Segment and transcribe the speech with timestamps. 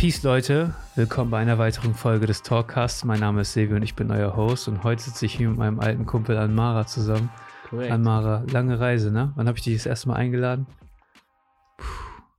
[0.00, 3.04] Peace Leute, willkommen bei einer weiteren Folge des Talkcasts.
[3.04, 5.58] Mein Name ist Silvio und ich bin euer Host und heute sitze ich hier mit
[5.58, 7.28] meinem alten Kumpel Anmara zusammen.
[7.68, 7.92] Korrekt.
[7.92, 9.34] Anmara, lange Reise, ne?
[9.36, 10.66] Wann habe ich dich das erste Mal eingeladen?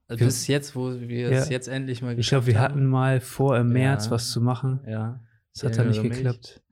[0.07, 1.51] Also bis jetzt, wo wir es Ja.
[1.51, 4.11] jetzt endlich mal Ich glaube, wir geschafft hatten mal vor, im März Ja.
[4.11, 4.79] was zu machen.
[4.81, 4.89] haben.
[4.89, 5.19] Ja.
[5.53, 6.13] Das hat dann nicht mich.
[6.13, 6.61] geklappt.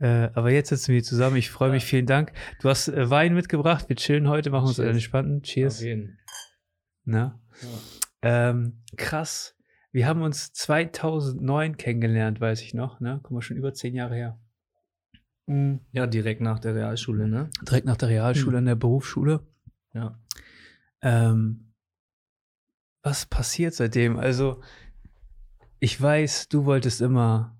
[0.00, 1.34] Äh, aber jetzt sitzen wir zusammen.
[1.34, 1.82] Ich freue mich.
[1.82, 1.88] Ja.
[1.88, 2.30] Vielen Dank.
[2.60, 3.88] Du hast äh, Wein mitgebracht.
[3.88, 4.86] Wir chillen heute, machen uns Cheers.
[4.86, 5.42] einen entspannten.
[5.42, 5.78] Cheers.
[5.78, 6.18] Auf jeden.
[7.04, 7.34] Ne?
[8.22, 8.50] Ja.
[8.50, 9.57] Ähm, krass.
[9.98, 13.00] Wir haben uns 2009 kennengelernt, weiß ich noch.
[13.00, 13.18] Ne?
[13.20, 14.38] Guck mal, schon über zehn Jahre her.
[15.46, 15.80] Mhm.
[15.90, 17.50] ja, direkt nach der Realschule, ne?
[17.66, 18.58] Direkt nach der Realschule, Hm.
[18.58, 19.40] an der Berufsschule.
[19.94, 20.16] Ja.
[21.02, 21.72] Ähm,
[23.02, 24.16] was passiert seitdem?
[24.20, 24.60] Also,
[25.80, 27.58] ich weiß, du wolltest immer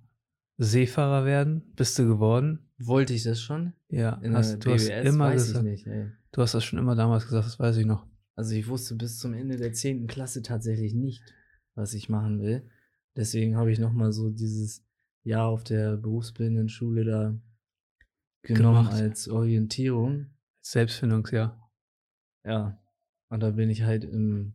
[0.59, 1.73] Seefahrer werden.
[1.75, 2.71] Bist du geworden?
[2.79, 3.73] Wollte ich das schon?
[3.89, 5.09] Ja, In hast, der du hast BWS?
[5.09, 5.65] immer Weiß gesagt.
[5.67, 6.13] ich nicht, ey.
[6.31, 8.07] Du hast das schon immer damals gesagt, das weiß ich noch.
[8.37, 10.07] Also ich wusste bis zum Ende der 10.
[10.07, 11.25] Klasse tatsächlich nicht,
[11.79, 12.69] was ich machen will.
[13.17, 14.85] Deswegen habe ich nochmal so dieses
[15.23, 17.35] Jahr auf der berufsbildenden Schule da
[18.43, 19.01] genommen Gemacht.
[19.01, 20.27] als Orientierung.
[20.61, 21.71] Selbstfindungsjahr.
[22.45, 22.79] Ja.
[23.29, 24.55] Und da bin ich halt im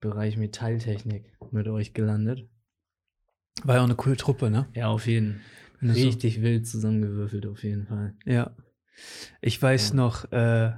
[0.00, 2.48] Bereich Metalltechnik mit euch gelandet.
[3.64, 4.68] War ja auch eine coole Truppe, ne?
[4.74, 5.40] Ja, auf jeden.
[5.80, 8.14] Wenn du so- Richtig wild zusammengewürfelt, auf jeden Fall.
[8.24, 8.54] Ja.
[9.40, 9.94] Ich weiß Ja.
[9.96, 10.72] noch, äh,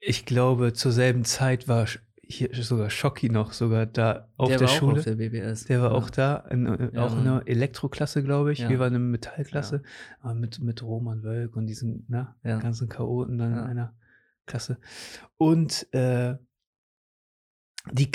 [0.00, 1.86] ich glaube, zur selben Zeit war
[2.30, 4.92] hier sogar Schocki noch sogar da auf der der war Schule.
[4.92, 5.64] auch auf der BBS.
[5.64, 5.96] Der war ja.
[5.96, 8.60] auch da, in, äh, Ja, auch in der Elektroklasse, glaube ich.
[8.60, 8.68] Ja.
[8.68, 9.82] Wir waren in der Metallklasse,
[10.20, 12.58] aber mit, mit Roman Wölk und diesen ne, Ja.
[12.58, 13.94] ganzen Chaoten dann in einer
[14.46, 14.78] Klasse.
[15.36, 16.36] Und äh,
[17.92, 18.10] die,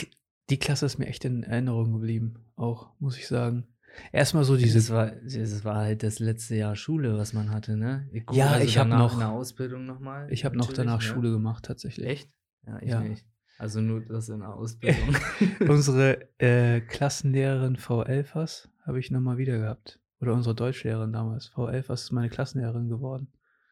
[0.50, 3.68] die Klasse ist mir echt in Erinnerung geblieben, auch, muss ich sagen.
[4.12, 4.78] Erstmal so diese.
[4.78, 8.10] Das war, das war halt das letzte Jahr Schule, was man hatte, ne?
[8.12, 10.28] Ich, Ja, ich hab danach noch- in der Ausbildung nochmal.
[10.32, 12.06] ich habe noch danach Schule gemacht, tatsächlich.
[12.06, 12.30] Echt?
[12.68, 13.00] Ja, ich Ja.
[13.00, 13.26] nicht.
[13.58, 15.16] Also nur das in der Ausbildung.
[15.70, 20.00] Unsere äh, Klassenlehrerin Frau Elfers habe ich nochmal wieder gehabt.
[20.20, 21.48] Oder unsere Deutschlehrerin damals.
[21.48, 23.28] Frau Elfers ist meine Klassenlehrerin geworden.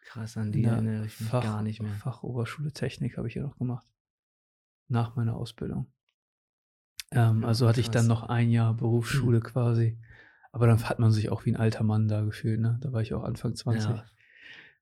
[0.05, 1.91] Krass, an die erinnere ich mich gar nicht mehr.
[1.93, 3.87] Fachoberschule Technik habe ich ja noch gemacht.
[4.89, 5.91] Nach meiner Ausbildung.
[7.11, 8.21] Ähm, Ja, also hatte ich dann krass.
[8.21, 9.97] noch ein Jahr Berufsschule quasi.
[10.51, 12.77] Aber dann hat man sich auch wie ein alter Mann da gefühlt, ne?
[12.81, 13.89] Da war ich auch Anfang 20.
[13.89, 14.05] Ja.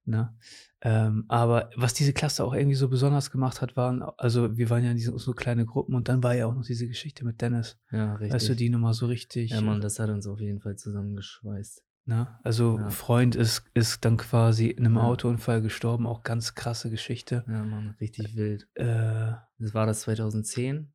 [0.06, 0.36] Ne?
[0.82, 4.84] Ähm, aber was diese Klasse auch irgendwie so besonders gemacht hat, waren, also wir waren
[4.84, 7.40] ja in diese, so kleine Gruppen und dann war ja auch noch diese Geschichte mit
[7.42, 7.78] Dennis.
[7.92, 8.34] Ja, richtig.
[8.34, 9.52] Weißt du, die nochmal so richtig.
[9.52, 11.84] ja, Mann, das hat uns auf jeden Fall zusammengeschweißt.
[12.06, 12.28] Ne?
[12.44, 12.90] Also Ja.
[12.90, 15.04] Freund ist, ist dann quasi in einem Ja.
[15.04, 17.46] Autounfall gestorben, auch ganz krasse Geschichte.
[17.48, 18.68] Ja, Mann, richtig wild.
[18.74, 20.92] Äh, Das war das 2010.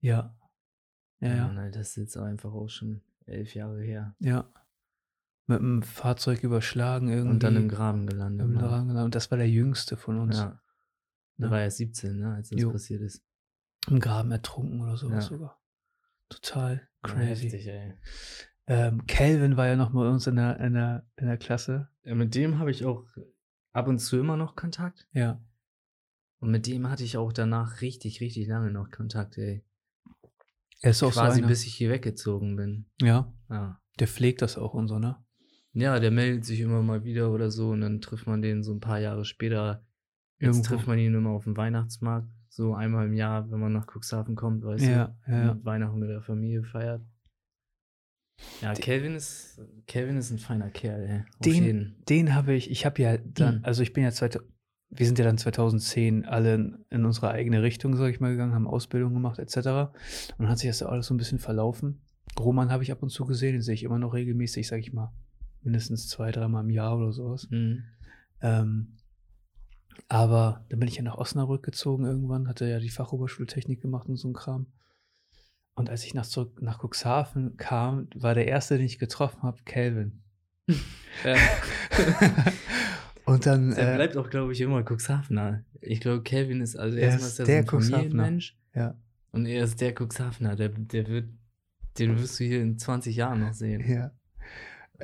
[0.00, 0.36] ja.
[1.20, 4.14] Ja, ja, Mann, das ist jetzt einfach auch schon elf Jahre her.
[4.20, 4.48] ja.
[5.46, 7.30] Mit dem Fahrzeug überschlagen irgendwie.
[7.30, 8.46] Und dann im Graben gelandet.
[8.46, 8.54] im.
[8.58, 9.04] Graben gelandet.
[9.04, 10.38] Und das war der jüngste von uns.
[10.38, 10.60] Ja.
[11.36, 11.50] Da Ne?
[11.50, 12.70] war er 17, ne, als das Jo.
[12.72, 13.22] passiert ist.
[13.88, 15.36] Im Graben ertrunken oder sowas Ja.
[15.36, 15.60] sogar.
[16.30, 17.50] Total Ja, crazy.
[17.50, 17.94] Heftig, ey.
[18.66, 21.88] Ähm, Calvin war ja noch bei uns in der, in der, in der Klasse.
[22.04, 23.04] Ja, mit dem habe ich auch
[23.72, 25.06] ab und zu immer noch Kontakt.
[25.12, 25.44] Ja.
[26.38, 29.64] Und mit dem hatte ich auch danach richtig, richtig lange noch Kontakt, ey.
[30.80, 32.86] Er ist auch Quasi so einer, bis ich hier weggezogen bin.
[33.02, 33.80] Ja, Ja.
[33.98, 35.16] der pflegt das auch und so, ne?
[35.74, 38.72] Ja, der meldet sich immer mal wieder oder so und dann trifft man den so
[38.72, 39.84] ein paar Jahre später.
[40.38, 40.68] Jetzt Irgendwo.
[40.68, 44.34] trifft man ihn immer auf dem Weihnachtsmarkt, so einmal im Jahr, wenn man nach Cuxhaven
[44.36, 45.50] kommt, weißt Ja, du, ja.
[45.52, 47.02] und Weihnachten mit der Familie feiert.
[48.60, 51.20] Ja, Kelvin ist, Kelvin ist ein feiner Kerl, ey.
[51.20, 51.96] Auf Den- jeden.
[52.08, 53.64] Den habe ich, ich habe ja dann, Mhm.
[53.64, 54.48] also ich bin ja 2000,
[54.90, 58.54] wir sind ja dann 2010 alle in, in unsere eigene Richtung, sag ich mal, gegangen,
[58.54, 59.56] haben Ausbildung gemacht, etc.
[59.56, 62.00] Und dann hat sich das alles so ein bisschen verlaufen.
[62.38, 64.92] Roman habe ich ab und zu gesehen, den sehe ich immer noch regelmäßig, sag ich
[64.92, 65.12] mal,
[65.64, 67.48] mindestens zwei, dreimal im Jahr oder sowas.
[67.50, 67.84] Mhm.
[68.40, 68.96] Ähm,
[70.08, 74.16] aber dann bin ich ja nach Osnabrück gezogen irgendwann, hatte ja die Fachoberschultechnik gemacht und
[74.16, 74.66] so ein Kram.
[75.74, 79.58] Und als ich nach, zurück nach Cuxhaven kam, war der erste, den ich getroffen habe,
[79.64, 80.22] Calvin.
[81.24, 81.36] Ja.
[83.24, 83.74] und dann.
[83.74, 85.64] Der Äh, bleibt auch, glaube ich, immer Cuxhavener.
[85.80, 87.80] Ich glaube, Kelvin ist also Er erstmal ist ist er der so.
[87.80, 88.96] Familienmensch ja,
[89.32, 90.56] und er ist der Cuxhavener.
[90.56, 91.28] Der, der wird,
[91.98, 93.80] den wirst du hier in 20 Jahren noch sehen.
[93.88, 94.10] ja.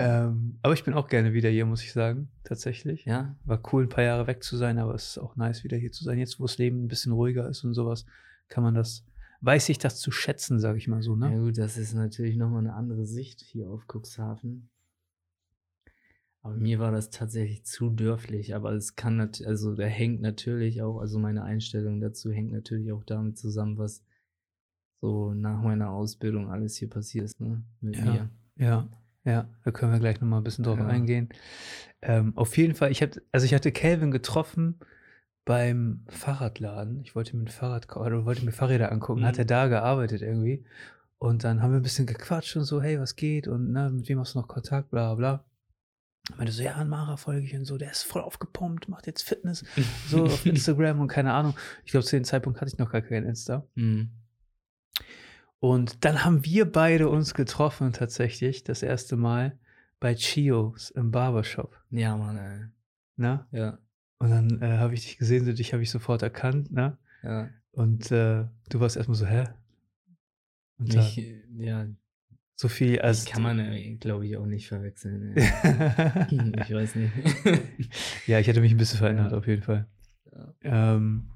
[0.00, 3.05] Ähm, aber ich bin auch gerne wieder hier, muss ich sagen, tatsächlich.
[3.05, 3.37] Ja?
[3.44, 5.93] War cool, ein paar Jahre weg zu sein, aber es ist auch nice, wieder hier
[5.93, 6.19] zu sein.
[6.19, 8.06] Jetzt, wo das Leben ein bisschen ruhiger ist und sowas,
[8.49, 9.05] kann man das,
[9.41, 11.41] weiß ich das zu schätzen, sage ich mal so, Ja ne?
[11.41, 14.69] gut, das ist natürlich nochmal eine andere Sicht hier auf Cuxhaven.
[16.43, 18.55] Aber mir war das tatsächlich zu dörflich.
[18.55, 22.93] Aber es kann natürlich, also da hängt natürlich auch, also meine Einstellung dazu hängt natürlich
[22.93, 24.03] auch damit zusammen, was
[25.03, 27.62] so nach meiner Ausbildung alles hier passiert ist, ne?
[27.81, 28.05] Mit Ja.
[28.05, 28.31] mir.
[28.56, 28.88] Ja,
[29.25, 30.87] ja, da können wir gleich nochmal ein bisschen drauf Ja.
[30.87, 31.28] eingehen.
[32.02, 34.81] Ähm, auf jeden Fall, ich hatte, also ich hatte Calvin getroffen
[35.44, 37.00] beim Fahrradladen.
[37.00, 39.26] Ich wollte mir ein Fahrrad kaufen, oder wollte mir Fahrräder angucken, Mhm.
[39.26, 40.64] hat er da gearbeitet irgendwie.
[41.19, 43.46] Und dann haben wir ein bisschen gequatscht und so, hey, was geht?
[43.49, 45.44] Und ne, mit wem hast du noch Kontakt, bla bla.
[46.31, 49.06] Ich meinte so, ja, an Mara folge ich und so, der ist voll aufgepumpt, macht
[49.06, 49.64] jetzt Fitness,
[50.08, 51.55] so auf Instagram und keine Ahnung.
[51.84, 53.67] Ich glaube, zu dem Zeitpunkt hatte ich noch gar kein Insta.
[53.75, 54.11] Mhm.
[55.61, 59.59] Und dann haben wir beide uns getroffen, tatsächlich, das erste Mal
[60.01, 61.77] bei Chios im Barbershop.
[61.91, 62.67] Ja, Mann, ey.
[63.17, 63.47] Ne?
[63.53, 63.79] Ja,
[64.19, 66.97] Und dann äh, habe ich dich gesehen, so dich habe ich sofort erkannt, ne?
[67.23, 67.49] ja.
[67.73, 69.45] Und äh, du warst erstmal so, hä?
[70.79, 71.23] Und Mich,
[71.59, 71.87] ja,
[72.56, 73.27] so viel als.
[73.27, 75.35] kann man, glaube ich, auch nicht verwechseln.
[75.37, 77.13] Ich weiß nicht.
[78.27, 79.39] ja, ich hatte mich ein bisschen verändert, Ja.
[79.39, 79.87] auf jeden Fall.
[80.33, 80.55] Ja.
[80.97, 81.31] Ähm,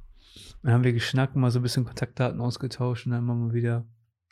[0.63, 3.87] dann haben wir geschnackt, mal so ein bisschen Kontaktdaten ausgetauscht und dann immer mal wieder,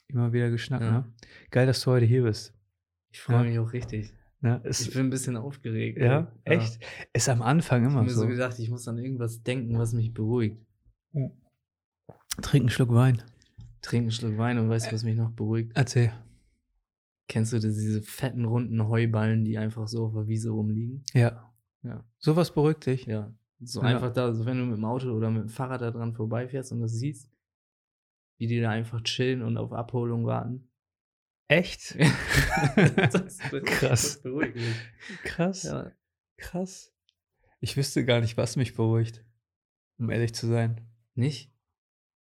[0.09, 0.91] immer wieder geschnackt, Ja.
[0.93, 1.13] ne?
[1.51, 2.53] Geil, dass du heute hier bist.
[3.11, 3.43] Ich freue Ja.
[3.45, 4.13] mich auch richtig.
[4.41, 4.61] Ne?
[4.65, 5.99] Ich Ist, bin ein bisschen aufgeregt.
[5.99, 6.81] ja, echt?
[7.13, 8.27] Ist am Anfang Ich immer habe mir so so.
[8.27, 10.57] gedacht, ich muss an irgendwas denken, was mich beruhigt.
[12.41, 13.23] Trink einen Schluck Wein.
[13.83, 15.73] Trink einen Schluck Wein und weißt du, was mich noch beruhigt?
[15.75, 16.13] Erzähl.
[17.29, 21.05] Kennst du diese fetten, runden Heuballen, die einfach so auf der Wiese rumliegen?
[21.15, 21.51] Ja.
[21.83, 22.05] Ja.
[22.19, 23.07] Sowas beruhigt dich.
[23.07, 23.33] Ja.
[23.61, 23.89] So Ja.
[23.89, 26.73] einfach da, so wenn du mit dem Auto oder mit dem Fahrrad da dran vorbeifährst
[26.73, 27.29] und das siehst,
[28.43, 30.69] wie die da einfach chillen und auf Abholung warten.
[31.47, 31.97] Echt?
[32.77, 33.81] das, Krass.
[33.81, 34.75] Das beruhigt mich.
[35.23, 35.63] Krass.
[35.63, 35.93] Ja.
[36.39, 36.93] Krass.
[37.61, 39.25] Ich wüsste gar nicht, was mich beruhigt.
[39.97, 40.81] Um ehrlich zu sein.
[41.15, 41.53] Nicht?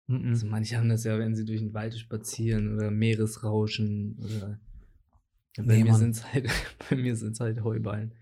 [0.06, 0.28] Mhm.
[0.30, 4.60] Also manche haben das ja, wenn sie durch den Wald spazieren oder Meeresrauschen oder
[5.58, 6.00] bei Nee, mir Mann.
[6.00, 6.48] sind's halt
[6.90, 8.14] bei mir sind's halt Heuballen.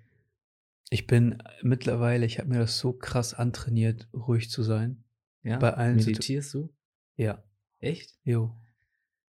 [0.90, 5.04] Ich bin mittlerweile, ich habe mir das so krass antrainiert, ruhig zu sein.
[5.44, 5.58] Ja?
[5.58, 6.74] Bei allen Meditierst du?
[7.18, 7.44] Ja.
[7.82, 8.18] Echt?
[8.24, 8.56] Jo.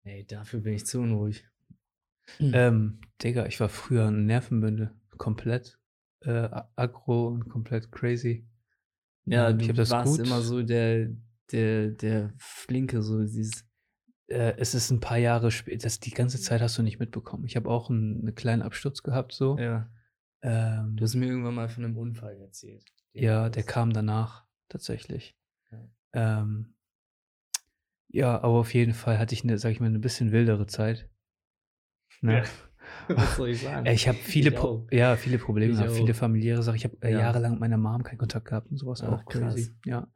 [0.04, 1.46] Ey, dafür bin ich zu unruhig.
[2.40, 4.94] Ähm, Digga, ich war früher ein Nervenbündel.
[5.18, 5.80] Komplett
[6.22, 8.48] äh, aggro und komplett crazy.
[9.26, 11.10] ja, ähm, du ich hab das warst gut- immer so der,
[11.52, 13.66] der, der Flinke, so dieses.
[14.28, 17.46] Äh, es ist ein paar Jahre später, das die ganze Zeit hast du nicht mitbekommen.
[17.46, 19.58] Ich habe auch einen, einen kleinen Absturz gehabt, so.
[19.58, 19.90] Ja.
[20.42, 22.86] Ähm, Du hast mir irgendwann mal von einem Unfall erzählt.
[23.14, 25.36] Ja, der kam danach, tatsächlich.
[25.72, 25.90] Ja.
[26.14, 26.76] Ähm,
[28.10, 31.10] ja, aber auf jeden Fall hatte ich eine, sag ich mal, eine bisschen wildere Zeit.
[32.22, 32.44] Ne?
[33.10, 33.86] Was soll ich sagen?
[33.86, 34.52] Ich habe viele,
[34.90, 36.76] Ich ja, viele Probleme Ich viele familiäre Sachen.
[36.78, 37.20] Ich habe äh, Ja.
[37.20, 39.72] jahrelang mit meiner Mom keinen Kontakt gehabt und sowas Ach, auch crazy.
[39.72, 39.72] krass.
[39.86, 40.08] Ja.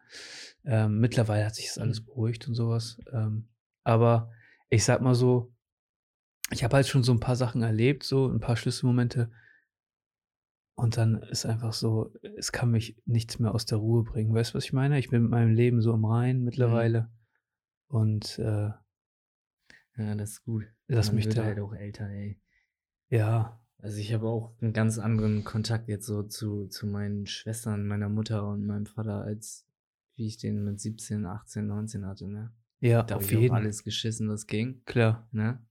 [0.65, 2.05] Ähm, mittlerweile hat sich das alles Mhm.
[2.05, 2.97] beruhigt und sowas.
[3.13, 3.49] Ähm,
[3.83, 4.31] aber
[4.69, 5.53] ich sag mal so,
[6.51, 9.31] ich habe halt schon so ein paar Sachen erlebt, so ein paar Schlüsselmomente.
[10.75, 14.33] Und dann ist einfach so, es kann mich nichts mehr aus der Ruhe bringen.
[14.33, 14.97] Weißt du, was ich meine?
[14.99, 17.09] Ich bin mit meinem Leben so im Rein mittlerweile.
[17.91, 18.69] Und äh,
[19.97, 20.63] Ja, das ist gut.
[20.87, 22.39] Lass Man da- halt auch älter, ey.
[23.09, 27.87] ja, Also ich habe auch einen ganz anderen Kontakt jetzt so zu, zu meinen Schwestern,
[27.87, 29.67] meiner Mutter und meinem Vater, als
[30.15, 32.53] wie ich den mit 17, 18, 19 hatte, ne?
[32.79, 35.27] ja, Da auf jeden alles geschissen, was ging, Klar.
[35.31, 35.65] ne?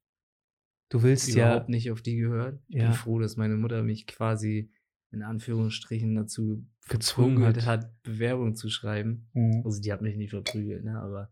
[0.90, 1.70] Du willst Überhaupt ja.
[1.70, 2.60] nicht auf die gehört.
[2.68, 2.88] Ich Ja.
[2.88, 4.72] bin froh, dass meine Mutter mich quasi
[5.12, 7.64] in Anführungsstrichen dazu Gezwungen hat.
[7.64, 9.28] hat, Bewerbung zu schreiben.
[9.34, 9.62] Mhm.
[9.64, 10.98] Also die hat mich nicht verprügelt, ne?
[11.00, 11.30] Aber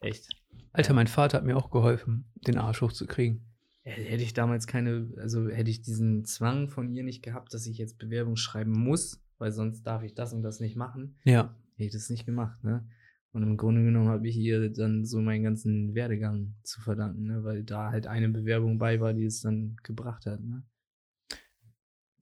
[0.00, 0.28] echt.
[0.72, 3.44] Alter, mein Vater hat mir auch geholfen, den Arsch hochzukriegen.
[3.82, 7.78] Hätte ich damals keine, also hätte ich diesen Zwang von ihr nicht gehabt, dass ich
[7.78, 11.54] jetzt Bewerbung schreiben muss, weil sonst darf ich das und das nicht machen, Ja.
[11.76, 12.86] hätte ich das nicht gemacht, ne?
[13.32, 17.44] Und im Grunde genommen habe ich ihr dann so meinen ganzen Werdegang zu verdanken, ne?
[17.44, 20.62] Weil da halt eine Bewerbung bei war, die es dann gebracht hat, ne?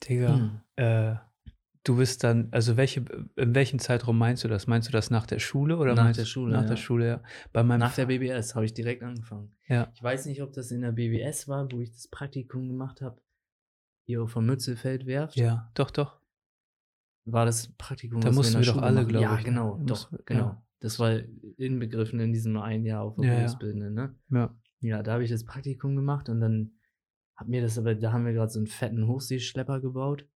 [0.09, 0.61] Digga, Hm.
[0.76, 1.14] äh,
[1.87, 3.05] du bist dann, also welche,
[3.37, 4.66] in welchem Zeitraum meinst du das?
[4.66, 6.69] Meinst du das nach der Schule oder Nach der Schule, Nach ja.
[6.69, 7.23] der Schule, ja.
[7.52, 9.55] Bei meinem Nach der Fa- BBS habe ich direkt angefangen.
[9.69, 9.90] Ja.
[9.95, 13.21] Ich weiß nicht, ob das in der BBS war, wo ich das Praktikum gemacht habe.
[14.07, 15.37] Hier von Mützelfeld werft.
[15.37, 16.21] Ja, doch, doch.
[17.25, 19.09] War das Praktikum, Da mussten der wir doch Schule alle, machen?
[19.09, 19.45] glaub Ja, ich, ne?
[19.45, 20.40] genau, doch, wir- genau.
[20.40, 20.62] ja.
[20.81, 21.19] Das war
[21.57, 23.37] inbegriffen in diesem einen Jahr auf der Ja, ja.
[23.38, 24.14] Berufsbildenden, ne?
[24.31, 24.55] Ja.
[24.81, 26.73] Ja, da habe ich das Praktikum gemacht und dann
[27.35, 30.26] hat mir das aber, da haben wir gerade so einen fetten Hochseeschlepper gebaut.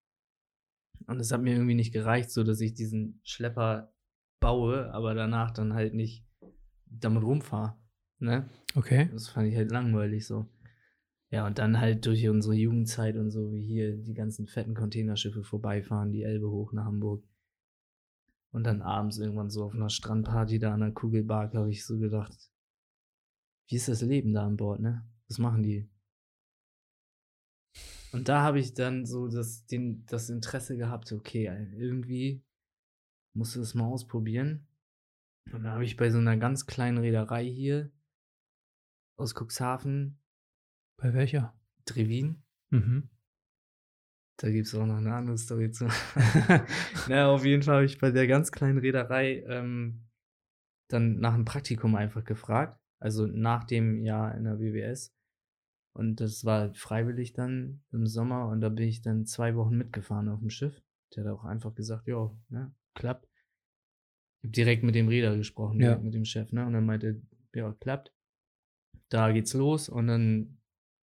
[1.06, 3.92] Und es hat mir irgendwie nicht gereicht, so dass ich diesen Schlepper
[4.40, 6.24] baue, aber danach dann halt nicht
[6.86, 7.76] damit rumfahre.
[8.18, 8.48] Ne?
[8.74, 9.08] Okay.
[9.12, 10.46] Das fand ich halt langweilig so.
[11.30, 15.44] Ja, und dann halt durch unsere Jugendzeit und so, wie hier die ganzen fetten Containerschiffe
[15.44, 17.24] vorbeifahren, die Elbe hoch nach Hamburg.
[18.50, 21.98] Und dann abends irgendwann so auf einer Strandparty da an der Kugelbark habe ich so
[21.98, 22.50] gedacht,
[23.68, 25.06] wie ist das Leben da an Bord, ne?
[25.28, 25.88] Was machen die?
[28.12, 31.44] Und da habe ich dann so das, den, das Interesse gehabt, okay,
[31.76, 32.42] irgendwie
[33.34, 34.66] musst du das mal ausprobieren.
[35.52, 37.90] Und da habe ich bei so einer ganz kleinen Reederei hier
[39.16, 40.18] aus Cuxhaven,
[40.96, 41.54] Bei welcher?
[41.86, 43.08] Trevin, Mhm.
[44.38, 45.86] da gibt es auch noch eine andere Story zu.
[47.08, 50.08] Na, auf jeden Fall habe ich bei der ganz kleinen Reederei ähm,
[50.88, 52.78] dann nach einem Praktikum einfach gefragt.
[53.00, 55.12] Also nach dem Jahr in der BWS.
[55.92, 60.28] Und das war freiwillig dann im Sommer und da bin ich dann zwei Wochen mitgefahren
[60.28, 60.80] auf dem Schiff.
[61.14, 63.28] Der hat auch einfach gesagt, ja, ne, klappt.
[64.38, 65.98] Ich habe direkt mit dem Räder gesprochen, Ja.
[65.98, 66.64] mit dem Chef, ne?
[66.64, 67.20] Und er meinte,
[67.54, 68.12] ja, klappt.
[69.08, 70.58] Da geht's los und dann,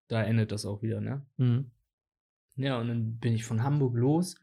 [0.08, 1.26] da endet das auch wieder, ne?
[1.36, 1.72] Mhm.
[2.56, 4.36] Ja, und dann bin ich von Hamburg los.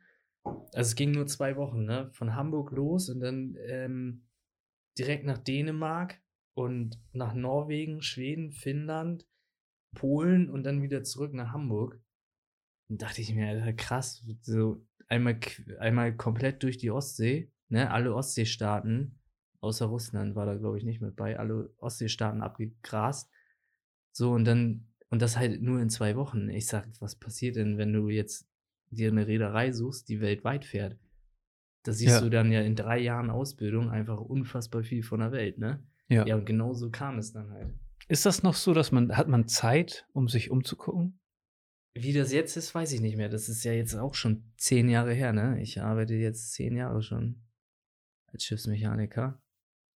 [0.45, 2.11] Also es ging nur zwei Wochen, ne?
[2.13, 4.27] Von Hamburg los und dann ähm,
[4.99, 6.21] direkt nach Dänemark
[6.55, 9.27] und nach Norwegen, Schweden, Finnland,
[9.95, 12.01] Polen und dann wieder zurück nach Hamburg.
[12.89, 15.39] Und dachte ich mir, Alter, krass, so einmal,
[15.79, 17.91] einmal komplett durch die Ostsee, ne?
[17.91, 19.19] Alle Ostseestaaten,
[19.61, 23.31] außer Russland war da, glaube ich, nicht mit bei, alle Ostseestaaten abgegrast.
[24.13, 26.49] So, und dann, und das halt nur in zwei Wochen.
[26.51, 28.47] Ich sag, was passiert denn, wenn du jetzt
[28.91, 30.99] dir eine Reederei suchst, die weltweit fährt?
[31.85, 32.21] Da siehst Ja.
[32.21, 35.83] du dann ja in drei Jahren Ausbildung einfach unfassbar viel von der Welt, ne?
[36.09, 36.27] Ja.
[36.27, 37.73] Ja, und genau so kam es dann halt.
[38.09, 41.21] Ist das noch so, dass man, hat man Zeit, um sich umzugucken?
[41.97, 43.29] Wie das jetzt ist, weiß ich nicht mehr.
[43.29, 45.61] Das ist ja jetzt auch schon zehn Jahre her, ne?
[45.63, 47.45] Ich arbeite jetzt zehn Jahre schon
[48.27, 49.41] als Schiffsmechaniker.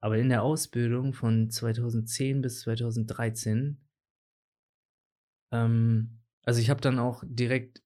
[0.03, 3.81] Aber in der Ausbildung von 2010 bis 2013,
[5.53, 7.83] ähm, also ich habe dann auch direkt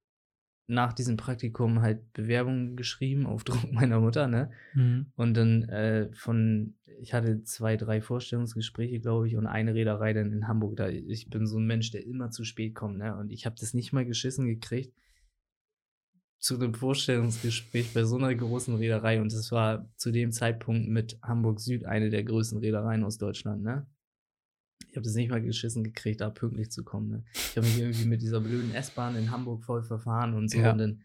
[0.71, 4.51] nach diesem Praktikum halt Bewerbungen geschrieben auf Druck meiner Mutter, ne?
[4.75, 5.07] Mhm.
[5.17, 10.33] Und dann äh, von, ich hatte zwei, drei Vorstellungsgespräche, glaube ich, und eine Reederei dann
[10.33, 10.77] in Hamburg.
[10.77, 13.17] Da, ich bin so ein Mensch, der immer zu spät kommt, ne?
[13.17, 14.95] Und ich habe das nicht mal geschissen gekriegt
[16.39, 19.21] zu einem Vorstellungsgespräch bei so einer großen Reederei.
[19.21, 23.63] Und das war zu dem Zeitpunkt mit Hamburg Süd eine der größten Reedereien aus Deutschland,
[23.63, 23.87] ne?
[24.89, 27.11] Ich habe das nicht mal geschissen gekriegt, da pünktlich zu kommen.
[27.11, 27.25] Ne?
[27.33, 30.59] Ich habe mich irgendwie mit dieser blöden S-Bahn in Hamburg voll verfahren und so.
[30.59, 30.73] Ja.
[30.73, 31.03] Und dann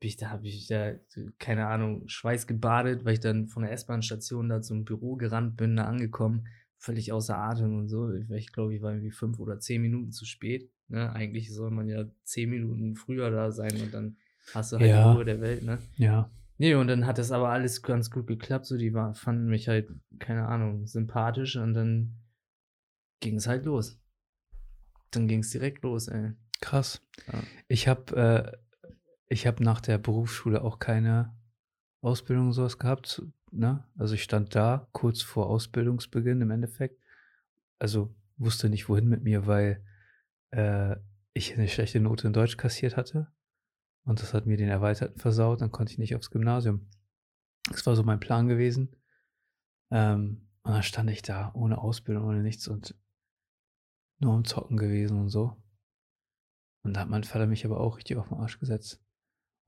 [0.00, 0.92] bin ich da, habe ich da,
[1.38, 5.76] keine Ahnung, Schweiß gebadet, weil ich dann von der S-Bahn-Station da zum Büro gerannt bin,
[5.76, 6.46] da angekommen,
[6.76, 8.12] völlig außer Atem und so.
[8.12, 10.70] Ich, glaube, ich war irgendwie fünf oder zehn Minuten zu spät.
[10.88, 11.10] Ne?
[11.12, 14.16] Eigentlich soll man ja zehn Minuten früher da sein und dann
[14.52, 15.10] hast du halt Ja.
[15.10, 15.78] die Ruhe der Welt, ne?
[15.96, 16.30] Ja.
[16.58, 18.66] Nee, und dann hat das aber alles ganz gut geklappt.
[18.66, 22.14] So, die war, fanden mich halt, keine Ahnung, sympathisch und dann
[23.20, 23.98] ging es halt los.
[25.10, 26.32] Dann ging es direkt los, ey.
[26.60, 27.02] Krass.
[27.32, 27.42] Ja.
[27.68, 28.92] Ich habe äh,
[29.28, 31.34] ich hab nach der Berufsschule auch keine
[32.00, 33.22] Ausbildung und sowas gehabt.
[33.50, 33.84] Ne?
[33.96, 37.00] Also ich stand da kurz vor Ausbildungsbeginn im Endeffekt.
[37.78, 39.84] Also wusste nicht, wohin mit mir, weil
[40.50, 40.96] äh,
[41.32, 43.28] ich eine schlechte Note in Deutsch kassiert hatte.
[44.04, 45.60] Und das hat mir den Erweiterten versaut.
[45.60, 46.88] Dann konnte ich nicht aufs Gymnasium.
[47.70, 48.94] Das war so mein Plan gewesen.
[49.90, 52.94] Ähm, und dann stand ich da ohne Ausbildung, ohne nichts und
[54.18, 55.56] nur am Zocken gewesen und so.
[56.82, 59.00] Und da hat mein Vater mich aber auch richtig auf den Arsch gesetzt.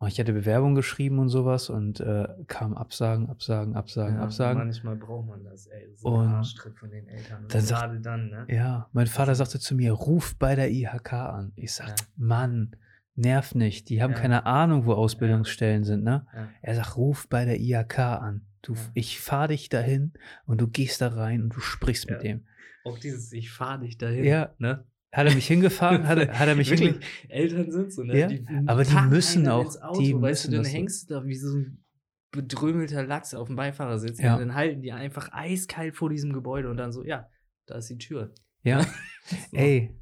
[0.01, 4.59] Und ich hatte Bewerbung geschrieben und sowas und äh, kam Absagen, Absagen, Absagen, Ja, Absagen.
[4.63, 5.93] Manchmal braucht man das, ey.
[5.97, 7.43] So Und ein Arschtritt von den Eltern.
[7.43, 8.47] Und dann sagt- gerade dann, ne?
[8.49, 11.53] Ja, mein Vater sagte zu mir, ruf bei der IHK an.
[11.57, 11.95] Ich sag, Ja.
[12.15, 12.77] Mann,
[13.17, 13.89] nerv nicht.
[13.89, 14.19] Die haben Ja.
[14.21, 16.29] keine Ahnung, wo Ausbildungsstellen sind, ne?
[16.63, 18.47] Er sagt, ruf bei der IHK an.
[18.63, 18.77] Du.
[18.95, 20.13] Ich fahr dich dahin
[20.47, 22.47] und du gehst da rein und du sprichst mit dem.
[22.85, 24.25] Auch dieses, ich fahre dich dahin.
[24.25, 24.55] Ja.
[24.59, 24.85] Ne?
[25.13, 26.07] Hat er mich hingefahren?
[26.07, 26.97] Hat er, hat er mich Wirklich,
[27.29, 28.19] Eltern sind so, ne?
[28.19, 28.29] Ja,
[28.67, 31.57] aber die müssen auch- Auto, die weißt müssen du, dann hängst du da wie so
[31.57, 31.85] ein
[32.31, 34.21] bedrömelter Lachs auf dem Beifahrersitz.
[34.21, 34.35] Ja.
[34.35, 37.29] Und dann halten die einfach eiskalt vor diesem Gebäude und dann so, ja,
[37.67, 38.35] da ist die Tür.
[38.63, 38.85] Ja.
[39.53, 39.99] Ey,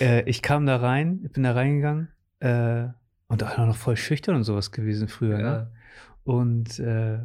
[0.00, 2.08] äh, ich kam da rein, ich bin da reingegangen
[2.40, 2.88] äh,
[3.28, 5.42] und auch noch voll schüchtern und sowas gewesen früher, ne?
[5.42, 5.72] Ja.
[6.24, 7.20] Und äh,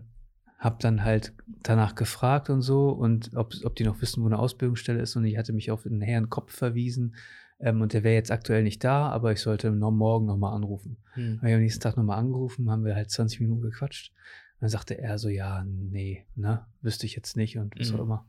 [0.58, 1.34] hab dann halt
[1.64, 5.16] danach gefragt und so und ob, ob die noch wissen, wo eine Ausbildungsstelle ist.
[5.16, 7.16] Und ich hatte mich auf den Herrn Kopf verwiesen
[7.60, 10.98] ähm, und der wäre jetzt aktuell nicht da, aber ich sollte noch morgen nochmal anrufen.
[11.14, 11.38] Hm.
[11.38, 14.12] Habe ich am nächsten Tag nochmal angerufen, haben wir halt 20 Minuten gequatscht.
[14.60, 18.00] Dann sagte er so, ja, nee, ne, wüsste ich jetzt nicht und was Mhm.
[18.00, 18.26] auch immer.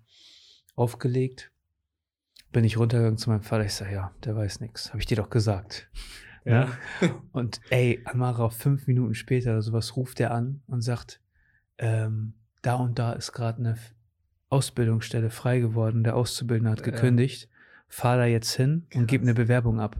[0.74, 1.52] Aufgelegt.
[2.52, 3.64] Bin ich runtergegangen zu meinem Vater.
[3.64, 4.90] Ich sage, ja, der weiß nichts.
[4.90, 5.88] Habe ich dir doch gesagt.
[6.44, 6.68] Ja.
[7.32, 11.20] Und ey, Amara, fünf Minuten später oder sowas ruft er an und sagt,
[11.78, 13.76] ähm, da und da ist gerade eine
[14.48, 16.04] Ausbildungsstelle frei geworden.
[16.04, 16.84] Der Auszubildende hat Ja.
[16.92, 17.48] gekündigt.
[17.88, 19.28] Fahr da jetzt hin und gib Krass.
[19.28, 19.96] eine Bewerbung ab.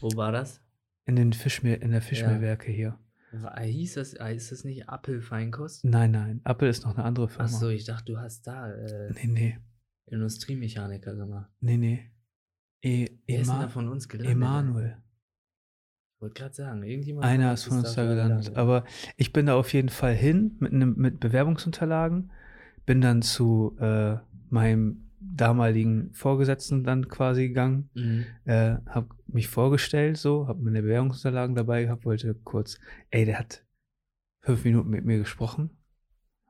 [0.00, 0.60] Wo war das?
[1.06, 2.98] In, den Fischmehl, in der Fischmehlwerke hier.
[3.32, 5.84] War- Hieß das, äh, ist das nicht Apple-Feinkost?
[5.84, 6.40] Nein, nein.
[6.44, 7.44] Apple ist noch eine andere Firma.
[7.44, 9.58] Achso, ich dachte, du hast da äh, Nee, nee.
[10.06, 11.50] Industriemechaniker gemacht.
[11.60, 12.10] Nee, nee.
[12.82, 14.32] E Wer ist denn da von uns gelandet?
[14.32, 14.96] Emanuel.
[16.16, 18.56] Ich wollte gerade sagen, irgendjemand Einer ist von uns da gelandet.
[18.56, 18.84] Aber
[19.18, 22.32] ich bin da auf jeden Fall hin mit, nem- mit Bewerbungsunterlagen.
[22.86, 24.16] Bin dann zu äh,
[24.48, 27.90] meinem damaligen Vorgesetzten dann quasi gegangen.
[27.94, 28.24] Mhm.
[28.44, 32.78] Äh, hab mich vorgestellt, so, hab meine Bewerbungsunterlagen dabei gehabt, wollte kurz,
[33.10, 33.66] ey, der hat
[34.40, 35.68] fünf Minuten mit mir gesprochen.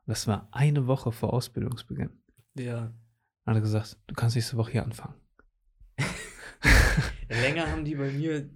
[0.07, 2.11] Das war eine Woche vor Ausbildungsbeginn.
[2.57, 2.93] Ja.
[3.45, 5.15] Dann hat er gesagt, du kannst nächste Woche hier anfangen.
[7.29, 8.49] Länger haben die bei mir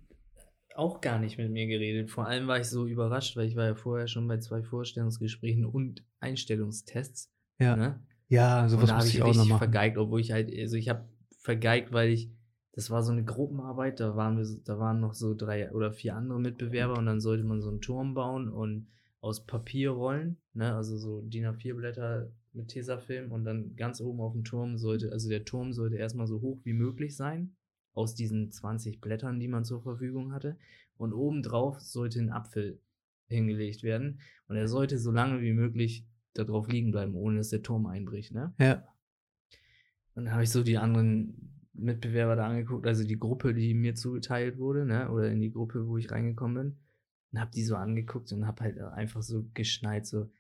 [0.77, 2.11] auch gar nicht mit mir geredet.
[2.11, 5.65] Vor allem war ich so überrascht, weil ich war ja vorher schon bei zwei Vorstellungsgesprächen
[5.65, 7.31] und Einstellungstests.
[7.59, 7.77] Ja.
[7.77, 8.01] Ne?
[8.29, 9.59] Ja, Und sowas da habe muss ich ich auch noch machen.
[9.59, 11.09] vergeigt, obwohl ich halt, also ich habe
[11.39, 12.31] vergeigt, weil ich,
[12.73, 16.15] das war so eine Gruppenarbeit, da waren wir, da waren noch so drei oder vier
[16.15, 18.87] andere Mitbewerber und dann sollte man so einen Turm bauen und
[19.21, 24.33] aus Papierrollen, ne, also so DIN A4 Blätter mit Tesafilm und dann ganz oben auf
[24.33, 27.55] dem Turm sollte, also der Turm sollte erstmal so hoch wie möglich sein,
[27.95, 30.57] aus diesen 20 Blättern, die man zur Verfügung hatte
[30.97, 32.81] und obendrauf sollte ein Apfel
[33.29, 37.51] hingelegt werden und er sollte so lange wie möglich da drauf liegen bleiben, ohne dass
[37.51, 38.53] der Turm einbricht, ne?
[38.59, 38.85] Ja.
[40.15, 43.95] Und dann habe ich so die anderen Mitbewerber da angeguckt, also die Gruppe, die mir
[43.95, 46.79] zugeteilt wurde, ne, oder in die Gruppe, wo ich reingekommen bin,
[47.33, 50.31] und habe die so angeguckt und habe halt einfach so geschneit, so,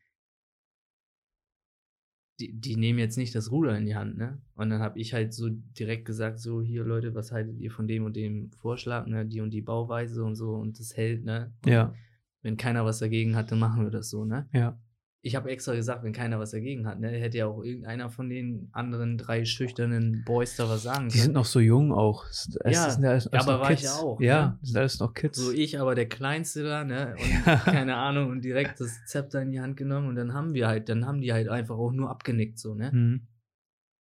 [2.40, 4.40] die, die nehmen jetzt nicht das Ruder in die Hand, ne?
[4.54, 7.86] Und dann habe ich halt so direkt gesagt, so, hier Leute, was haltet ihr von
[7.86, 11.52] dem und dem Vorschlag, ne, die und die Bauweise und so und das hält, ne?
[11.64, 11.94] Und Ja.
[12.42, 14.48] Wenn keiner was dagegen hat, dann machen wir das so, ne?
[14.54, 14.78] Ja.
[15.22, 18.30] Ich habe extra gesagt, wenn keiner was dagegen hat, ne, hätte ja auch irgendeiner von
[18.30, 22.26] den anderen drei schüchternen Boys da was sagen Die sind noch so jung auch.
[22.26, 23.82] Es, Ja, sind alles, alles aber war ich Kids.
[23.84, 24.58] ja auch, Ja, ne?
[24.60, 25.38] das sind alles noch Kids.
[25.38, 27.14] So ich aber der Kleinste da, ne?
[27.20, 27.56] Und Ja.
[27.56, 30.88] keine Ahnung, und direkt das Zepter in die Hand genommen und dann haben wir halt,
[30.88, 32.90] dann haben die halt einfach auch nur abgenickt, so, ne?
[32.92, 33.26] Mhm.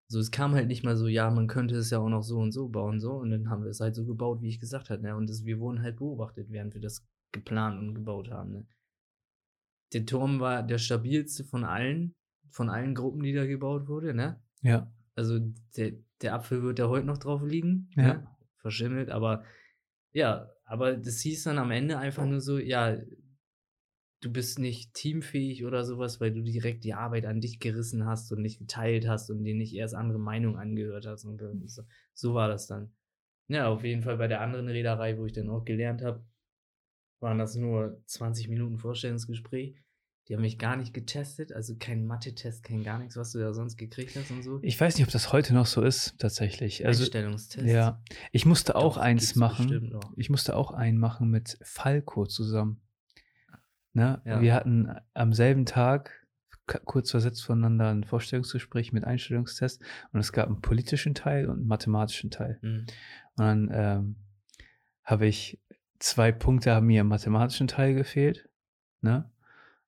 [0.08, 2.38] So, es kam halt nicht mal so, ja, man könnte es ja auch noch so
[2.38, 3.12] und so bauen, so.
[3.12, 5.14] Und dann haben wir es halt so gebaut, wie ich gesagt habe, ne?
[5.16, 8.66] Und das, wir wurden halt beobachtet, während wir das geplant und gebaut haben, ne?
[9.92, 12.14] Der Turm war der stabilste von allen,
[12.50, 14.42] von allen Gruppen, die da gebaut wurde, ne?
[14.62, 14.90] Ja.
[15.14, 15.38] Also
[15.76, 18.02] der, der Apfel wird ja heute noch drauf liegen, Ja.
[18.02, 18.28] ne?
[18.56, 19.44] verschimmelt, aber
[20.12, 22.96] ja, aber das hieß dann am Ende einfach nur so, ja,
[24.20, 28.32] du bist nicht teamfähig oder sowas, weil du direkt die Arbeit an dich gerissen hast
[28.32, 31.82] und nicht geteilt hast und dir nicht erst andere Meinungen angehört hast und so,
[32.14, 32.92] so war das dann.
[33.48, 36.24] Ja, auf jeden Fall bei der anderen Reederei, wo ich dann auch gelernt habe,
[37.20, 39.76] waren das nur 20 Minuten Vorstellungsgespräch.
[40.28, 43.52] Die haben mich gar nicht getestet, also kein Mathe-Test, kein gar nichts, was du da
[43.52, 44.58] sonst gekriegt hast und so.
[44.62, 46.86] Ich weiß nicht, ob das heute noch so ist, tatsächlich.
[46.86, 47.66] Also, Einstellungstest.
[47.66, 48.02] ja.
[48.32, 50.00] Ich musste auch Doch, eins gibt's machen.
[50.16, 52.80] Ich musste auch einen machen mit Falco zusammen.
[53.92, 54.22] Ne?
[54.24, 54.40] Ja.
[54.40, 56.26] Wir hatten am selben Tag,
[56.66, 61.66] kurz versetzt voneinander, ein Vorstellungsgespräch mit Einstellungstest und es gab einen politischen Teil und einen
[61.66, 62.58] mathematischen Teil.
[62.62, 62.86] Mhm.
[63.36, 64.16] Und dann ähm,
[65.04, 65.60] habe ich
[65.98, 68.48] zwei Punkte haben mir im mathematischen Teil gefehlt.
[69.00, 69.30] Ne?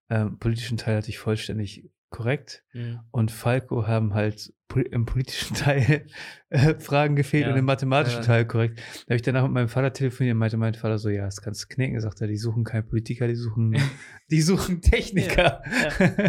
[0.09, 2.65] Ähm, politischen Teil hatte ich vollständig korrekt.
[2.73, 3.01] Mhm.
[3.11, 4.53] Und Falco haben halt
[4.91, 6.07] im politischen Teil
[6.51, 8.27] äh, Fragen gefehlt Ja, und im mathematischen ja.
[8.27, 8.79] Teil korrekt.
[8.79, 11.41] Da habe ich danach mit meinem Vater telefoniert und meinte mein Vater so, ja, das
[11.41, 12.01] kannst du knicken.
[12.01, 13.77] Sagt er, die suchen keinen Politiker, die suchen,
[14.31, 15.63] die suchen Techniker.
[15.99, 16.25] Ja,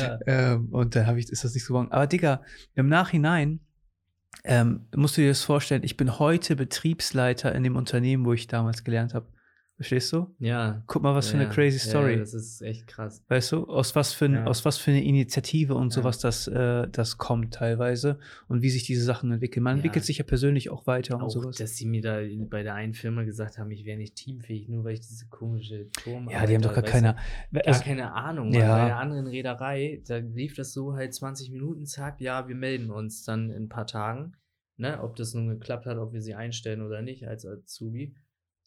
[0.00, 0.18] ja.
[0.26, 1.90] ähm, und da habe ich, ist das nicht so geworden.
[1.90, 2.42] Aber Digga,
[2.74, 3.60] im Nachhinein
[4.44, 8.46] ähm, musst du dir das vorstellen, ich bin heute Betriebsleiter in dem Unternehmen, wo ich
[8.46, 9.26] damals gelernt habe.
[9.80, 10.26] Verstehst du?
[10.38, 10.82] Ja.
[10.86, 12.18] Guck mal, was für ja, eine crazy ja, Story.
[12.18, 13.24] das ist echt krass.
[13.28, 14.44] Weißt du, aus was für, Ja.
[14.44, 16.02] aus was für eine Initiative und Ja.
[16.02, 19.62] sowas das, äh, das kommt teilweise und wie sich diese Sachen entwickeln.
[19.62, 19.76] Man Ja.
[19.78, 21.56] entwickelt sich ja persönlich auch weiter und Auch, sowas.
[21.56, 24.84] dass sie mir da bei der einen Firma gesagt haben, ich wäre nicht teamfähig, nur
[24.84, 26.28] weil ich diese komische Turm.
[26.28, 27.16] ja, die haben doch gar keine.
[27.50, 28.52] Gar Also, keine Ahnung.
[28.52, 28.60] Ja.
[28.60, 28.76] Ja.
[28.76, 32.90] Bei der anderen Reederei, da lief das so halt 20 Minuten, zack, ja, wir melden
[32.90, 34.32] uns dann in ein paar Tagen,
[34.76, 38.14] ne, ob das nun geklappt hat, ob wir sie einstellen oder nicht als Azubi.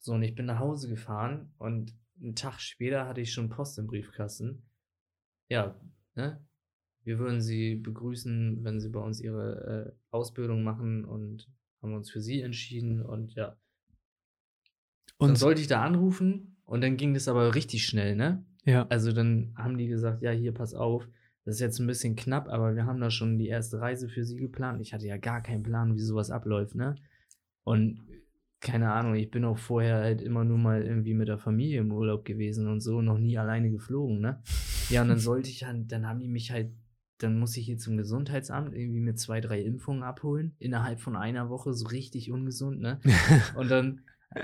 [0.03, 3.79] So, und ich bin nach Hause gefahren und einen Tag später hatte ich schon Post
[3.79, 4.61] im Briefkasten.
[5.47, 5.79] Ja,
[6.15, 6.45] ne?
[7.05, 11.49] Wir würden sie begrüßen, wenn sie bei uns ihre äh, Ausbildung machen und
[11.81, 13.55] haben uns für sie entschieden und ja.
[15.19, 18.45] dann und sollte ich da anrufen und dann ging das aber richtig schnell, ne?
[18.65, 21.07] ja, Also dann haben die gesagt, ja, hier, pass auf,
[21.45, 24.25] das ist jetzt ein bisschen knapp, aber wir haben da schon die erste Reise für
[24.25, 24.81] sie geplant.
[24.81, 26.95] Ich hatte ja gar keinen Plan, wie sowas abläuft, ne?
[27.63, 28.01] Und
[28.63, 31.91] keine Ahnung, ich bin auch vorher halt immer nur mal irgendwie mit der Familie im
[31.91, 34.41] Urlaub gewesen und so, noch nie alleine geflogen, ne?
[34.89, 36.71] Ja, und dann sollte ich halt, dann haben die mich halt,
[37.19, 41.49] dann muss ich hier zum Gesundheitsamt irgendwie mit zwei, drei Impfungen abholen, innerhalb von einer
[41.49, 43.01] Woche, so richtig ungesund, ne?
[43.55, 44.01] Und dann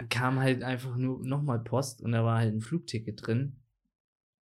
[0.10, 3.56] kam halt einfach nur nochmal Post und da war halt ein Flugticket drin.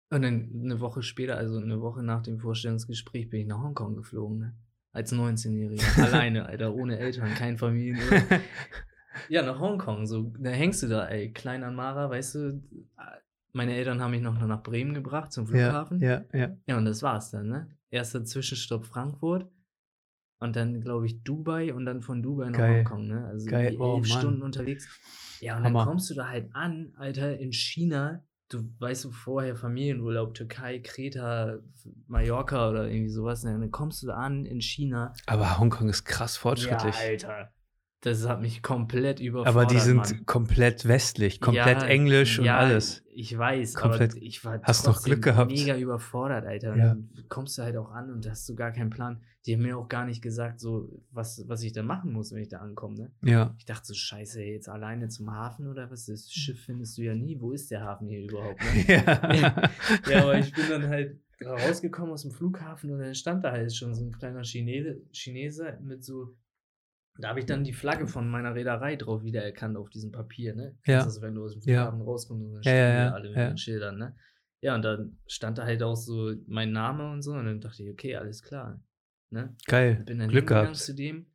[0.10, 3.96] Und dann eine Woche später, also eine Woche nach dem Vorstellungsgespräch, bin ich nach Hongkong
[3.96, 4.56] geflogen, ne?
[4.94, 6.02] Als 19-Jähriger.
[6.04, 8.40] Alleine, Alter, ohne Eltern, kein Familienurlaub.
[9.30, 12.64] Ja, nach Hongkong, so, da hängst du da, ey, klein an Mara, weißt du,
[13.52, 16.02] meine Eltern haben mich noch nach Bremen gebracht, zum ja, Flughafen.
[16.02, 16.58] ja, ja.
[16.66, 17.68] Ja, und das war's dann, ne?
[17.92, 19.48] Erster Zwischenstopp Frankfurt
[20.40, 22.78] und dann, glaube ich, Dubai und dann von Dubai nach Geil.
[22.80, 23.28] Hongkong, ne?
[23.28, 23.78] Also Geil.
[23.80, 24.20] Oh, elf Mann.
[24.20, 24.88] Stunden unterwegs.
[25.40, 25.80] Ja, und Hammer.
[25.80, 28.24] dann kommst du da halt an, Alter, in China.
[28.50, 31.60] du weißt du vorher Familienurlaub, Türkei, Kreta,
[32.08, 33.52] Mallorca oder irgendwie sowas, ne?
[33.52, 35.14] dann kommst du an in China.
[35.28, 36.96] Aber Hongkong ist krass Ja, fortschrittlich.
[36.96, 37.52] Alter.
[38.04, 39.56] Das hat mich komplett überfordert.
[39.56, 40.26] aber die sind Mann.
[40.26, 43.02] komplett westlich, komplett Ja, englisch und ja, alles.
[43.16, 44.12] Ich weiß, Komplett.
[44.14, 45.52] aber ich war Hast doch Glück gehabt.
[45.52, 46.76] mega überfordert, Alter.
[46.76, 46.88] Ja.
[46.96, 49.22] Dann kommst du halt auch an und hast du gar keinen Plan.
[49.46, 52.42] Die haben mir auch gar nicht gesagt, so was, was ich da machen muss, wenn
[52.42, 53.12] ich da ankomme.
[53.22, 53.32] Ne?
[53.32, 53.56] Ja.
[53.58, 56.06] Ich dachte so, scheiße, ey, jetzt alleine zum Hafen oder was?
[56.08, 57.40] Das Schiff findest du ja nie.
[57.40, 58.60] Wo ist der Hafen hier überhaupt?
[58.62, 58.84] Ne?
[58.88, 59.70] ja.
[60.12, 63.74] ja, aber ich bin dann halt rausgekommen aus dem Flughafen und dann stand da halt
[63.74, 66.36] schon so ein kleiner Chinese, Chinese mit so.
[67.20, 70.76] Da habe ich dann die Flagge von meiner Reederei drauf wiedererkannt auf diesem Papier, ne?
[70.86, 71.02] Ja.
[71.02, 71.84] Kennst das, wenn du aus dem Ja.
[71.84, 73.48] Flughafen rauskommst und dann Ja, stehen ja, ja, alle mit ja.
[73.50, 74.16] den Schildern, ne?
[74.62, 77.84] Ja, und dann stand da halt auch so mein Name und so und dann dachte
[77.84, 78.82] ich, okay, alles klar.
[79.30, 79.56] Ne?
[79.68, 80.02] Geil.
[80.06, 80.76] Bin dann Glück gehabt.
[80.76, 81.26] zu dem,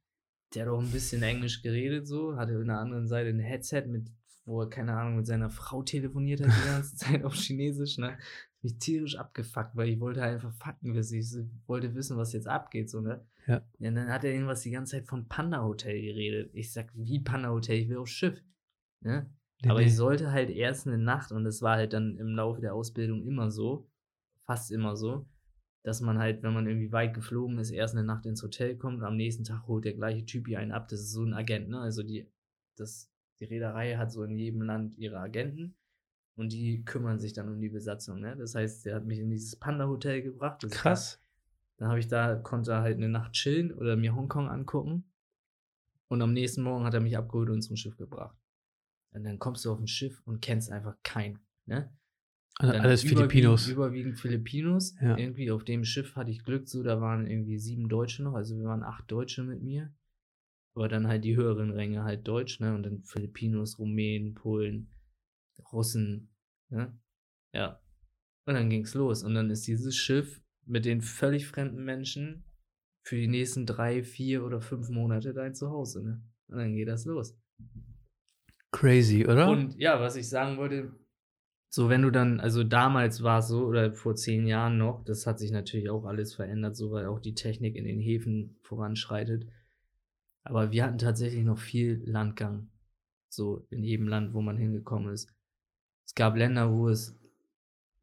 [0.54, 3.82] der hat auch ein bisschen Englisch geredet, so, hatte in der anderen Seite ein Headset,
[3.86, 4.08] mit,
[4.46, 8.16] wo er, keine Ahnung, mit seiner Frau telefoniert hat die ganze Zeit auf Chinesisch, ne?
[8.62, 11.18] Mich tierisch abgefuckt, weil ich wollte einfach Fakten wissen.
[11.18, 13.24] Ich wollte wissen, was jetzt abgeht, so, ne?
[13.48, 13.66] Ja.
[13.78, 16.50] Und dann hat er irgendwas die ganze Zeit von Panda Hotel geredet.
[16.52, 17.78] Ich sag, wie Panda Hotel?
[17.78, 18.44] Ich will aufs Schiff.
[19.00, 19.30] Ne?
[19.62, 19.86] Nee, Aber nee.
[19.86, 23.26] ich sollte halt erst eine Nacht, und das war halt dann im Laufe der Ausbildung
[23.26, 23.90] immer so,
[24.44, 25.26] fast immer so,
[25.82, 28.98] dass man halt, wenn man irgendwie weit geflogen ist, erst eine Nacht ins Hotel kommt
[28.98, 30.88] und am nächsten Tag holt der gleiche Typ hier einen ab.
[30.88, 31.80] Das ist so ein Agent, ne?
[31.80, 32.30] Also die,
[32.76, 35.74] das, die Reederei hat so in jedem Land ihre Agenten
[36.36, 38.36] und die kümmern sich dann um die Besatzung, ne?
[38.36, 40.62] Das heißt, der hat mich in dieses Panda-Hotel gebracht.
[40.62, 41.22] Das Krass.
[41.78, 45.04] Dann habe ich da, konnte halt eine Nacht chillen oder mir Hongkong angucken.
[46.08, 48.36] Und am nächsten Morgen hat er mich abgeholt und zum Schiff gebracht.
[49.12, 51.38] Und dann kommst du auf ein Schiff und kennst einfach keinen.
[51.66, 51.92] Ne?
[52.58, 53.68] Also alles überwiegend- Filipinos.
[53.68, 54.94] Überwiegend Filipinos.
[55.00, 55.16] Ja.
[55.16, 58.56] Irgendwie auf dem Schiff hatte ich Glück, so da waren irgendwie sieben Deutsche noch, also
[58.56, 59.94] wir waren acht Deutsche mit mir.
[60.74, 62.74] Aber dann halt die höheren Ränge halt Deutsch, ne?
[62.74, 64.90] Und dann Filipinos, Rumänen, Polen,
[65.72, 66.30] Russen,
[66.68, 66.96] ne?
[67.52, 67.80] Ja.
[68.46, 69.22] Und dann ging's los.
[69.22, 72.44] Und dann ist dieses Schiff mit den völlig fremden Menschen
[73.02, 76.22] für die nächsten drei, vier oder fünf Monate dein Zuhause, ne?
[76.48, 77.38] Und dann geht das los.
[78.70, 79.50] Crazy, oder?
[79.50, 80.92] Und ja, was ich sagen wollte,
[81.70, 85.26] so wenn du dann, also damals war es so, oder vor zehn Jahren noch, das
[85.26, 89.46] hat sich natürlich auch alles verändert, so weil auch die Technik in den Häfen voranschreitet.
[90.44, 92.70] Aber wir hatten tatsächlich noch viel Landgang,
[93.28, 95.34] so in jedem Land, wo man hingekommen ist.
[96.06, 97.18] Es gab Länder, wo es,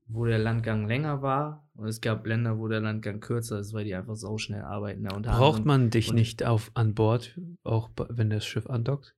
[0.06, 3.85] wo der Landgang länger war, und es gab Länder, wo der Landgang kürzer ist, weil
[3.85, 5.01] die einfach sauschnell arbeiten.
[5.03, 5.09] Ne?
[5.13, 9.15] Unter Braucht man dich und- nicht auf an Bord, auch wenn das Schiff andockt?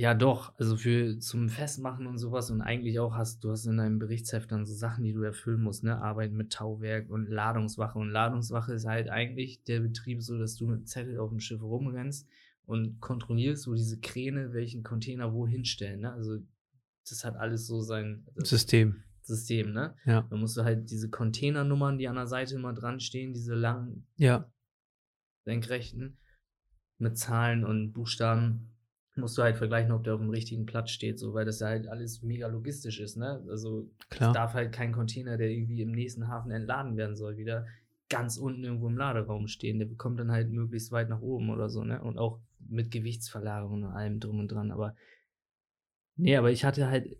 [0.00, 0.54] Ja, doch.
[0.58, 4.52] Also für zum Festmachen und sowas und eigentlich auch hast du hast in deinem Berichtsheft
[4.52, 6.00] dann so Sachen, die du erfüllen musst, ne?
[6.00, 7.98] Arbeiten mit Tauwerk und Ladungswache.
[7.98, 11.60] Und Ladungswache ist halt eigentlich der Betrieb so, dass du mit Zettel auf dem Schiff
[11.60, 12.28] rumrennst
[12.64, 16.12] und kontrollierst, wo diese Kräne welchen Container wo hinstellen, ne?
[16.12, 16.38] Also
[17.08, 19.02] das hat alles so sein das System.
[19.28, 19.94] System, ne?
[20.04, 20.22] Ja.
[20.22, 24.06] Dann musst du halt diese Containernummern, die an der Seite immer dran stehen, diese langen
[24.16, 24.50] Ja.
[25.44, 26.18] senkrechten
[26.98, 28.74] mit Zahlen und Buchstaben
[29.14, 31.68] musst du halt vergleichen, ob der auf dem richtigen Platz steht, so weil das ja
[31.68, 33.44] halt alles mega logistisch ist, ne?
[33.48, 34.32] Also es Klar.
[34.32, 37.66] darf halt kein Container, der irgendwie im nächsten Hafen entladen werden soll, wieder
[38.08, 39.78] ganz unten irgendwo im Laderaum stehen.
[39.78, 42.00] Der bekommt dann halt möglichst weit nach oben oder so, ne?
[42.00, 44.70] Und auch mit Gewichtsverlagerung und allem drum und dran.
[44.70, 44.94] Aber
[46.16, 47.16] nee, aber ich hatte halt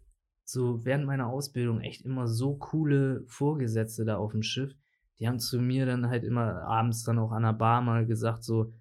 [0.49, 4.75] so während meiner Ausbildung echt immer so coole Vorgesetzte da auf dem Schiff.
[5.19, 8.45] Die haben zu mir dann halt immer abends dann auch an der Bar mal gesagt,
[8.45, 8.73] so,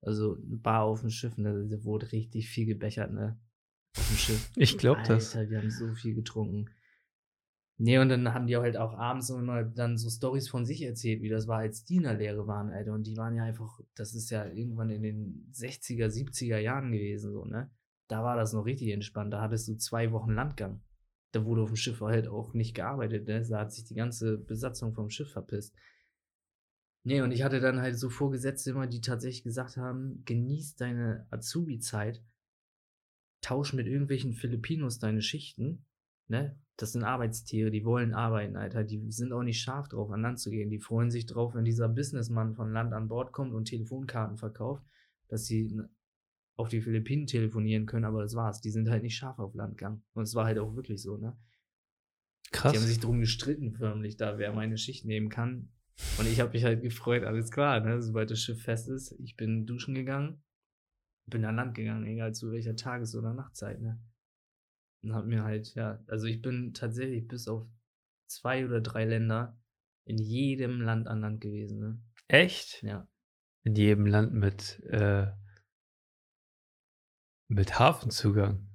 [0.00, 3.38] also eine Bar auf dem Schiff, ne, da wurde richtig viel gebechert, ne?
[3.96, 4.50] Auf dem Schiff.
[4.56, 5.36] Ich glaube das.
[5.36, 6.70] Wir haben so viel getrunken.
[7.78, 11.22] Nee, und dann haben die halt auch abends immer dann so Stories von sich erzählt,
[11.22, 12.94] wie das war, als Dienerlehre waren, Alter.
[12.94, 17.32] Und die waren ja einfach, das ist ja irgendwann in den 60er, 70er Jahren gewesen,
[17.32, 17.70] so, ne?
[18.08, 19.32] Da war das noch richtig entspannt.
[19.32, 20.80] Da hattest du zwei Wochen Landgang.
[21.32, 23.44] Da wurde auf dem Schiff halt auch nicht gearbeitet, ne?
[23.48, 25.74] Da hat sich die ganze Besatzung vom Schiff verpisst.
[27.04, 31.26] Nee, und ich hatte dann halt so Vorgesetzte immer, die tatsächlich gesagt haben, genieß deine
[31.30, 32.22] Azubi-Zeit,
[33.40, 35.84] tausch mit irgendwelchen Filipinos deine Schichten,
[36.28, 36.56] ne?
[36.76, 38.82] Das sind Arbeitstiere, die wollen arbeiten, Alter.
[38.82, 40.70] Die sind auch nicht scharf drauf, an Land zu gehen.
[40.70, 44.82] Die freuen sich drauf, wenn dieser Businessmann von Land an Bord kommt und Telefonkarten verkauft,
[45.28, 45.78] dass sie
[46.56, 48.60] auf die Philippinen telefonieren können, aber das war's.
[48.60, 50.02] Die sind halt nicht scharf auf Landgang.
[50.12, 51.36] Und es war halt auch wirklich so, ne?
[52.52, 52.86] Die haben Krass.
[52.86, 55.70] sich drum gestritten, förmlich, da wer meine Schicht nehmen kann.
[56.18, 58.02] Und ich habe mich halt gefreut, alles klar, ne?
[58.02, 60.42] Sobald das Schiff fest ist, ich bin duschen gegangen,
[61.26, 64.00] bin an Land gegangen, egal zu welcher Tages- oder Nachtzeit, ne?
[65.02, 67.66] Und hab mir halt, ja, also ich bin tatsächlich bis auf
[68.26, 69.58] zwei oder drei Länder
[70.04, 72.02] in jedem Land an Land gewesen, ne?
[72.28, 72.82] Echt?
[72.82, 73.08] Ja.
[73.64, 75.28] In jedem Land mit, äh,
[77.54, 78.68] mit Hafenzugang.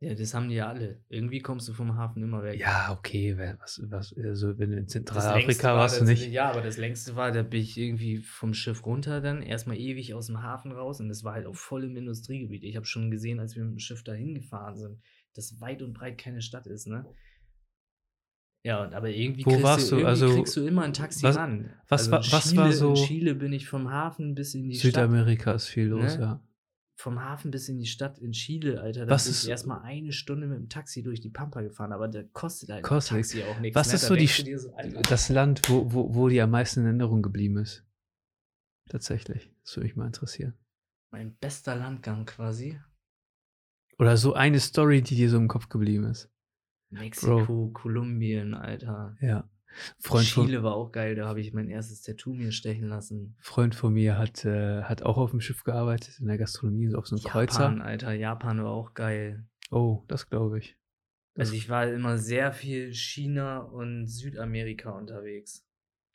[0.00, 1.04] Ja, das haben die ja alle.
[1.08, 2.58] Irgendwie kommst du vom Hafen immer weg.
[2.58, 6.28] Ja, okay, was, was, also wenn du in Zentralafrika war warst du das- nicht.
[6.32, 10.12] Ja, aber das längste war, da bin ich irgendwie vom Schiff runter dann, erstmal ewig
[10.14, 12.64] aus dem Hafen raus und das war halt auch voll im Industriegebiet.
[12.64, 15.00] Ich habe schon gesehen, als wir mit dem Schiff da hingefahren sind,
[15.34, 17.06] dass weit und breit keine Stadt ist, ne?
[18.64, 20.06] Ja, und aber irgendwie, Wo kriegst, warst du, du?
[20.06, 21.70] Also, kriegst du immer ein Taxi was- ran.
[21.88, 24.54] was also war- in was Chile, war so- In Chile bin ich vom Hafen bis
[24.54, 24.94] in die Stadt.
[24.94, 26.22] Südamerika ist viel los, Ne?
[26.22, 26.48] ja.
[27.02, 29.06] Vom Hafen bis in die Stadt in Chile, Alter.
[29.06, 31.92] Da Was bin ist- ich erstmal eine Stunde mit dem Taxi durch die Pampa gefahren,
[31.92, 33.74] aber der kostet halt Kostet ein Taxi auch nichts.
[33.74, 33.94] Was ne?
[33.94, 36.28] ist Da so die denkst du St- dir so, Alter, das Land, wo, wo, wo
[36.28, 37.84] dir am meisten in Erinnerung geblieben ist?
[38.88, 39.50] Tatsächlich.
[39.64, 40.54] Das würde mich mal interessieren.
[41.10, 42.80] Mein bester Landgang quasi.
[43.98, 46.30] Oder so eine Story, die dir so im Kopf geblieben ist.
[46.90, 49.16] Mexiko, Kolumbien, Alter.
[49.20, 49.50] Ja.
[49.98, 53.36] Freund von, Chile war auch geil, da habe ich mein erstes Tattoo mir stechen lassen.
[53.40, 57.06] Freund von mir hat, äh, hat auch auf dem Schiff gearbeitet, in der Gastronomie, auf
[57.06, 57.84] so einem Japan, Kreuzer.
[57.84, 59.46] Alter, Japan war auch geil.
[59.70, 60.76] Oh, das glaube ich.
[61.34, 65.66] Das, Also ich war immer sehr viel China und Südamerika unterwegs.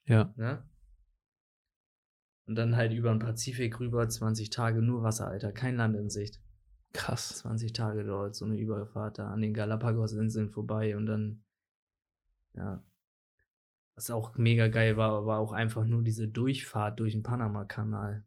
[0.06, 0.64] ja, Ne?
[2.46, 6.10] Und dann halt über den Pazifik rüber, 20 Tage nur Wasser, Alter, kein Land in
[6.10, 6.40] Sicht.
[6.94, 7.30] krass.
[7.40, 11.44] 20 Tage dort, so eine Überfahrt da an den Galapagos-Inseln vorbei und dann,
[12.54, 12.84] ja.
[13.98, 18.24] Was auch mega geil war, war auch einfach nur diese Durchfahrt durch den Panama-Kanal.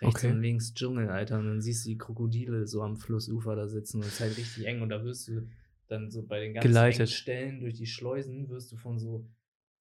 [0.00, 0.30] Rechts Okay.
[0.32, 1.40] und links Dschungel, Alter.
[1.40, 4.36] Und dann siehst du die Krokodile so am Flussufer da sitzen und es ist halt
[4.38, 5.48] richtig eng und da wirst du
[5.88, 7.00] dann so bei den ganz Geleitet.
[7.00, 9.26] engen Stellen durch die Schleusen wirst du von so,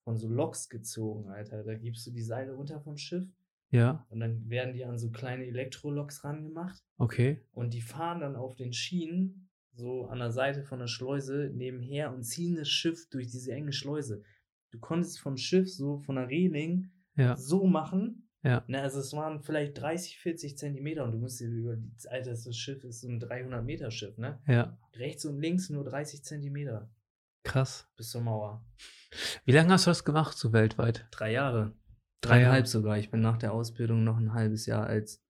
[0.03, 1.63] von so Loks gezogen, Alter.
[1.63, 3.27] Da gibst du die Seile runter vom Schiff
[3.69, 7.39] Ja, und dann werden die an so kleine Elektroloks rangemacht okay.
[7.51, 12.12] und die fahren dann auf den Schienen, so an der Seite von der Schleuse, nebenher
[12.12, 14.23] und ziehen das Schiff durch diese enge Schleuse.
[14.77, 18.29] Du konntest vom Schiff so von der Reling Ja, so machen.
[18.43, 18.63] Ja.
[18.67, 22.29] Ne, also es waren vielleicht 30, 40 Zentimeter und du musst dir über die, Alter,
[22.31, 24.39] das Schiff ist so ein 300 Meter Schiff, ne?
[24.47, 24.77] ja.
[24.93, 26.89] Rechts und links nur 30 Zentimeter
[27.43, 27.89] Krass.
[27.97, 28.63] bis zur Mauer.
[29.45, 31.07] Wie lange hast du das gemacht, so weltweit?
[31.11, 31.73] Drei Jahre.
[32.21, 32.67] Drei Dreieinhalb Jahre.
[32.67, 32.97] sogar.
[32.99, 35.23] Ich bin nach der Ausbildung noch ein halbes Jahr als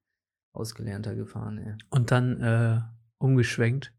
[0.53, 1.75] Ausgelernter gefahren, ey.
[1.89, 2.81] Und dann äh,
[3.17, 3.93] umgeschwenkt.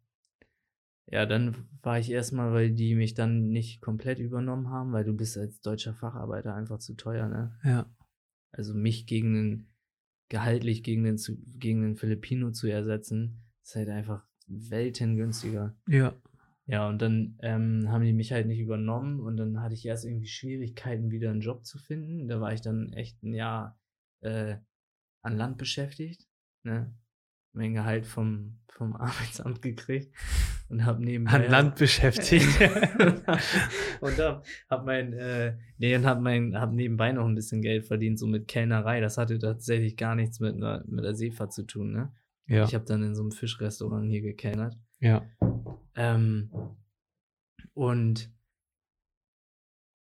[1.10, 5.14] Ja, dann war ich erstmal, weil die mich dann nicht komplett übernommen haben, weil du
[5.14, 7.58] bist als deutscher Facharbeiter einfach zu teuer, ne?
[7.64, 7.86] Ja,
[8.52, 9.68] Also mich gegen den,
[10.28, 11.18] gehaltlich gegen den,
[11.58, 15.76] gegen den Filipino zu ersetzen, ist halt einfach Welten günstiger.
[15.86, 16.14] ja.
[16.70, 20.04] Ja, und dann ähm, haben die mich halt nicht übernommen und dann hatte ich erst
[20.04, 22.28] irgendwie Schwierigkeiten, wieder einen Job zu finden.
[22.28, 23.80] Da war ich dann echt ein Jahr
[24.20, 24.58] äh,
[25.22, 26.28] an Land beschäftigt,
[26.64, 26.94] ne?
[27.54, 30.14] Mein Gehalt vom, vom Arbeitsamt gekriegt
[30.68, 32.46] und habe nebenbei An Land beschäftigt.
[34.00, 37.86] und hab, hab mein, äh, nee, und hab mein, hab nebenbei noch ein bisschen Geld
[37.86, 39.00] verdient, so mit Kellnerei.
[39.00, 42.12] Das hatte tatsächlich gar nichts mit, einer, mit der Seefahrt zu tun, ne?
[42.46, 44.76] ja, Ich habe dann in so einem Fischrestaurant hier gekellnert.
[45.00, 45.22] ja.
[45.94, 46.50] Ähm,
[47.74, 48.30] und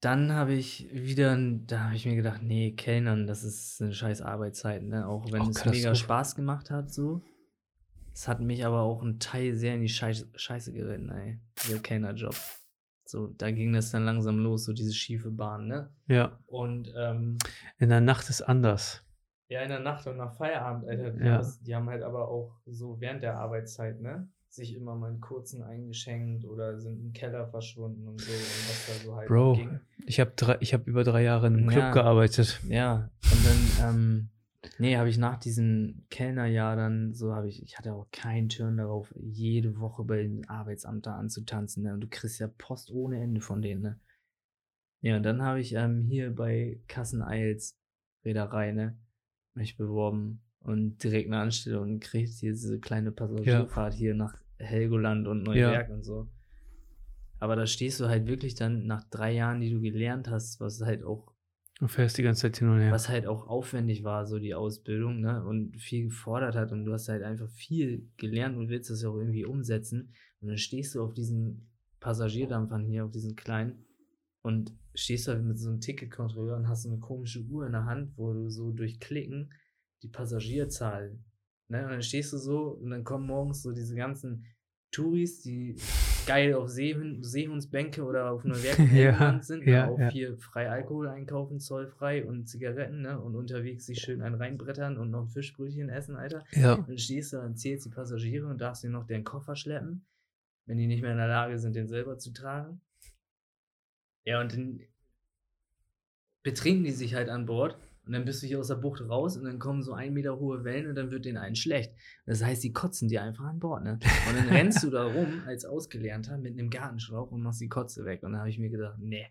[0.02, 4.22] dann habe ich wieder, da habe ich mir gedacht, nee, Kellnern, das ist eine scheiß
[4.22, 5.08] Arbeitszeit, ne?
[5.08, 5.96] Auch wenn Auch es mega.
[5.96, 7.22] Spaß gemacht hat, so.
[8.14, 11.40] Es hat mich aber auch ein Teil sehr in die Scheiße, Scheiße geritten, ey.
[11.70, 12.36] Der Kellnerjob.
[13.06, 15.90] So, da ging das dann langsam los, so diese schiefe Bahn, ne?
[16.08, 16.40] Ja.
[16.48, 17.38] Und ähm,
[17.80, 19.04] In der Nacht ist anders.
[19.50, 21.26] ja, in der Nacht und nach Feierabend, Alter, die, Ja.
[21.34, 24.28] haben das, die haben halt aber auch so während der Arbeitszeit, ne?
[24.50, 28.86] Sich immer mal einen kurzen eingeschenkt oder sind im Keller verschwunden und so und was
[28.88, 29.80] da so halt Bro, ging.
[30.06, 31.92] ich habe drei, ich habe über drei Jahre in einem Club Ja.
[31.92, 32.62] gearbeitet.
[32.70, 33.46] Ja, und
[33.80, 34.30] dann, ähm,
[34.80, 38.78] nee, habe ich nach diesem Kellnerjahr dann so, habe ich, ich hatte auch keinen Turn
[38.78, 41.94] darauf, jede Woche bei dem Arbeitsamt da anzutanzen, ne?
[41.94, 44.00] Und du kriegst ja Post ohne Ende von denen, ne?
[45.02, 47.78] Ja, und dann habe ich ähm, hier bei Kassen Eils
[48.24, 48.98] Reederei, ne,
[49.54, 55.44] mich beworben und direkt eine Anstellung gekriegt, hier diese kleine Passagierfahrt hier nach Helgoland und
[55.44, 56.30] Neuwerk und so.
[57.40, 60.80] Aber da stehst du halt wirklich dann nach drei Jahren, die du gelernt hast, was
[60.82, 61.33] halt auch
[61.80, 62.92] Du fährst die ganze Zeit hin und her.
[62.92, 66.94] was halt auch aufwendig war, so die Ausbildung, ne, und viel gefordert hat und du
[66.94, 70.96] hast halt einfach viel gelernt und willst das ja auch irgendwie umsetzen und dann stehst
[70.96, 71.68] du auf diesen
[72.00, 73.86] Passagierdampfern hier, auf diesen kleinen
[74.44, 77.86] und stehst da mit so einem Ticketkontrolleur und hast so eine komische Uhr in der
[77.86, 79.52] Hand, wo du so durch Klicken
[80.04, 81.18] die Passagierzahl,
[81.70, 84.46] ne, und dann stehst du so und dann kommen morgens so diese ganzen
[84.92, 85.76] Touris, die
[86.26, 90.10] geil auf Seehund, Seehundsbänke oder auf einer Ja, Werkbank sind, ja, ne, auch ja.
[90.10, 95.12] hier frei Alkohol einkaufen, zollfrei und Zigaretten, ne, und unterwegs sich schön einen reinbrettern und
[95.12, 96.44] noch ein Fischbrötchen essen, Alter.
[96.52, 96.78] ja.
[96.78, 100.06] Dann stehst du da und zählst die Passagiere und darfst dir noch den Koffer schleppen,
[100.66, 102.82] wenn die nicht mehr in der Lage sind, den selber zu tragen.
[104.26, 104.80] Ja, und dann
[106.44, 109.38] betrinken die sich halt an Bord Und dann bist du hier aus der Bucht raus
[109.38, 111.94] und dann kommen so ein Meter hohe Wellen und dann wird den einen schlecht.
[112.26, 114.00] Das heißt, die kotzen dir einfach an Bord, ne?
[114.28, 118.04] Und dann rennst du da rum als Ausgelernter mit einem Gartenschlauch und machst die Kotze
[118.04, 118.24] weg.
[118.24, 119.28] Und da habe ich mir gedacht, nee,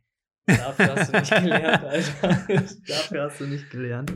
[0.46, 2.46] dafür hast du nicht gelernt, Alter.
[2.86, 4.12] dafür hast du nicht gelernt.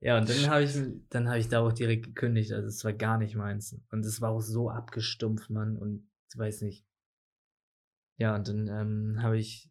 [0.00, 0.78] Ja, und dann habe ich,
[1.10, 2.52] dann habe ich da auch direkt gekündigt.
[2.52, 3.78] Also es war gar nicht meins.
[3.90, 5.76] Und es war auch so abgestumpft, Mann.
[5.76, 6.86] Und ich weiß nicht.
[8.16, 9.70] Ja, und dann ähm, habe ich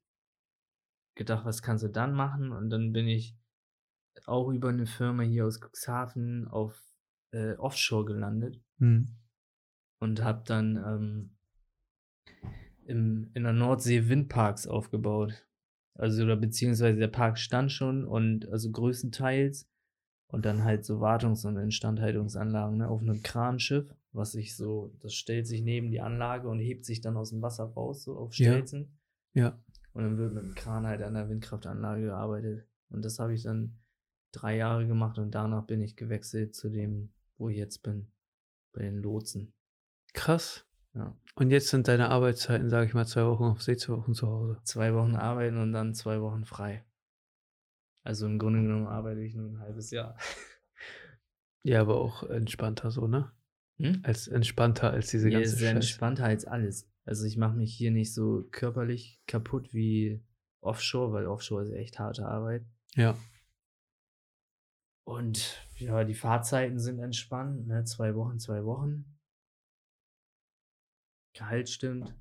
[1.16, 2.52] gedacht, was kannst du dann machen?
[2.52, 3.36] Und dann bin ich
[4.26, 6.82] auch über eine Firma hier aus Cuxhaven auf
[7.32, 9.08] äh, Offshore gelandet Mhm.
[10.00, 11.38] und habe dann ähm,
[12.86, 15.46] im, in der Nordsee Windparks aufgebaut.
[15.96, 19.68] Also, oder beziehungsweise der Park stand schon und also größtenteils
[20.28, 25.14] und dann halt so Wartungs- und Instandhaltungsanlagen ne, auf einem Kranschiff, was sich so, das
[25.16, 28.36] stellt sich neben die Anlage und hebt sich dann aus dem Wasser raus, so auf
[28.36, 28.52] Ja.
[28.52, 29.00] Stelzen.
[29.34, 29.60] Ja.
[29.94, 32.68] Und dann wird mit dem Kran halt an der Windkraftanlage gearbeitet.
[32.90, 33.80] Und das habe ich dann
[34.42, 38.12] drei Jahre gemacht und danach bin ich gewechselt zu dem, wo ich jetzt bin,
[38.74, 39.54] bei den Lotsen.
[40.14, 40.66] Krass.
[40.94, 41.16] Ja.
[41.36, 44.28] Und jetzt sind deine Arbeitszeiten, sage ich mal, zwei Wochen auf See, zwei Wochen zu
[44.28, 44.60] Hause.
[44.64, 46.84] Zwei Wochen arbeiten und dann zwei Wochen frei.
[48.04, 50.18] Also im Grunde genommen arbeite ich nur ein halbes Jahr.
[51.64, 53.32] Ja, aber auch entspannter so, ne?
[53.78, 54.02] Hm?
[54.04, 55.76] Als entspannter als diese Hier ganze ist Scheiße.
[55.76, 56.90] entspannter als alles.
[57.06, 60.24] Also ich mache mich hier nicht so körperlich kaputt wie
[60.62, 62.66] Offshore, weil Offshore ist echt harte Arbeit.
[62.96, 63.18] Ja.
[65.08, 67.86] Und ja, die Fahrzeiten sind entspannt, ne?
[67.86, 69.06] Zwei Wochen, zwei Wochen.
[71.34, 72.14] Gehalt stimmt.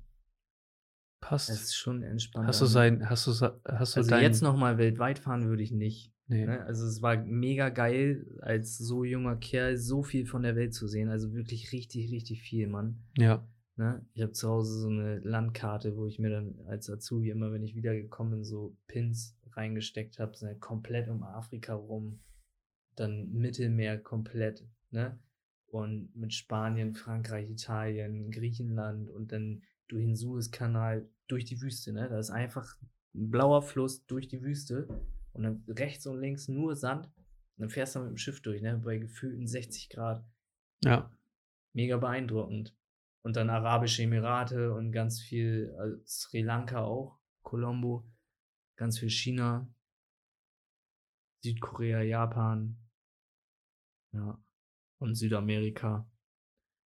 [1.19, 1.49] Passt.
[1.49, 2.47] Es ist schon entspannt.
[2.47, 5.73] hast du sein, hast du, hast du Also dein, jetzt nochmal weltweit fahren würde ich
[5.73, 6.13] nicht.
[6.27, 6.45] nee.
[6.45, 6.63] Ne?
[6.63, 10.87] Also es war mega geil, als so junger Kerl so viel von der Welt zu
[10.87, 11.09] sehen.
[11.09, 13.03] Also wirklich richtig, richtig viel, Mann.
[13.17, 13.45] Ja.
[13.75, 14.05] Ne?
[14.13, 17.63] Ich habe zu Hause so eine Landkarte, wo ich mir dann als Azubi immer, wenn
[17.63, 22.21] ich wiedergekommen bin, so Pins reingesteckt habe, so komplett um Afrika rum,
[22.97, 25.17] dann Mittelmeer komplett, ne?
[25.67, 32.09] Und mit Spanien, Frankreich, Italien, Griechenland und dann durch den Suezkanal, durch die Wüste, ne?
[32.09, 32.77] Da ist einfach
[33.15, 34.87] ein blauer Fluss durch die Wüste
[35.33, 37.05] und dann rechts und links nur Sand.
[37.05, 38.81] Und dann fährst du mit dem Schiff durch, ne?
[38.83, 40.25] Bei gefühlten 60 Grad
[40.83, 41.11] Ja.
[41.73, 42.75] mega beeindruckend.
[43.23, 48.09] Und dann Arabische Emirate und ganz viel äh, Sri Lanka auch, Colombo,
[48.77, 49.67] ganz viel China,
[51.43, 52.77] Südkorea, Japan,
[54.17, 54.43] ja,
[54.99, 56.09] und Südamerika,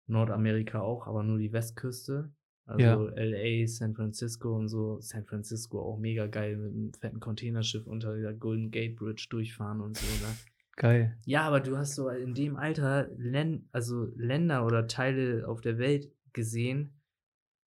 [0.08, 2.32] Nordamerika auch, aber nur die Westküste.
[2.66, 2.96] Also Ja.
[3.16, 5.00] LA, San Francisco und so.
[5.00, 9.80] San Francisco auch mega geil mit einem fetten Containerschiff unter dieser Golden Gate Bridge durchfahren
[9.82, 10.34] und so, ne?
[10.76, 11.18] Geil.
[11.26, 15.78] Ja, aber du hast so in dem Alter Län also Länder oder Teile auf der
[15.78, 16.94] Welt gesehen,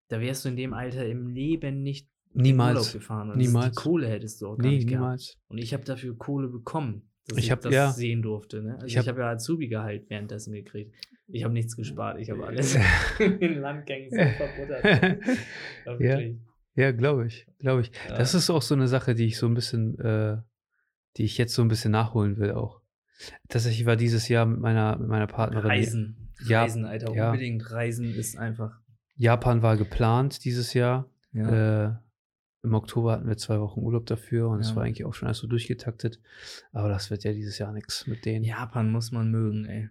[0.08, 2.92] da wärst du in dem Alter im Leben nicht in Urlaub Niemals.
[2.92, 3.30] gefahren.
[3.30, 3.74] Und Niemals.
[3.74, 5.00] Die Kohle hättest du auch gar Nee, nicht gehabt.
[5.02, 5.38] niemals.
[5.48, 7.90] Und ich habe dafür Kohle bekommen, dass Ich ich, hab- das ja.
[7.92, 8.62] sehen durfte.
[8.62, 8.74] Ne?
[8.74, 10.94] Also Ich ich hab- habe ja Azubi-Gehalt währenddessen gekriegt.
[11.32, 12.76] Ich habe nichts gespart, ich habe alles
[13.18, 15.18] in Landgängen so verbuttert.
[16.00, 16.20] Ja,
[16.86, 16.92] Ja.
[16.92, 17.46] glaube ich.
[17.58, 17.92] Glaube ich.
[18.08, 18.16] Ja.
[18.16, 20.38] Das ist auch so eine Sache, die ich so ein bisschen, äh,
[21.16, 22.80] die ich jetzt so ein bisschen nachholen will auch.
[23.48, 25.70] Tatsächlich war dieses Jahr mit meiner, mit meiner Partnerin.
[25.70, 26.32] Reisen.
[26.46, 27.10] Ja, Reisen, Alter.
[27.10, 28.78] Unbedingt Reisen ist einfach.
[29.16, 31.10] Japan war geplant dieses Jahr.
[31.32, 31.88] Ja.
[31.90, 31.96] Äh,
[32.62, 34.76] Im Oktober hatten wir zwei Wochen Urlaub dafür und es Ja.
[34.76, 36.20] war eigentlich auch schon alles so durchgetaktet.
[36.72, 38.44] Aber das wird ja dieses Jahr nichts mit denen.
[38.44, 39.88] Japan muss man mögen, ey.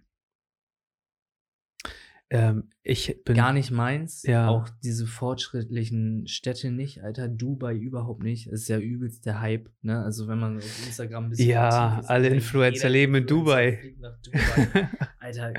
[2.32, 4.22] Ähm, ich bin Gar nicht meins.
[4.22, 4.48] Ja.
[4.48, 7.26] Auch diese fortschrittlichen Städte nicht, Alter.
[7.26, 8.46] Dubai überhaupt nicht.
[8.46, 10.00] Das ist ja übelst der Hype, ne?
[10.04, 13.96] Also wenn man auf Instagram ein bisschen Ja, ist, alle Influencer leben in Dubai.
[14.22, 14.88] Dubai.
[15.18, 15.54] Alter,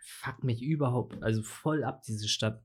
[0.00, 2.62] fuck mich überhaupt, also voll ab, diese Stadt.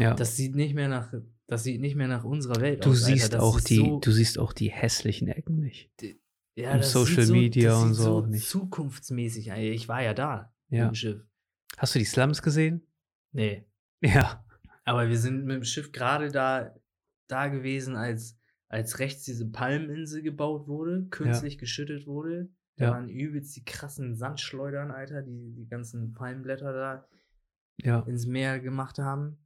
[0.00, 0.14] ja.
[0.14, 1.14] Das sieht nicht mehr nach,
[1.50, 3.04] das sieht nicht mehr nach unserer Welt du aus.
[3.04, 5.90] Siehst auch die, so, du siehst auch die hässlichen Ecken nicht.
[6.54, 8.48] ja, im das Social sieht so, Media und so auch nicht.
[8.48, 9.48] Zukunftsmäßig.
[9.50, 10.84] Ich war ja da Ja.
[10.84, 11.24] mit dem Schiff.
[11.76, 12.86] Hast du die Slums gesehen?
[13.32, 13.64] Nee.
[14.00, 14.44] Ja.
[14.84, 16.74] Aber wir sind mit dem Schiff gerade da,
[17.28, 22.48] da gewesen, als, als rechts diese Palmeninsel gebaut wurde, künstlich geschüttet wurde.
[22.76, 22.90] Da Ja.
[22.92, 27.08] waren übelst die krassen Sandschleudern, Alter, die die ganzen Palmblätter da
[27.82, 28.00] Ja.
[28.06, 29.36] ins Meer gemacht haben.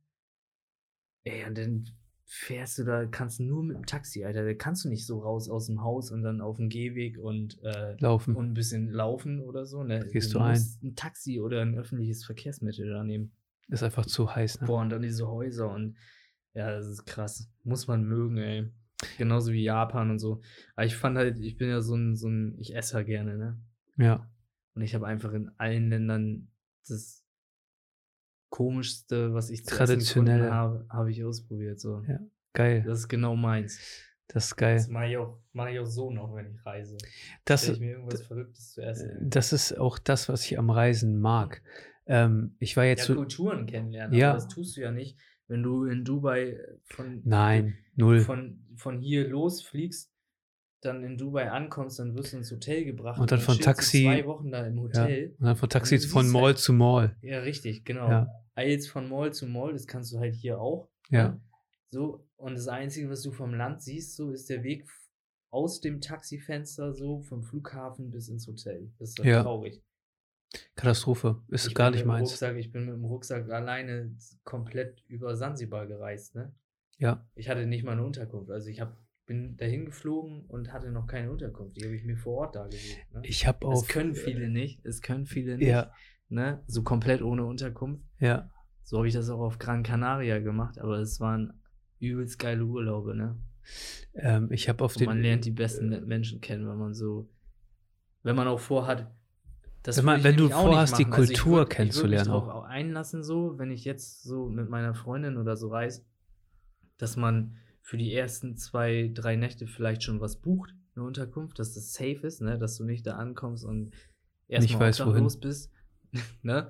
[1.24, 1.90] Ey, und dann
[2.26, 4.44] fährst du da, kannst nur mit dem Taxi, Alter.
[4.44, 7.62] Da kannst du nicht so raus aus dem Haus und dann auf den Gehweg und,
[7.62, 8.34] äh, Laufen.
[8.34, 9.84] und ein bisschen laufen oder so.
[9.84, 10.06] Ne?
[10.12, 13.32] Gehst du musst ein Taxi oder ein öffentliches Verkehrsmittel da nehmen.
[13.68, 14.66] Ist einfach zu heiß, ne?
[14.66, 15.96] Boah, und dann diese Häuser und
[16.54, 17.50] ja, das ist krass.
[17.62, 18.70] Muss man mögen, ey.
[19.18, 20.40] Genauso wie Japan und so.
[20.76, 23.36] Aber ich fand halt, ich bin ja so ein, so ein, ich esse ja gerne,
[23.36, 23.60] ne?
[23.96, 24.30] Ja.
[24.74, 26.48] Und ich habe einfach in allen Ländern
[26.88, 27.23] das
[28.54, 31.80] komischste, was ich gefunden habe, habe ich ausprobiert.
[31.80, 32.04] So.
[32.06, 32.20] Ja.
[32.52, 32.84] Geil.
[32.86, 33.80] Das ist genau meins.
[34.28, 34.76] Das ist geil.
[34.76, 36.96] Das mache ich, auch, mach ich auch so noch, wenn ich reise.
[37.44, 39.28] Das, ich mir irgendwas Verrücktes zu essen.
[39.28, 41.62] das ist auch das, was ich am Reisen mag.
[42.06, 43.14] Ähm, ich war jetzt ja, so.
[43.16, 44.16] Kulturen kennenlernen.
[44.16, 44.34] Ja.
[44.34, 48.20] Das tust du ja nicht, wenn du in Dubai von, Nein, null.
[48.20, 50.12] von, von hier losfliegst,
[50.80, 53.18] dann in Dubai ankommst, dann wirst du ins Hotel gebracht.
[53.18, 54.82] Und dann von chillst du Taxi- zwei Wochen da im Ja.
[54.82, 55.34] Hotel.
[55.40, 57.16] Und dann von Taxi Und von Mall halt- zu Mall.
[57.20, 58.08] Ja, richtig, genau.
[58.08, 58.28] Ja.
[58.54, 60.88] Eilst von Mall zu Mall, das kannst du halt hier auch.
[61.10, 61.28] Ja.
[61.30, 61.40] ne?
[61.90, 64.86] So, und das Einzige, was du vom Land siehst, so ist der Weg
[65.50, 68.90] aus dem Taxifenster, so vom Flughafen bis ins Hotel.
[68.98, 69.42] Das ist halt Ja.
[69.42, 69.82] traurig.
[70.76, 71.42] Katastrophe.
[71.48, 72.30] Ist Ich gar nicht meins.
[72.30, 76.54] Rucksack, ich bin mit dem Rucksack alleine komplett über Sansibar gereist, ne?
[76.98, 77.26] Ja.
[77.34, 78.50] Ich hatte nicht mal eine Unterkunft.
[78.50, 78.96] Also ich hab,
[79.26, 81.76] bin dahin geflogen und hatte noch keine Unterkunft.
[81.76, 83.12] Die habe ich mir vor Ort da gesucht.
[83.12, 83.20] Ne?
[83.24, 83.88] Ich habe Es auf.
[83.88, 84.84] können viele nicht.
[84.84, 85.66] Es können viele nicht.
[85.68, 85.92] Ja,
[86.28, 86.62] Ne?
[86.66, 88.02] So komplett ohne Unterkunft.
[88.18, 88.50] ja.
[88.86, 91.54] So habe ich das auch auf Gran Canaria gemacht, aber es waren
[92.00, 93.38] übelst geile Urlaube, ne?
[94.12, 95.06] Ähm, ich habe auf Und den.
[95.06, 97.30] man lernt die besten Menschen kennen, wenn man so,
[98.24, 99.10] wenn man auch vorhat,
[99.82, 101.14] das Wenn man- wenn du vorhast, die machen.
[101.14, 102.64] Also ich Kultur würd- kennenzulernen Ich würde mich auch.
[102.64, 106.04] einlassen, so, wenn ich jetzt so mit meiner Freundin oder so reise,
[106.98, 111.72] dass man für die ersten zwei, drei Nächte vielleicht schon was bucht, eine Unterkunft, dass
[111.72, 112.58] das safe ist, ne?
[112.58, 113.92] dass du nicht da ankommst und
[114.46, 115.70] erstmal obdachlos bist.
[116.42, 116.68] ne?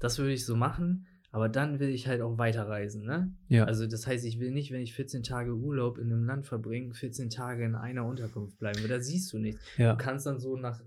[0.00, 3.04] Das würde ich so machen, aber dann will ich halt auch weiterreisen.
[3.04, 3.32] Ne?
[3.48, 3.64] Ja.
[3.64, 6.94] Also das heißt, ich will nicht, wenn ich 14 Tage Urlaub in einem Land verbringe,
[6.94, 9.60] 14 Tage in einer Unterkunft bleiben, weil da siehst du nichts.
[9.76, 9.92] ja.
[9.94, 10.80] Du kannst dann so nach,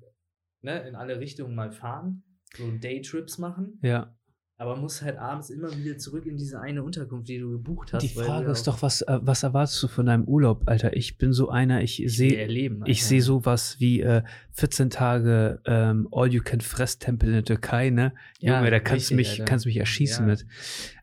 [0.62, 2.24] ne, in alle Richtungen mal fahren,
[2.56, 4.16] so Daytrips machen, Ja.
[4.62, 8.04] Aber musst halt abends immer wieder zurück in diese eine Unterkunft, die du gebucht hast.
[8.04, 10.96] Die Frage ist doch, was, äh, was erwartest du von deinem Urlaub, Alter?
[10.96, 12.46] Ich bin so einer, ich sehe.
[12.86, 18.14] Ich sehe sowas wie äh, 14 Tage ähm, All-You-Can-Fress-Tempel in der Türkei, ne?
[18.40, 19.46] Ja, Junge, da kannst du mich, Alter.
[19.46, 20.32] kannst mich erschießen Ja.
[20.32, 20.46] mit.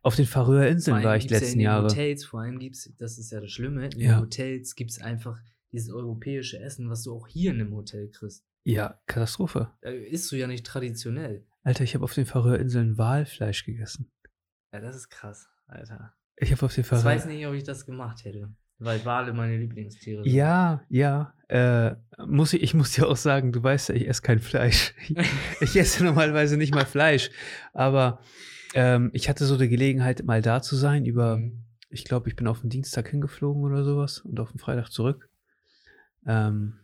[0.03, 1.89] Auf den Färöer Vor Inseln war ich die gibt's ja letzten in den Jahre.
[1.89, 4.13] Hotels, vor allem gibt es, das ist ja das Schlimme, in Ja.
[4.15, 5.37] den Hotels gibt es einfach
[5.73, 8.45] dieses europäische Essen, was du auch hier in einem Hotel kriegst.
[8.63, 9.73] Ja, Katastrophe.
[9.81, 11.45] Da isst du ja nicht traditionell.
[11.63, 14.11] Alter, ich habe auf den Färöer Inseln Walfleisch gegessen.
[14.73, 16.15] Ja, das ist krass, Alter.
[16.37, 17.27] Ich habe auf den Ich weiß Färöer.
[17.27, 20.33] nicht, ob ich das gemacht hätte, weil Wale meine Lieblingstiere sind.
[20.33, 21.35] Ja, ja.
[21.49, 21.97] Äh,
[22.27, 24.95] muss ich, ich muss dir auch sagen, du weißt ja, ich esse kein Fleisch.
[25.61, 27.31] ich esse normalerweise nicht mal Fleisch.
[27.73, 28.21] Aber
[28.75, 31.07] ähm, ich hatte so die Gelegenheit, mal da zu sein.
[31.07, 31.65] Über, Mhm.
[31.91, 35.29] ich glaube, ich bin auf den Dienstag hingeflogen oder sowas und auf den Freitag zurück.
[36.27, 36.79] Ähm,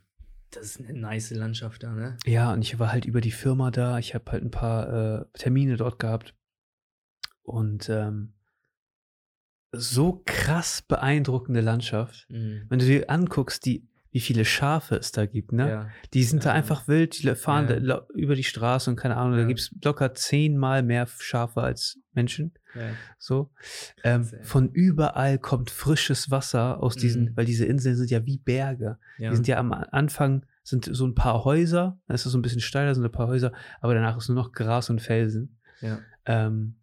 [0.54, 2.16] Das ist eine nice Landschaft da, ne?
[2.24, 3.98] Ja, und ich war halt über die Firma da.
[3.98, 6.34] Ich habe halt ein paar äh, Termine dort gehabt.
[7.42, 8.34] Und ähm,
[9.72, 12.26] so krass beeindruckende Landschaft.
[12.28, 12.66] Mhm.
[12.68, 15.68] Wenn du dir anguckst, die, wie viele Schafe es da gibt, ne?
[15.68, 15.88] Ja.
[16.14, 16.54] Die sind da Ja.
[16.54, 17.80] einfach wild, die fahren Ja.
[17.80, 21.98] da über die Straße und keine Ahnung, da gibt es locker zehnmal mehr Schafe als
[22.12, 22.52] Menschen.
[23.18, 23.50] So.
[24.04, 27.36] Ähm, von überall kommt frisches Wasser aus diesen, Mhm.
[27.36, 28.98] weil diese Inseln sind ja wie Berge.
[29.18, 32.42] Die sind ja am Anfang sind so ein paar Häuser, dann ist es so ein
[32.42, 35.58] bisschen steiler, sind ein paar Häuser, aber danach ist nur noch Gras und Felsen.
[36.24, 36.76] Ähm,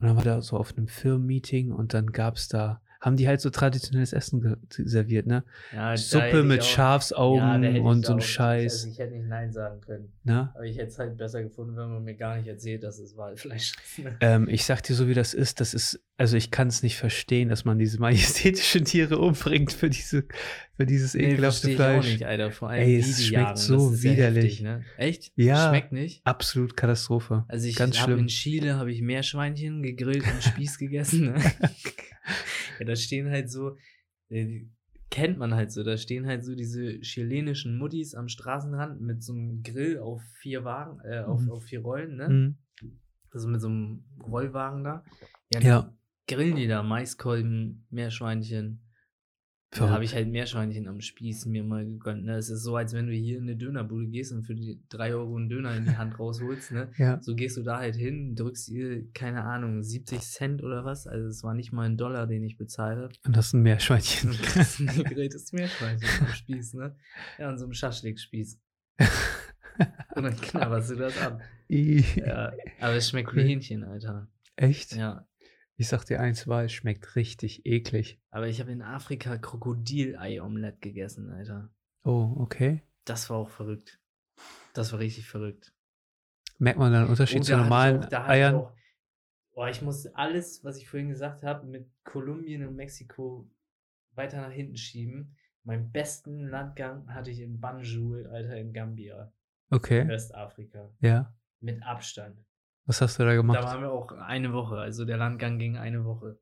[0.00, 3.28] und dann war da so auf einem Firmenmeeting und dann gab es da, haben die
[3.28, 5.44] halt so traditionelles Essen serviert, ne?
[5.72, 9.80] Ja, Suppe mit auch- Schafsaugen Ja, und so ein Scheiß, ich hätte nicht Nein sagen
[9.80, 10.12] können.
[10.24, 10.50] ne?
[10.54, 13.16] Aber ich hätte es halt besser gefunden, wenn man mir gar nicht erzählt, dass es
[13.16, 14.04] Walfleisch ist.
[14.04, 14.16] ne?
[14.20, 16.96] Ähm, ich sag dir so, wie das ist, das ist, also ich kann es nicht
[16.96, 20.24] verstehen, dass man diese majestätischen Tiere umbringt für diese,
[20.76, 22.12] für dieses Nee, ekelhafte verstehe ich auch Fleisch.
[22.14, 22.50] nicht, Alter.
[22.50, 24.44] Vor allem Ey, es schmeckt jagen, so widerlich.
[24.44, 24.84] heftig, ne?
[24.96, 25.32] Echt?
[25.36, 25.68] Ja.
[25.68, 26.20] Schmeckt nicht?
[26.26, 27.44] Absolut Katastrophe.
[27.46, 28.24] Also ich Ganz habe schlimm.
[28.24, 31.26] in Chile habe ich Meerschweinchen gegrillt und Spieß gegessen.
[31.32, 31.34] Ne?
[32.78, 33.76] ja, da stehen halt so,
[34.28, 34.66] äh,
[35.10, 39.32] kennt man halt so, da stehen halt so diese chilenischen Muttis am Straßenrand mit so
[39.32, 41.50] einem Grill auf vier Wagen, äh, auf, Mhm.
[41.50, 42.28] auf vier Rollen, ne?
[42.28, 42.58] Mhm.
[43.30, 45.04] Also mit so einem Rollwagen da.
[45.52, 45.94] Ja, Ja.
[46.26, 48.80] grillen die da Maiskolben, Meerschweinchen.
[49.70, 52.24] Da habe ich halt Meerschweinchen am Spieß mir mal gegönnt.
[52.24, 52.36] Ne?
[52.36, 55.12] Es ist so, als wenn du hier in eine Dönerbude gehst und für die drei
[55.12, 56.72] Euro einen Döner in die Hand rausholst.
[56.72, 56.90] Ne?
[56.96, 57.20] Ja.
[57.20, 61.06] So gehst du da halt hin, drückst ihr, keine Ahnung, 70 Cent oder was.
[61.06, 63.12] Also es war nicht mal ein Dollar, den ich bezahlt habe.
[63.26, 64.30] Und das ist ein Meerschweinchen.
[64.30, 66.96] Und kriegst ein gegrilltes Meerschweinchen am Spieß, ne?
[67.38, 68.58] Ja, an so einem Schaschlik-Spieß.
[70.14, 71.40] Und dann knabberst du das ab.
[71.68, 73.46] Ja, aber es schmeckt wie Cool.
[73.46, 74.28] Hähnchen, Alter.
[74.56, 74.96] Echt?
[74.96, 75.26] Ja.
[75.80, 78.20] Ich sag dir eins, war, es schmeckt richtig eklig.
[78.30, 81.70] Aber ich habe in Afrika Krokodilei-Omelette gegessen, Alter.
[82.02, 82.82] Oh, okay.
[83.04, 84.00] Das war auch verrückt.
[84.74, 85.72] Das war richtig verrückt.
[86.58, 88.54] Merkt man da einen Unterschied Oh, zu normalen auch- hatte ich Eiern?
[88.56, 88.72] auch-
[89.52, 93.48] Boah, ich muss alles, was ich vorhin gesagt habe, mit Kolumbien und Mexiko
[94.12, 95.36] weiter nach hinten schieben.
[95.62, 99.32] Meinen besten Landgang hatte ich in Banjul, Alter, in Gambia,
[99.70, 100.06] Okay.
[100.08, 100.90] Westafrika.
[101.00, 101.32] Ja.
[101.60, 102.44] Mit Abstand.
[102.88, 103.62] Was hast du da Da gemacht?
[103.62, 104.78] waren wir auch eine Woche.
[104.78, 106.40] Also der Landgang ging eine Woche.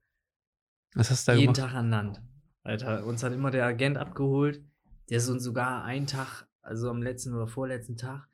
[0.94, 1.70] Was hast du da Jeden gemacht?
[1.72, 2.22] Tag an Land.
[2.62, 3.04] Alter.
[3.04, 4.64] Uns hat immer der Agent abgeholt.
[5.10, 8.28] Der ist uns sogar einen Tag, also am letzten oder vorletzten Tag,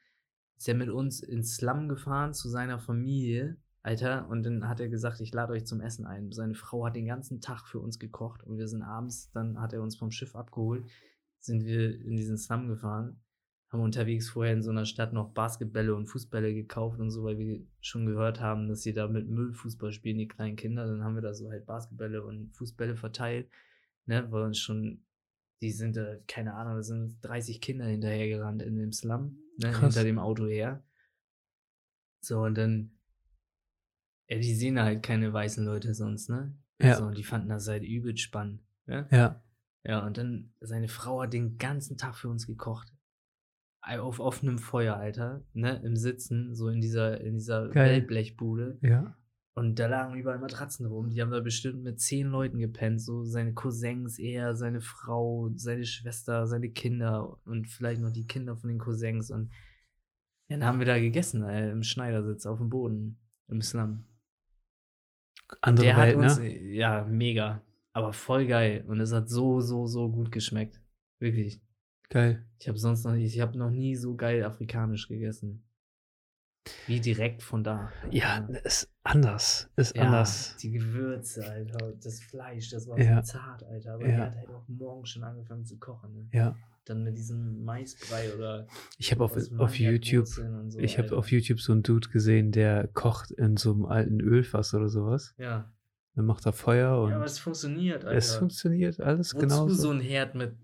[0.57, 3.57] ist er mit uns ins Slum gefahren zu seiner Familie.
[3.83, 6.31] Alter, und dann hat er gesagt, ich lade euch zum Essen ein.
[6.33, 9.73] Seine Frau hat den ganzen Tag für uns gekocht und wir sind abends, dann hat
[9.73, 10.85] er uns vom Schiff abgeholt,
[11.41, 13.21] sind wir in diesen Slum gefahren,
[13.73, 17.39] haben unterwegs vorher in so einer Stadt noch Basketbälle und Fußbälle gekauft und so, weil
[17.39, 20.87] wir schon gehört haben, dass sie da mit Müll Fußball spielen, die kleinen Kinder.
[20.87, 23.49] Dann haben wir da so halt Basketbälle und Fußbälle verteilt,
[24.05, 25.05] ne, weil uns schon,
[25.63, 30.05] die sind da, keine Ahnung, da sind 30 Kinder hinterhergerannt in dem Slum, ne, hinter
[30.05, 30.85] dem Auto her.
[32.21, 32.93] So, und dann
[34.33, 36.57] ja, die sehen halt keine weißen Leute sonst, ne?
[36.81, 36.97] Ja.
[36.97, 38.63] So, und die fanden das halt übel spannend.
[38.87, 39.07] Ne?
[39.11, 39.43] Ja.
[39.85, 42.93] Ja, und dann, seine Frau hat den ganzen Tag für uns gekocht.
[43.83, 45.81] Auf offenem Feuer, Alter, ne?
[45.85, 47.75] Im Sitzen, so in dieser, in dieser.
[47.75, 48.79] Wellblechbude.
[48.81, 49.17] Ja.
[49.55, 51.11] Und da lagen überall Matratzen rum.
[51.11, 53.03] Die haben da bestimmt mit zehn Leuten gepennt.
[53.03, 58.57] So seine Cousins, er, seine Frau, seine Schwester, seine Kinder und vielleicht noch die Kinder
[58.57, 59.31] von den Cousins.
[59.31, 59.51] Und
[60.49, 63.19] dann haben wir da gegessen, ey, im Schneidersitz auf dem Boden,
[63.49, 64.05] im Slum.
[65.61, 66.59] Andere Der Welt, hat uns, ne?
[66.73, 67.63] ja, mega.
[67.93, 68.85] Aber voll geil.
[68.87, 70.81] Und es hat so, so, so gut geschmeckt.
[71.19, 71.61] Wirklich.
[72.13, 72.45] Geil.
[72.59, 75.65] Ich habe sonst noch ich habe noch nie so geil afrikanisch gegessen.
[76.87, 77.91] Wie direkt von da.
[78.11, 79.69] Ja, ist anders.
[79.77, 80.57] Ist Ja, anders.
[80.59, 81.95] Die Gewürze, Alter.
[82.03, 83.23] Das Fleisch, das war Ja.
[83.23, 83.95] so zart, Alter.
[83.95, 84.15] Aber Ja.
[84.17, 86.15] die hat halt auch morgen schon angefangen zu kochen.
[86.15, 86.29] Ne?
[86.33, 86.57] Ja.
[86.85, 88.67] Dann mit diesem Maisbrei oder
[88.99, 90.43] Ich habe auf, auf YouTube, so,
[90.79, 94.75] ich habe auf YouTube so einen Dude gesehen, der kocht in so einem alten Ölfass
[94.75, 95.35] oder sowas.
[95.39, 95.73] Ja.
[96.15, 98.17] Dann macht er Feuer und ja, aber es funktioniert, Alter.
[98.19, 99.75] es funktioniert alles Wozu genauso.
[99.75, 100.55] so ein Herd mit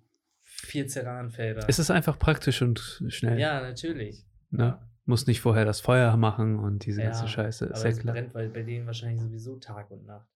[0.69, 1.65] vier Ceranfeldern?
[1.69, 3.39] es ist einfach praktisch und schnell.
[3.39, 4.25] Ja, natürlich.
[4.51, 4.79] Ne?
[5.05, 7.67] Muss nicht vorher das Feuer machen und diese Ja, ganze Scheiße.
[7.67, 8.15] Ist Aber ja es klar.
[8.15, 10.29] brennt bei denen wahrscheinlich sowieso Tag und Nacht.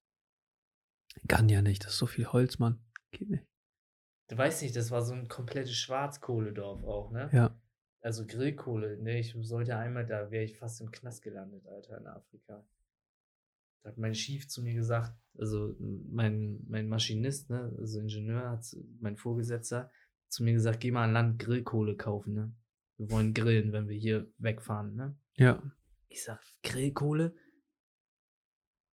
[1.27, 1.85] Kann ja nicht.
[1.85, 2.79] Das ist so viel Holz, Mann.
[3.11, 3.45] Geht nicht.
[4.29, 7.29] Du weißt nicht, das war so ein komplettes Schwarzkohledorf auch, ne?
[7.31, 7.59] Ja.
[8.01, 9.19] Also Grillkohle, ne?
[9.19, 12.65] Ich sollte einmal, da wäre ich fast im Knast gelandet, Alter, in Afrika.
[13.83, 18.65] Da hat mein Chief zu mir gesagt, also mein, mein Maschinist, ne, also Ingenieur, hat
[18.99, 19.91] mein Vorgesetzter
[20.33, 22.53] zu mir gesagt, geh mal an Land Grillkohle kaufen, ne?
[22.97, 25.17] Wir wollen grillen, wenn wir hier wegfahren, ne?
[25.35, 25.61] Ja.
[26.07, 27.35] Ich sag, Grillkohle?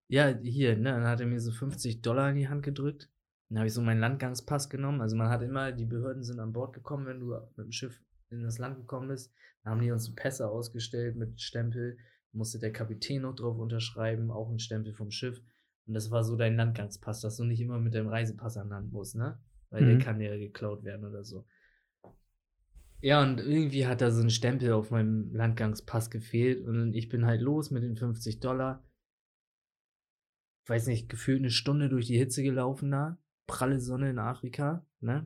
[0.08, 0.92] Ja, hier, ne?
[0.92, 3.10] Dann hat er mir so 50 Dollar in die Hand gedrückt.
[3.50, 5.02] Dann habe ich so meinen Landgangspass genommen.
[5.02, 8.00] Also man hat immer, die Behörden sind an Bord gekommen, wenn du mit dem Schiff
[8.30, 9.34] in das Land gekommen bist.
[9.64, 11.98] Dann haben die uns Pässe ausgestellt mit Stempel.
[12.32, 15.42] Musste der Kapitän noch drauf unterschreiben, auch ein Stempel vom Schiff.
[15.88, 18.92] Und das war so dein Landgangspass, dass du nicht immer mit deinem Reisepass an Land
[18.92, 19.40] musst, ne?
[19.70, 20.00] Weil der Mhm.
[20.00, 21.46] kann ja geklaut werden oder so.
[23.02, 27.26] Ja, und irgendwie hat da so ein Stempel auf meinem Landgangspass gefehlt und ich bin
[27.26, 28.84] halt los mit den 50 Dollar.
[30.68, 33.18] Weiß nicht, gefühlt eine Stunde durch die Hitze gelaufen da.
[33.48, 35.26] Pralle Sonne in Afrika, ne?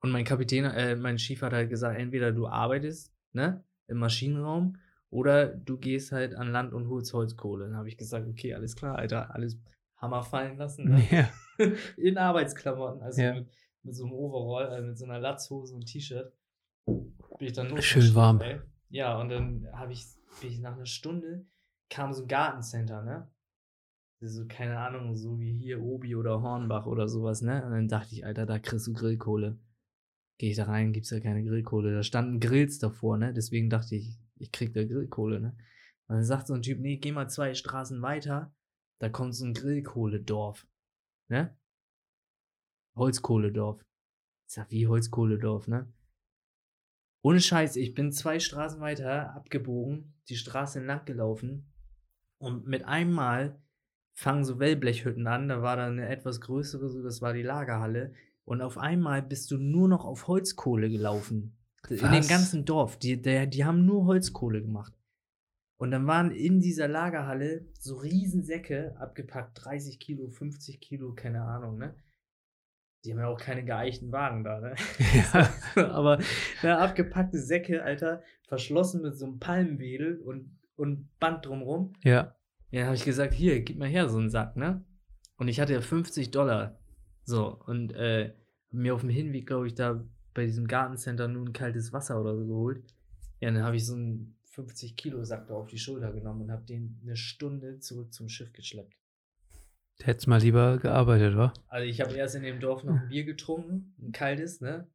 [0.00, 4.76] Und mein Kapitän, äh, mein Chief hat halt gesagt, entweder du arbeitest, ne, im Maschinenraum
[5.10, 7.64] oder du gehst halt an Land und holst Holzkohle.
[7.66, 9.58] Dann habe ich gesagt, okay, alles klar, Alter, alles
[9.96, 11.02] Hammer fallen lassen, ne?
[11.10, 11.28] Ja.
[11.96, 13.34] in Arbeitsklamotten, also Ja.
[13.34, 13.48] mit,
[13.82, 16.32] mit so einem Overall, äh, mit so einer Latzhose und T-Shirt,
[16.86, 17.08] bin
[17.40, 17.84] ich dann los.
[17.84, 18.40] Schön warm.
[18.40, 18.60] Ey.
[18.90, 20.06] Ja, und dann habe ich,
[20.40, 21.46] bin ich nach einer Stunde,
[21.90, 23.30] kam so ein Gartencenter, ne?
[24.20, 27.64] So, keine Ahnung, so wie hier Obi oder Hornbach oder sowas, ne?
[27.64, 29.58] Und dann dachte ich, Alter, da kriegst du Grillkohle.
[30.38, 31.94] Gehe ich da rein, gibt's ja keine Grillkohle.
[31.94, 33.32] Da standen Grills davor, ne?
[33.34, 35.56] Deswegen dachte ich, ich krieg da Grillkohle, ne?
[36.08, 38.54] Und dann sagt so ein Typ, nee, geh mal zwei Straßen weiter,
[38.98, 40.66] da kommt so ein Grillkohledorf,
[41.28, 41.56] ne?
[42.96, 43.84] Holzkohledorf.
[44.48, 45.92] Ich sag, wie Holzkohledorf, ne?
[47.22, 51.72] Ohne Scheiß, ich bin zwei Straßen weiter abgebogen, die Straße entlang gelaufen
[52.38, 53.60] und mit einmal
[54.14, 58.14] fangen so Wellblechhütten an, da war da eine etwas größere, so das war die Lagerhalle
[58.44, 61.58] und auf einmal bist du nur noch auf Holzkohle gelaufen.
[61.88, 62.28] In dem Was?
[62.28, 64.95] ganzen Dorf, die, der, die haben nur Holzkohle gemacht.
[65.78, 71.76] Und dann waren in dieser Lagerhalle so Riesensäcke abgepackt, 30 Kilo, 50 Kilo, keine Ahnung,
[71.78, 71.94] ne?
[73.04, 74.74] Die haben ja auch keine geeichten Wagen da, ne?
[75.14, 75.48] ja.
[75.90, 76.18] Aber
[76.62, 81.92] ne, abgepackte Säcke, Alter, verschlossen mit so einem Palmwedel und, und Band drumrum.
[82.02, 82.34] Ja.
[82.70, 84.84] Ja, habe ich gesagt, hier, gib mal her so einen Sack, ne?
[85.36, 86.78] Und ich hatte ja 50 Dollar.
[87.22, 88.32] So, und äh,
[88.70, 90.04] mir auf dem Hinweg, glaube ich, da
[90.34, 92.82] bei diesem Gartencenter nur ein kaltes Wasser oder so geholt.
[93.40, 96.98] Ja, dann habe ich so einen 50-Kilo-Sack da auf die Schulter genommen und habe den
[97.02, 98.94] eine Stunde zurück zum Schiff geschleppt.
[100.02, 101.52] Hättest mal lieber gearbeitet, wa?
[101.68, 104.86] Also ich habe erst in dem Dorf noch ein Bier getrunken, ein kaltes, ne?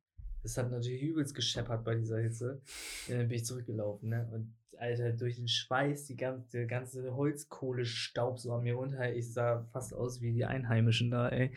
[0.44, 2.62] Das hat natürlich übelst gescheppert bei dieser Hitze.
[3.08, 4.28] Ja, dann bin ich zurückgelaufen, ne?
[4.32, 9.14] Und Alter, durch den Schweiß, die ganze, der ganze Holzkohlestaub so an mir runter.
[9.14, 11.52] Ich sah fast aus wie die Einheimischen da, ey.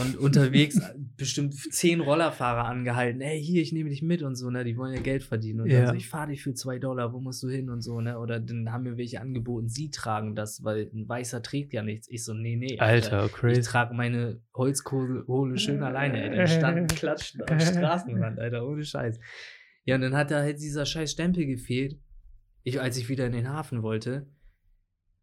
[0.00, 0.80] Und unterwegs
[1.16, 3.20] bestimmt zehn Rollerfahrer angehalten.
[3.20, 4.62] Ey, hier, ich nehme dich mit und so, ne?
[4.64, 5.60] Die wollen ja Geld verdienen.
[5.62, 5.88] Und Ja.
[5.88, 8.18] so, ich fahre dich für zwei Dollar, wo musst du hin und so, ne?
[8.18, 12.08] Oder dann haben mir welche angeboten, sie tragen das, weil ein Weißer trägt ja nichts.
[12.10, 12.78] Ich so, nee, nee.
[12.78, 13.60] Alter, Ich crazy.
[13.62, 16.44] trage meine Holzkohle schön alleine, Alter.
[16.44, 19.18] Die standen klatschen am Straßenrand, Alter, ohne Scheiß.
[19.84, 21.98] Ja, und dann hat da halt dieser scheiß Stempel gefehlt.
[22.64, 24.26] Ich, als ich wieder in den Hafen wollte,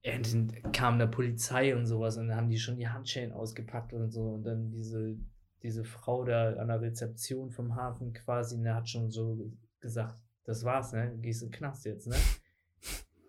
[0.04, 4.12] dann kam da Polizei und sowas und dann haben die schon die Handschellen ausgepackt und
[4.12, 4.32] so.
[4.32, 5.18] Und dann diese,
[5.62, 10.66] diese Frau da an der Rezeption vom Hafen quasi, ne, hat schon so gesagt, das
[10.66, 11.12] war's, ne?
[11.12, 12.16] Du gehst in den Knast jetzt, ne?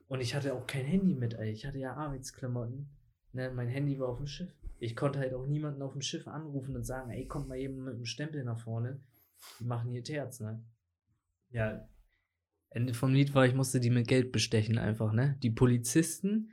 [0.08, 1.50] Und ich hatte auch kein Handy mit, ey.
[1.50, 2.88] Ich hatte ja Arbeitsklamotten.
[3.32, 3.50] Ne?
[3.50, 4.52] Mein Handy war auf dem Schiff.
[4.78, 7.84] Ich konnte halt auch niemanden auf dem Schiff anrufen und sagen, ey, kommt mal eben
[7.84, 9.00] mit dem Stempel nach vorne.
[9.60, 10.62] Die machen hier Terz, ne?
[11.50, 11.88] Ja.
[12.70, 15.38] Ende vom Lied war, ich musste die mit Geld bestechen einfach, ne?
[15.42, 16.50] Die Polizisten,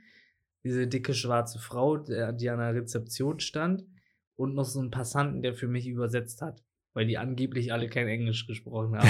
[0.64, 2.14] diese dicke schwarze Frau, die
[2.50, 3.84] an der Rezeption stand
[4.36, 6.62] und noch so ein Passanten, der für mich übersetzt hat,
[6.94, 9.08] weil die angeblich alle kein Englisch gesprochen haben.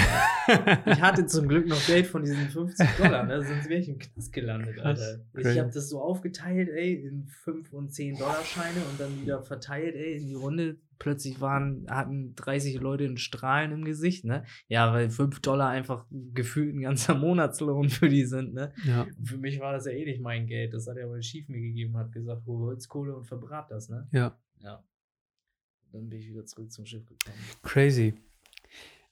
[0.91, 3.43] ich hatte zum Glück noch Geld von diesen 50 Dollar, ne?
[3.43, 5.19] sonst wäre ich im Knast gelandet, Alter.
[5.37, 9.41] Ich habe das so aufgeteilt, ey, in 5 und 10 Dollar Scheine und dann wieder
[9.41, 10.77] verteilt, ey, in die Runde.
[11.03, 14.45] Plötzlich waren, hatten 30 Leute einen Strahlen im Gesicht, ne?
[14.69, 18.71] Ja, weil 5 Dollar einfach gefühlt ein ganzer Monatslohn für die sind, ne?
[18.85, 19.05] ja.
[19.21, 20.73] Für mich war das ja eh nicht mein Geld.
[20.73, 24.07] Das hat er wohl schief mir gegeben, hat gesagt, hol Holzkohle und verbrat das, ne?
[24.13, 24.39] ja.
[24.61, 24.81] Ja.
[25.91, 27.35] Dann bin ich wieder zurück zum Schiff gekommen.
[27.63, 28.13] Crazy.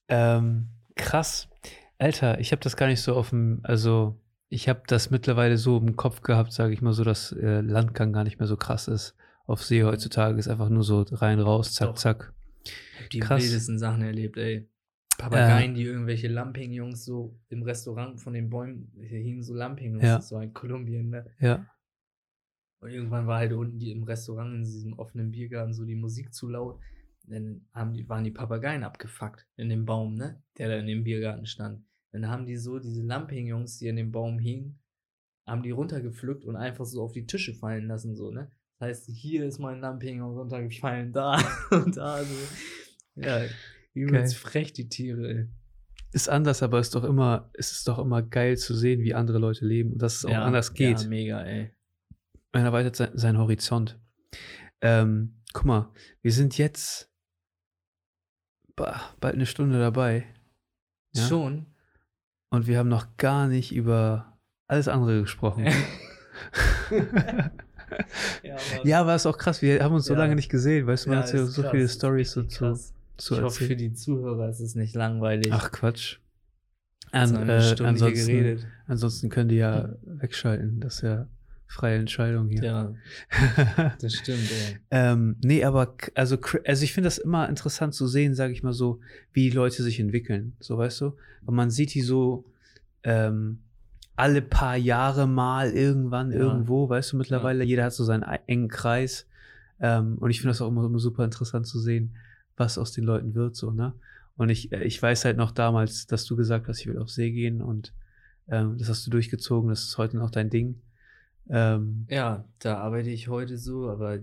[0.07, 1.49] Ähm, krass.
[1.97, 4.17] Alter, ich habe das gar nicht so dem, also
[4.47, 8.13] ich habe das mittlerweile so im Kopf gehabt, sage ich mal so, dass äh, Landgang
[8.13, 9.13] gar nicht mehr so krass ist.
[9.45, 11.95] Auf See heutzutage ist einfach nur so rein, raus, zack, Doch.
[11.95, 12.33] zack.
[13.11, 13.43] Die Krass.
[13.43, 14.67] wildesten Sachen erlebt, ey.
[15.17, 20.15] Papageien, die irgendwelche Lamping-Jungs so im Restaurant von den Bäumen, hier hingen so Lamping-Jungs, Ja.
[20.15, 21.25] das war in Kolumbien, ne?
[21.39, 21.65] Ja,
[22.79, 26.33] Und irgendwann war halt unten die im Restaurant, in diesem offenen Biergarten, so die Musik
[26.33, 26.79] zu laut.
[27.23, 30.41] Dann haben die, waren die Papageien abgefuckt in dem Baum, ne?
[30.57, 31.83] Der da in dem Biergarten stand.
[32.11, 34.79] Dann haben die so, diese Lamping-Jungs, die in dem Baum hingen,
[35.45, 38.51] haben die runtergepflückt und einfach so auf die Tische fallen lassen, so, ne?
[38.81, 41.37] Das heißt, hier ist mein Lamping runtergefallen, da
[41.69, 42.35] und da, so.
[43.13, 43.43] Ja,
[43.93, 45.47] übelst frech, die Tiere, ey.
[46.13, 49.37] ist anders, aber ist doch immer, es ist doch immer geil zu sehen, wie andere
[49.37, 50.99] Leute leben und dass es auch anders geht.
[50.99, 51.71] Ja, mega, ey.
[52.53, 53.99] Man erweitert sein, seinen Horizont.
[54.81, 57.13] Ähm, guck mal, wir sind jetzt
[58.75, 60.25] bah, bald eine Stunde dabei
[61.13, 61.27] Ja.
[61.27, 61.67] Schon.
[62.49, 65.67] und wir haben noch gar nicht über alles andere gesprochen.
[68.43, 70.19] ja, aber ja, aber ist auch krass, wir haben uns so Ja.
[70.19, 72.79] lange nicht gesehen, weißt du, man Ja, hat ja so krass, viele Stories so zu,
[73.17, 75.49] zu ich hoffe, für die Zuhörer ist es nicht langweilig.
[75.51, 76.17] Ach Quatsch.
[77.11, 80.79] An, äh, ansonsten, ansonsten können die ja wegschalten.
[80.79, 81.27] Das ist ja
[81.67, 82.63] freie Entscheidung hier.
[82.63, 82.93] Ja,
[83.99, 84.77] das stimmt, ey.
[84.91, 88.73] Ähm, nee, aber also, also ich finde das immer interessant zu sehen, sage ich mal
[88.73, 88.99] so,
[89.33, 90.53] wie Leute sich entwickeln.
[90.59, 91.17] So, weißt du?
[91.45, 92.45] Und man sieht die so
[93.03, 93.59] ähm,
[94.15, 96.37] alle paar Jahre mal irgendwann Ja.
[96.37, 99.27] irgendwo, weißt du, mittlerweile, jeder hat so seinen ei- engen Kreis.
[99.79, 102.15] Ähm, und ich finde das auch immer, immer super interessant zu sehen,
[102.55, 103.93] was aus den Leuten wird, so, ne?
[104.37, 107.09] Und ich, äh, ich weiß halt noch damals, dass du gesagt hast, ich will auf
[107.09, 107.93] See gehen und
[108.47, 110.81] ähm, das hast du durchgezogen, das ist heute noch dein Ding.
[111.49, 114.19] Ähm, Ja, da arbeite ich heute so, aber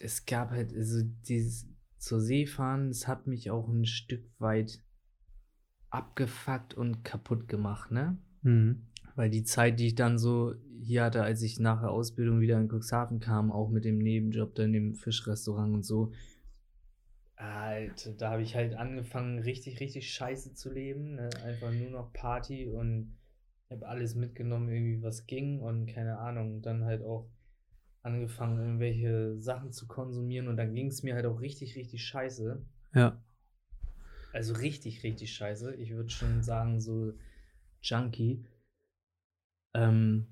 [0.00, 1.66] es gab halt, also dieses
[1.98, 4.80] zur See fahren, das hat mich auch ein Stück weit
[5.90, 8.18] abgefuckt und kaputt gemacht, ne?
[8.42, 8.82] mhm.
[9.14, 12.58] Weil die Zeit, die ich dann so hier hatte, als ich nach der Ausbildung wieder
[12.58, 16.12] in Cuxhaven kam, auch mit dem Nebenjob da in dem Fischrestaurant und so,
[17.36, 21.16] Alter, da habe ich halt angefangen, richtig, richtig scheiße zu leben.
[21.16, 21.30] Ne?
[21.44, 23.16] Einfach nur noch Party und
[23.70, 26.62] habe alles mitgenommen, irgendwie was ging und keine Ahnung.
[26.62, 27.28] Dann halt auch
[28.02, 32.64] angefangen, irgendwelche Sachen zu konsumieren und dann ging es mir halt auch richtig, richtig scheiße.
[32.94, 33.20] Ja.
[34.32, 35.74] Also richtig, richtig scheiße.
[35.76, 37.14] Ich würde schon sagen, so
[37.82, 38.44] Junkie.
[39.74, 40.26] Ähm,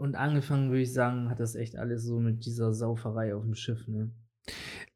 [0.00, 3.54] und angefangen, würde ich sagen, hat das echt alles so mit dieser Sauferei auf dem
[3.54, 4.10] Schiff, ne?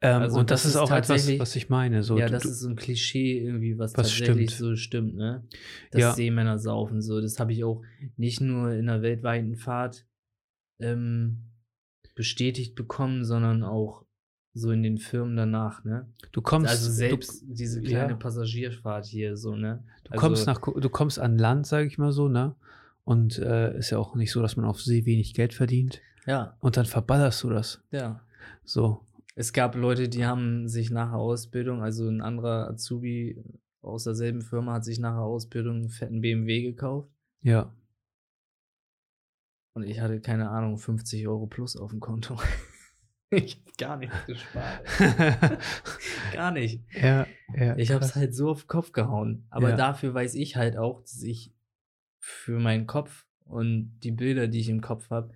[0.01, 2.03] Ähm, Also und das, das ist auch etwas, was ich meine.
[2.03, 4.71] So, ja, das du, ist so ein Klischee irgendwie, was, Was tatsächlich stimmt.
[4.71, 5.47] so stimmt, ne?
[5.91, 6.13] Dass Ja.
[6.13, 7.21] Seemänner saufen, so.
[7.21, 7.83] Das habe ich auch
[8.17, 10.07] nicht nur in der weltweiten Fahrt
[10.81, 11.51] ähm,
[12.15, 14.07] bestätigt bekommen, sondern auch
[14.55, 16.07] so in den Firmen danach, ne?
[16.33, 18.17] du kommst, also selbst du, diese kleine ja.
[18.17, 19.83] Passagierfahrt hier, so, ne?
[20.05, 22.55] du kommst nach, du kommst an Land, sage ich mal so, ne?
[23.05, 26.01] Und äh, ist ja auch nicht so, dass man auf See wenig Geld verdient.
[26.25, 27.83] Ja, Und dann verballerst du das.
[27.91, 28.21] ja.
[28.65, 29.01] So.
[29.35, 33.43] Es gab Leute, die haben sich nach der Ausbildung, also ein anderer Azubi
[33.83, 37.11] aus derselben Firma hat sich nach der Ausbildung einen fetten BMW gekauft.
[37.43, 37.75] Ja.
[39.75, 42.37] Und ich hatte, keine Ahnung, 50 Euro plus auf dem Konto.
[43.33, 44.83] ich habe gar nichts gespart.
[46.33, 46.81] gar nicht.
[46.93, 47.27] Ja,
[47.57, 47.77] ja.
[47.77, 49.47] Ich habe es halt so auf den Kopf gehauen.
[49.51, 49.77] Aber Ja.
[49.77, 51.53] dafür weiß ich halt auch, dass ich
[52.21, 55.35] für meinen Kopf und die Bilder, die ich im Kopf habe,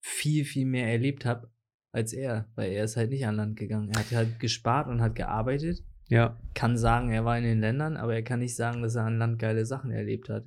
[0.00, 1.50] viel, viel mehr erlebt habe
[1.92, 2.48] als er.
[2.54, 3.90] Weil er ist halt nicht an Land gegangen.
[3.90, 5.84] Er hat halt gespart und hat gearbeitet.
[6.08, 6.36] Ja.
[6.54, 9.18] Kann sagen, er war in den Ländern, aber er kann nicht sagen, dass er an
[9.18, 10.44] Land geile Sachen erlebt hat.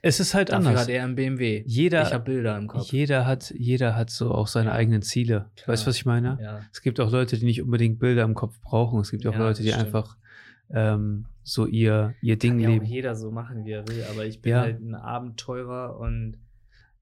[0.00, 0.82] Es ist halt Dafür anders.
[0.82, 1.64] hat er einen BMW.
[1.66, 2.92] Jeder, ich habe Bilder im Kopf.
[2.92, 4.76] jeder hat, jeder hat so auch seine Ja.
[4.76, 5.50] eigenen Ziele.
[5.56, 5.68] Klar.
[5.68, 6.38] Weißt du, was ich meine?
[6.40, 6.60] Ja.
[6.72, 9.00] Es gibt auch Leute, die nicht unbedingt Bilder im Kopf brauchen.
[9.00, 9.86] Es gibt auch Ja, Leute, die stimmt.
[9.86, 10.16] einfach
[10.70, 12.84] ähm, so ihr, ihr Ding Kann ja auch leben.
[12.86, 16.36] jeder so machen, wie er will, aber ich bin halt ein Abenteurer und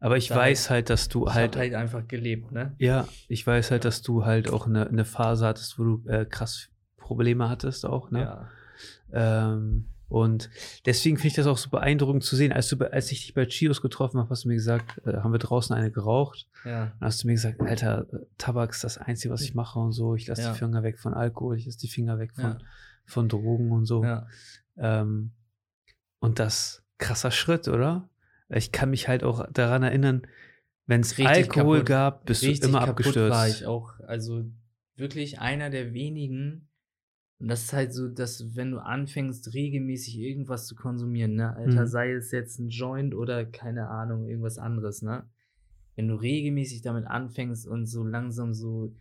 [0.01, 2.73] Aber ich weiß halt, dass du halt, halt einfach gelebt, ne?
[2.79, 6.25] ja, ich weiß halt, dass du halt auch eine, eine Phase hattest, wo du äh,
[6.25, 6.71] krass
[7.11, 8.21] Probleme hattest auch, ne?
[8.21, 8.49] Ja.
[9.53, 10.49] Ähm, und
[10.87, 12.53] deswegen finde ich das auch so beeindruckend zu sehen.
[12.53, 15.19] Als, du, bei- als ich dich bei Chios getroffen habe, hast du mir gesagt, äh,
[15.19, 16.47] haben wir draußen eine geraucht.
[16.65, 16.87] Ja.
[16.87, 19.93] Dann hast du mir gesagt, Alter, äh, Tabak ist das Einzige, was ich mache und
[19.93, 20.15] so.
[20.15, 20.53] Ich lasse Ja.
[20.53, 22.59] die Finger weg von Alkohol, ich lasse die Finger weg von, Ja.
[23.07, 24.03] von Drogen und so.
[24.05, 24.27] Ja.
[24.79, 25.33] Ähm,
[26.21, 28.09] und das krasser Schritt, oder?
[28.49, 30.23] Ich kann mich halt auch daran erinnern,
[30.87, 31.87] wenn es Alkohol kaputt.
[31.87, 33.31] gab, bist du immer abgestürzt.
[33.31, 33.93] war ich auch.
[34.09, 34.45] Also
[34.97, 36.67] wirklich einer der wenigen.
[37.41, 41.85] Und das ist halt so, dass wenn du anfängst, regelmäßig irgendwas zu konsumieren, ne, Alter,
[41.85, 41.89] Mhm.
[41.89, 45.27] sei es jetzt ein Joint oder keine Ahnung, irgendwas anderes, ne?
[45.97, 48.95] Wenn du regelmäßig damit anfängst und so langsam so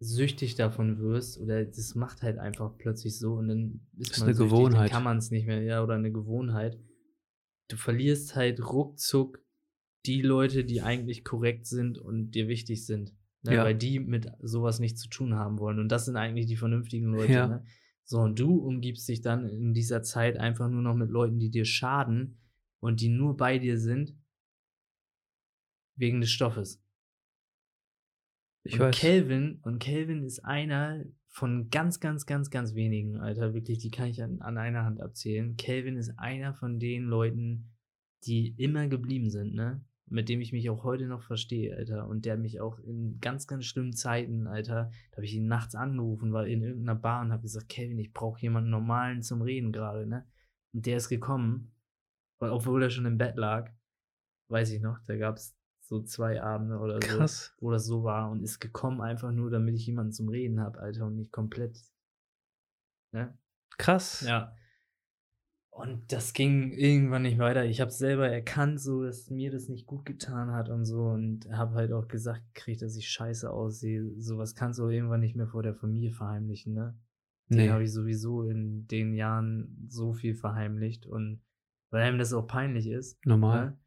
[0.00, 4.28] süchtig davon wirst, oder das macht halt einfach plötzlich so und dann ist, Ist man
[4.28, 4.90] eine süchtig, Gewohnheit.
[4.90, 6.78] Dann kann man es nicht mehr, ja, oder eine Gewohnheit.
[7.68, 9.40] Du verlierst halt ruckzuck
[10.04, 13.15] die Leute, die eigentlich korrekt sind und dir wichtig sind.
[13.46, 13.54] Ne?
[13.54, 13.64] Ja.
[13.64, 15.78] Weil die mit sowas nichts zu tun haben wollen.
[15.78, 17.32] Und das sind eigentlich die vernünftigen Leute.
[17.32, 17.46] Ja.
[17.48, 17.64] Ne?
[18.04, 21.50] So, und du umgibst dich dann in dieser Zeit einfach nur noch mit Leuten, die
[21.50, 22.38] dir schaden
[22.78, 24.14] und die nur bei dir sind
[25.96, 26.82] wegen des Stoffes.
[28.62, 28.96] Ich und weiß.
[28.96, 34.08] Kelvin, und Kelvin ist einer von ganz, ganz, ganz, ganz wenigen, Alter, wirklich, die kann
[34.08, 35.56] ich an, an einer Hand abzählen.
[35.56, 37.72] Kelvin ist einer von den Leuten,
[38.24, 39.84] die immer geblieben sind, ne?
[40.08, 42.06] Mit dem ich mich auch heute noch verstehe, Alter.
[42.06, 45.74] Und der mich auch in ganz, ganz schlimmen Zeiten, Alter, da habe ich ihn nachts
[45.74, 49.72] angerufen, war in irgendeiner Bar und habe gesagt, Kelvin, ich brauche jemanden normalen zum Reden
[49.72, 50.24] gerade, ne?
[50.72, 51.74] Und der ist gekommen,
[52.38, 53.72] weil obwohl er schon im Bett lag,
[54.48, 57.54] weiß ich noch, da gab es so zwei Abende oder so Krass.
[57.60, 60.80] wo das so war und ist gekommen einfach nur, damit ich jemanden zum Reden habe,
[60.80, 61.80] Alter, und nicht komplett.
[63.12, 63.36] Ne?
[63.78, 64.22] Krass.
[64.22, 64.54] Ja.
[65.78, 67.66] Und das ging irgendwann nicht weiter.
[67.66, 71.50] Ich habe selber erkannt, so dass mir das nicht gut getan hat und so und
[71.50, 74.10] habe halt auch gesagt, krieg, dass ich scheiße aussehe.
[74.18, 76.98] Sowas kannst du auch irgendwann nicht mehr vor der Familie verheimlichen, ne?
[77.50, 77.68] Den Nee.
[77.68, 81.42] habe ich sowieso in den Jahren so viel verheimlicht und
[81.90, 83.18] weil einem das auch peinlich ist.
[83.26, 83.66] Normal.
[83.66, 83.78] Ne?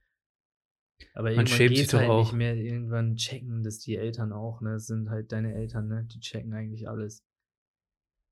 [1.15, 2.19] Aber Man irgendwann doch halt auch.
[2.25, 2.55] nicht mehr.
[2.55, 4.73] Irgendwann checken das die Eltern auch, ne?
[4.73, 6.03] Das sind halt deine Eltern, ne?
[6.05, 7.25] Die checken eigentlich alles.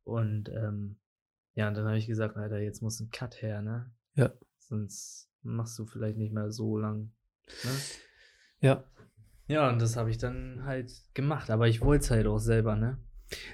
[0.03, 0.99] Und ähm,
[1.58, 3.91] ja, und dann habe ich gesagt, Alter, jetzt muss ein Cut her, ne?
[4.16, 4.32] Ja.
[4.60, 7.12] Sonst machst du vielleicht nicht mehr so lang.
[7.64, 7.72] Ne?
[8.62, 8.84] Ja.
[9.47, 11.49] Ja, und das habe ich dann halt gemacht.
[11.49, 12.97] Aber ich wollte es halt auch selber, ne?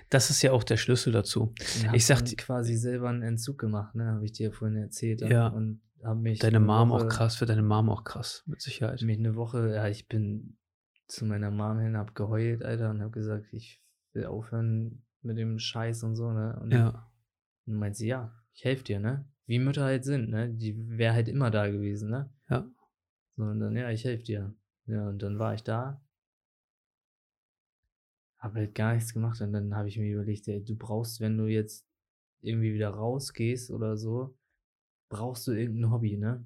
[0.10, 1.54] Das ist ja auch der Schlüssel dazu.
[1.88, 4.06] Und Ich sag quasi selber einen Entzug gemacht, ne?
[4.08, 5.22] Habe ich dir vorhin erzählt.
[5.22, 5.47] Ja.
[5.47, 6.39] Und habe mich.
[6.39, 9.01] Deine eine Mom auch Woche- krass, für deine Mom auch krass, mit Sicherheit.
[9.04, 10.58] mich eine Woche, ja, ich bin
[11.08, 13.82] zu meiner Mom hin, hab geheult, Alter, und hab gesagt, ich
[14.14, 16.60] will aufhören mit dem Scheiß und so, ne?
[16.62, 17.10] Und Ja.
[17.66, 19.26] Dann meint sie, ja, ich helfe dir, ne?
[19.45, 20.49] Wie Mütter halt sind, ne?
[20.49, 22.30] Die wäre halt immer da gewesen, ne?
[22.49, 22.70] Ja.
[23.36, 24.55] So, und dann, ja, ich helfe dir.
[24.86, 26.01] Ja, und dann war ich da.
[28.38, 31.38] Hab halt gar nichts gemacht und dann habe ich mir überlegt, ey, du brauchst, wenn
[31.38, 31.88] du jetzt
[32.41, 34.38] irgendwie wieder rausgehst oder so,
[35.09, 36.45] brauchst du irgendein Hobby, ne?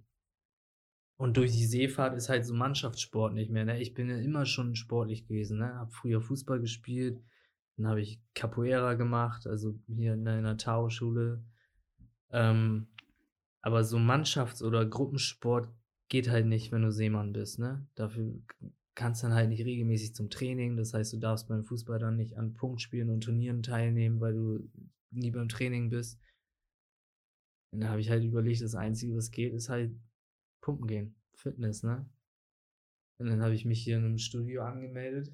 [1.18, 3.82] Und durch die Seefahrt ist halt so Mannschaftssport nicht mehr, ne?
[3.82, 5.74] Ich bin ja immer schon sportlich gewesen, ne?
[5.74, 7.20] Hab früher Fußball gespielt,
[7.78, 11.44] dann habe ich Capoeira gemacht, also hier in einer Tao-Schule.
[12.32, 12.88] Ähm,
[13.62, 15.70] aber so Mannschafts- oder Gruppensport
[16.10, 17.88] geht halt nicht, wenn du Seemann bist, ne?
[17.96, 18.34] Dafür
[18.96, 20.76] kannst dann halt nicht regelmäßig zum Training.
[20.76, 24.70] Das heißt, du darfst beim Fußball dann nicht an Punktspielen und Turnieren teilnehmen, weil du
[25.12, 26.20] nie beim Training bist.
[27.72, 29.96] Und da habe ich halt überlegt, das Einzige, was geht, ist halt
[30.62, 31.16] pumpen gehen.
[31.36, 32.10] Fitness, ne?
[33.20, 35.32] Und dann habe ich mich hier in einem Studio angemeldet.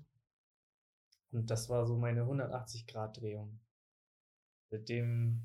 [1.34, 3.60] Und das war so meine 180-Grad-Drehung.
[4.72, 5.42] Seitdem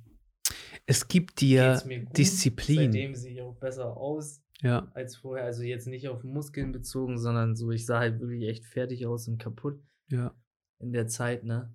[0.87, 2.17] Es gibt dir gut.
[2.17, 2.93] Disziplin.
[2.93, 4.91] Seitdem sehe ich auch besser aus Ja.
[4.95, 5.45] als vorher.
[5.45, 9.29] Also jetzt nicht auf Muskeln bezogen, sondern so, ich sah halt wirklich echt fertig aus
[9.29, 10.35] und kaputt Ja.
[10.79, 11.75] in der Zeit, ne?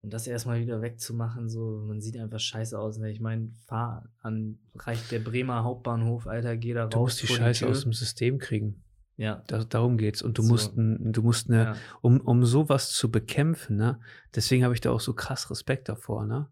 [0.00, 3.10] Und das erstmal wieder wegzumachen, so, man sieht einfach scheiße aus, ne?
[3.10, 6.90] Ich meine, fahr an, reicht der Bremer Hauptbahnhof, Alter, geh da raus.
[6.92, 8.84] Du musst die Scheiße aus dem System kriegen.
[9.18, 9.42] Ja.
[9.48, 10.22] Da, darum geht's.
[10.22, 10.48] Und du So.
[10.48, 11.76] musst, du musst eine, ja.
[12.00, 14.00] um, um sowas zu bekämpfen, ne?
[14.34, 16.48] Deswegen habe ich da auch so krass Respekt davor, ne?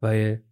[0.00, 0.42] Weil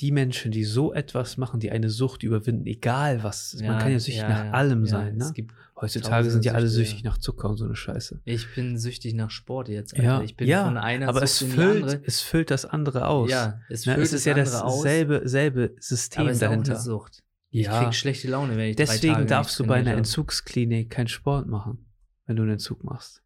[0.00, 3.98] die Menschen, die so etwas machen, die eine Sucht überwinden, egal was, man kann ja
[4.00, 4.90] süchtig nach allem ja.
[4.90, 5.24] sein, ne?
[5.24, 7.10] Es gibt, Heutzutage sind ja alle süchtig ja.
[7.10, 8.20] nach Zucker und so eine Scheiße.
[8.24, 9.96] ich bin süchtig nach Sport jetzt.
[9.96, 12.02] Ja, Ich bin ja, von einer Aber Sucht es füllt, andere.
[12.06, 13.30] es füllt das andere aus.
[13.30, 13.94] Ja, es ne?
[13.94, 16.72] füllt Es ist ja dasselbe selbe System aber es ist dahinter.
[16.72, 17.22] auch eine Sucht.
[17.56, 17.84] Ich Ja.
[17.84, 19.92] krieg schlechte Laune, wenn ich Deswegen darfst du bei einer.
[19.94, 21.86] Entzugsklinik keinen Sport machen,
[22.26, 23.22] wenn du einen Entzug machst.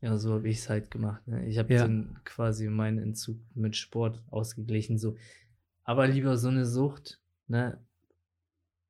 [0.00, 1.26] Ja, so habe ich es halt gemacht.
[1.26, 1.44] Ne?
[1.48, 1.80] Ich habe Ja.
[1.80, 4.96] dann quasi meinen Entzug mit Sport ausgeglichen.
[4.96, 5.16] So.
[5.82, 7.84] Aber lieber so eine Sucht, ne?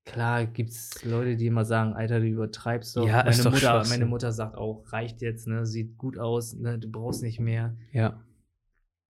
[0.05, 3.07] Klar gibt es Leute, die immer sagen, Alter, du übertreibst doch.
[3.07, 5.65] Ja, meine, ist doch Mutter, meine Mutter sagt auch, reicht jetzt, ne?
[5.65, 6.79] Sieht gut aus, ne?
[6.79, 7.75] Du brauchst nicht mehr.
[7.91, 8.23] Ja.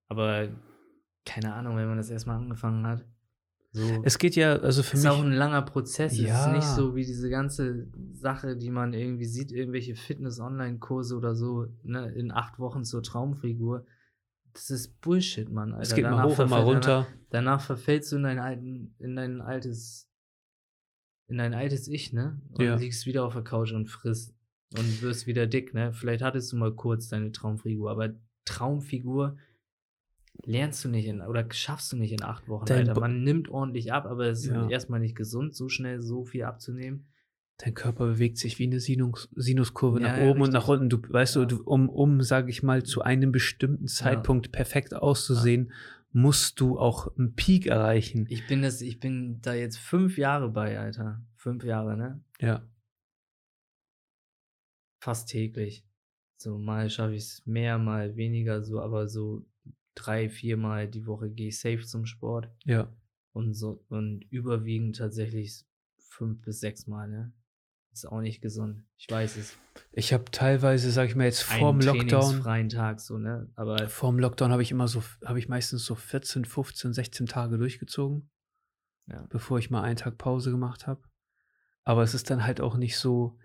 [0.07, 0.51] Aber
[1.27, 3.05] keine Ahnung, wenn man das erstmal angefangen hat.
[3.77, 4.03] So.
[4.05, 5.11] Es geht ja, also für ist mich.
[5.13, 6.13] auch ein langer Prozess.
[6.13, 6.53] Es ist Ja.
[6.53, 12.09] nicht so wie diese ganze Sache, die man irgendwie sieht, irgendwelche Fitness-Online-Kurse oder so, ne,
[12.13, 13.85] in acht Wochen zur Traumfigur.
[14.53, 15.73] Das ist Bullshit, Mann.
[15.73, 15.83] Alter.
[15.83, 16.81] es geht mal Danach hoch und mal runter.
[16.81, 20.09] Danach, danach verfällst du in dein alten, in dein altes,
[21.27, 22.41] in dein altes Ich, ne?
[22.53, 22.77] Und Ja.
[22.77, 24.33] liegst wieder auf der Couch und frisst
[24.79, 25.93] und wirst wieder dick, ne?
[25.93, 28.15] Vielleicht hattest du mal kurz deine Traumfigur, aber
[28.45, 29.37] Traumfigur
[30.43, 33.01] lernst du nicht in oder schaffst du nicht in acht Wochen, Dein Alter.
[33.01, 34.69] Man nimmt ordentlich ab, aber es ist Ja.
[34.69, 37.09] erstmal nicht gesund, so schnell so viel abzunehmen.
[37.59, 40.89] Dein Körper bewegt sich wie eine Sinus Sinuskurve Ja, nach ja, oben und nach unten.
[40.91, 41.45] Du weißt Ja.
[41.45, 45.73] du, um, um, sage ich mal, zu einem bestimmten Zeitpunkt perfekt auszusehen,
[46.11, 48.27] musst du auch einen Peak erreichen.
[48.29, 51.25] Ich bin das, ich bin da jetzt fünf Jahre bei, Alter.
[51.37, 52.25] Fünf Jahre, ne?
[52.41, 52.69] Ja.
[55.01, 55.85] Fast täglich.
[56.37, 59.47] So, mal schaffe ich es mehr, mal weniger, so, aber so
[59.95, 62.49] drei, viermal die Woche gehe ich safe zum Sport.
[62.65, 62.93] Ja.
[63.33, 65.65] Und so, und überwiegend tatsächlich
[65.99, 67.33] fünf bis sechs Mal, ne?
[67.93, 68.83] Ist auch nicht gesund.
[68.97, 69.57] Ich weiß es.
[69.93, 73.51] Ich habe teilweise, sag ich mal jetzt vorm Lockdown, trainingsfreien Tag, so, ne?
[73.55, 77.57] Aber vorm Lockdown habe ich immer so, habe ich meistens so 14, 15, 16 Tage
[77.57, 78.31] durchgezogen,
[79.07, 79.27] Ja.
[79.31, 81.03] bevor ich mal einen Tag Pause gemacht habe.
[81.85, 83.39] Aber es ist dann halt auch nicht so,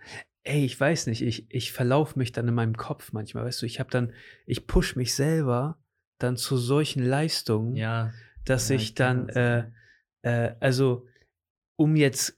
[0.44, 3.66] ey, ich weiß nicht, ich, ich verlaufe mich dann in meinem Kopf manchmal, weißt du,
[3.68, 4.14] ich habe dann,
[4.46, 5.78] ich push mich selber
[6.20, 8.14] dann zu solchen Leistungen, ja,
[8.46, 9.72] dass ja, ich kenn dann, äh,
[10.22, 11.08] äh, also
[11.76, 12.38] um jetzt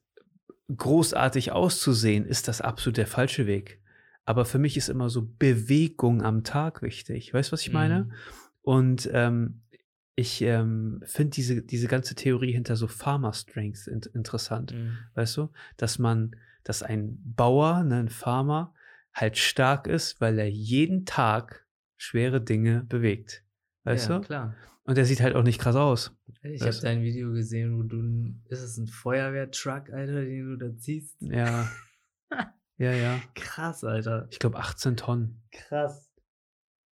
[0.76, 3.82] großartig auszusehen, ist das absolut der falsche Weg.
[4.24, 7.34] Aber für mich ist immer so Bewegung am Tag wichtig.
[7.34, 8.04] Weißt du, was ich meine?
[8.04, 8.14] Mhm.
[8.62, 9.62] Und ähm,
[10.16, 14.74] ich ähm, finde diese, diese ganze Theorie hinter so Farmer Strength in interessant.
[14.74, 14.98] Mhm.
[15.16, 15.50] Weißt du?
[15.78, 18.74] Dass man, dass ein Bauer, ne, ein Farmer,
[19.14, 21.66] halt stark ist, weil er jeden Tag
[21.98, 23.44] schwere Dinge bewegt.
[23.84, 24.26] Weißt ja, du?
[24.26, 24.56] klar.
[24.84, 26.16] Und der sieht halt auch nicht krass aus.
[26.44, 28.34] Ich Das- habe dein Video gesehen, wo du.
[28.50, 31.18] Ist es ein Feuerwehrtruck, Alter, den du da ziehst?
[31.22, 31.70] Ja.
[32.78, 33.22] ja, ja.
[33.36, 34.28] Krass, Alter.
[34.32, 35.44] Ich glaube 18 Tonnen.
[35.52, 36.12] Krass.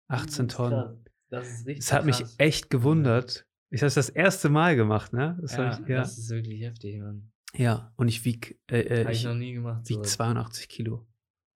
[0.09, 0.71] 18 Übelst Tonnen.
[0.79, 0.97] krass.
[1.29, 1.85] Das ist richtig.
[1.85, 2.35] Es hat mich krass.
[2.37, 3.45] echt gewundert.
[3.69, 5.37] Ich habe es das erste Mal gemacht, ne?
[5.41, 5.97] Das Ja, hab ich, ja.
[5.99, 7.31] das ist wirklich heftig, Mann.
[7.53, 7.91] ja.
[7.97, 9.87] Und ich wieg, äh, äh, Habe ich ich noch nie gemacht.
[9.89, 10.11] wieg sowas.
[10.13, 11.05] 82 Kilo.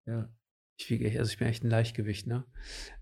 [0.06, 0.30] Ja.
[0.78, 2.44] Ich wiege echt, also ich bin echt ein Leichtgewicht, ne?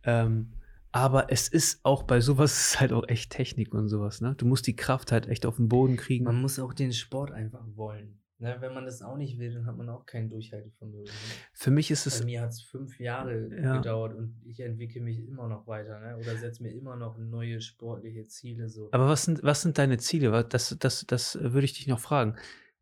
[0.03, 0.53] Ähm,
[0.91, 4.35] aber es ist auch bei sowas ist halt auch echt Technik und sowas, ne?
[4.35, 6.25] Du musst die Kraft halt echt auf den Boden kriegen.
[6.25, 8.15] Man muss auch den Sport einfach wollen.
[8.41, 11.03] Ne, wenn man das auch nicht will, dann hat man auch kein Durchhaltevermögen.
[11.03, 11.11] Ne?
[11.51, 13.75] Für mich ist es Bei mir hat es fünf Jahre Ja.
[13.75, 16.15] gedauert und ich entwickle mich immer noch weiter, ne?
[16.15, 18.87] Oder setze mir immer noch neue sportliche Ziele so.
[18.93, 20.45] Aber was sind, was sind deine Ziele?
[20.47, 22.37] Das, das, das würde ich dich noch fragen.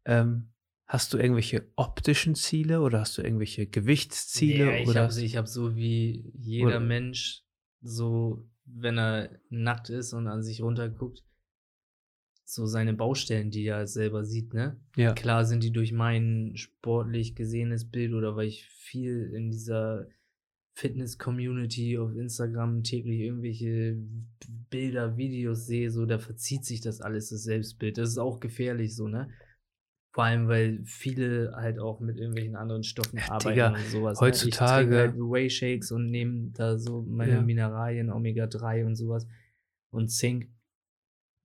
[0.06, 0.50] Ähm,
[0.86, 4.66] hast du irgendwelche optischen Ziele oder hast du irgendwelche Gewichtsziele?
[4.68, 7.44] Nee, ich oder habe ich hab so wie jeder Oder- Mensch,
[7.82, 11.24] so wenn er nackt ist und an sich runterguckt,
[12.44, 14.80] so seine Baustellen, die er selber sieht, ne?
[14.96, 15.14] ja.
[15.14, 20.08] Klar sind die durch mein sportlich gesehenes Bild oder weil ich viel in dieser
[20.76, 23.98] Fitness-Community auf Instagram täglich irgendwelche
[24.70, 27.98] Bilder, Videos sehe, so da verzieht sich das alles, das Selbstbild.
[27.98, 29.30] Das ist auch gefährlich so, ne?
[30.18, 34.20] Vor allem, weil viele halt auch mit irgendwelchen anderen Stoffen arbeiten Digga, und sowas.
[34.20, 34.96] heutzutage- Ne?
[34.96, 37.42] Ich trinke halt Whey-Shakes und nehme da so meine Ja.
[37.44, 39.28] Mineralien, Omega-3 und sowas
[39.92, 40.50] und Zink.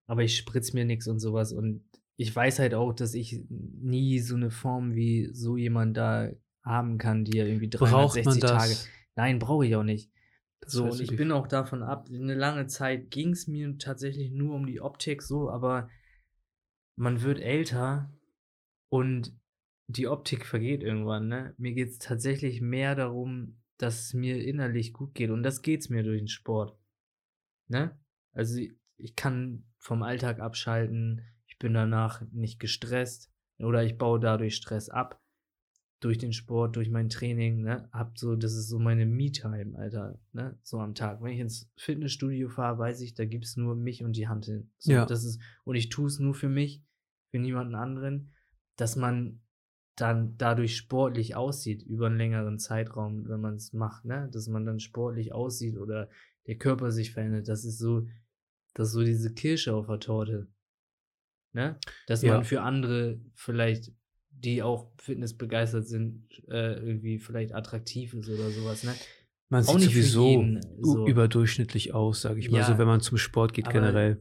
[0.07, 1.53] Aber ich spritz mir nichts und sowas.
[1.53, 1.85] Und
[2.17, 6.31] ich weiß halt auch, dass ich nie so eine Form wie so jemand da
[6.63, 8.53] haben kann, die ja irgendwie Braucht 360 man das?
[8.53, 8.75] Tage.
[9.17, 10.11] Nein, brauche ich auch nicht.
[10.61, 14.31] Das So, und ich bin auch davon ab, eine lange Zeit ging es mir tatsächlich
[14.31, 15.91] nur um die Optik so, aber
[16.97, 18.09] man wird älter
[18.93, 19.35] und
[19.89, 21.55] die Optik vergeht irgendwann, ne?
[21.57, 25.89] Mir geht es tatsächlich mehr darum, dass es mir innerlich gut geht und das geht's
[25.89, 26.79] mir durch den Sport.
[27.69, 27.99] Ne?
[28.33, 34.57] Also ich- kann vom Alltag abschalten, ich bin danach nicht gestresst oder ich baue dadurch
[34.57, 35.19] Stress ab.
[36.01, 40.19] durch den Sport, durch mein Training, ne, hab so, das ist so meine Me-Time, Alter,
[40.33, 41.23] ne, so am Tag.
[41.23, 44.47] Wenn ich ins Fitnessstudio fahre, weiß ich, da gibt es nur mich und die Hand
[44.47, 44.73] hin.
[44.79, 45.07] So, Ja.
[45.07, 46.83] Das ist, und ich tue es nur für mich,
[47.31, 48.33] für niemanden anderen,
[48.77, 49.41] dass man
[49.97, 54.65] dann dadurch sportlich aussieht, über einen längeren Zeitraum, wenn man es macht, ne, dass man
[54.65, 56.09] dann sportlich aussieht oder
[56.47, 58.07] der Körper sich verändert, das ist so,
[58.75, 60.49] das ist so diese Kirsche auf der Torte.
[61.53, 61.79] Ne?
[62.07, 62.37] Dass Ja.
[62.37, 63.93] man für andere vielleicht,
[64.31, 68.95] die auch fitnessbegeistert sind, äh, irgendwie vielleicht attraktiv ist oder sowas, ne?
[69.51, 71.07] Man sieht sowieso jeden, so.
[71.07, 74.19] überdurchschnittlich aus, sage ich mal, Ja, so wenn man zum Sport geht generell.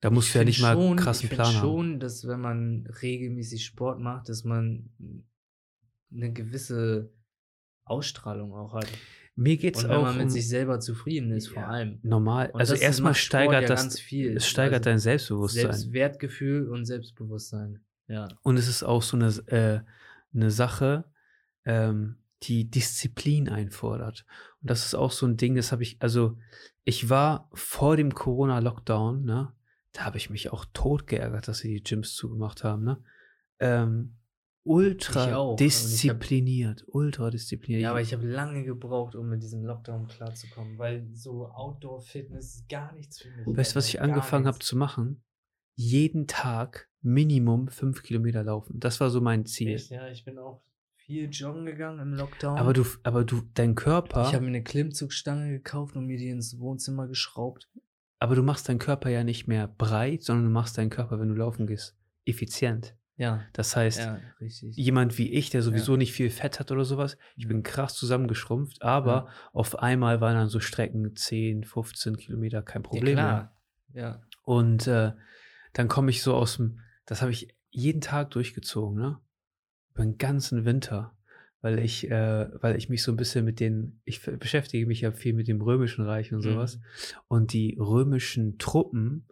[0.00, 1.60] Da musst Ich du ja nicht mal einen schon- krassen ich Plan haben.
[1.60, 4.90] schon, dass wenn man regelmäßig Sport macht, dass man
[6.12, 7.12] eine gewisse
[7.84, 8.86] Ausstrahlung auch hat.
[9.36, 11.98] Mir geht's Und wenn auch man mit um sich selber zufrieden ist, vor Ja, allem.
[12.02, 12.50] normal.
[12.50, 14.36] Und Also erstmal steigert ja das, viel.
[14.36, 15.62] es steigert Also dein Selbstbewusstsein.
[15.72, 17.80] Selbstwertgefühl und Selbstbewusstsein.
[18.08, 18.28] Ja.
[18.42, 19.80] Und es ist auch so eine, äh,
[20.34, 21.04] eine Sache,
[21.64, 24.24] ähm, die Disziplin einfordert.
[24.62, 26.36] Und das ist auch so ein Ding, das habe ich, also
[26.84, 29.52] ich war vor dem Corona-Lockdown, ne,
[29.92, 33.02] da habe ich mich auch tot geärgert, dass sie die Gyms zugemacht haben, ne.
[33.58, 34.16] Ähm,
[34.62, 35.52] ultra auch.
[35.60, 37.82] Ich hab- diszipliniert, ultra diszipliniert.
[37.82, 42.68] Ja, aber ich habe lange gebraucht, um mit diesem Lockdown klarzukommen, weil so Outdoor-Fitness ist
[42.68, 43.46] gar nichts für mich.
[43.56, 45.22] Weißt du, was ich angefangen habe zu machen?
[45.74, 48.78] Jeden Tag Minimum fünf Kilometer laufen.
[48.78, 49.70] Das war so mein Ziel.
[49.74, 50.62] Echt, ja, ich bin auch
[50.96, 52.58] viel joggen gegangen im Lockdown.
[52.58, 56.28] Aber du, aber du, dein Körper, ich habe mir eine Klimmzugstange gekauft und mir die
[56.28, 57.70] ins Wohnzimmer geschraubt.
[58.20, 61.28] Aber du machst deinen Körper ja nicht mehr breit, sondern du machst deinen Körper, wenn
[61.28, 62.94] du laufen gehst, effizient.
[63.16, 64.18] Ja, Das heißt, ja,
[64.76, 67.48] jemand wie ich, der sowieso nicht viel Fett hat oder sowas, ich Ja.
[67.48, 69.28] bin krass zusammengeschrumpft, aber Ja.
[69.52, 73.52] auf einmal waren dann so Strecken 10, 15 Kilometer kein Problem ja.
[73.92, 75.12] Ja, Und äh,
[75.74, 79.18] dann komme ich so aus dem, das habe ich jeden Tag durchgezogen, ne?
[79.92, 81.14] Über den ganzen Winter.
[81.62, 85.12] Weil ich, äh, weil ich mich so ein bisschen mit den, ich beschäftige mich ja
[85.12, 86.42] viel mit dem Römischen Reich und Mhm.
[86.42, 86.80] sowas.
[87.28, 89.26] Und die römischen Truppen,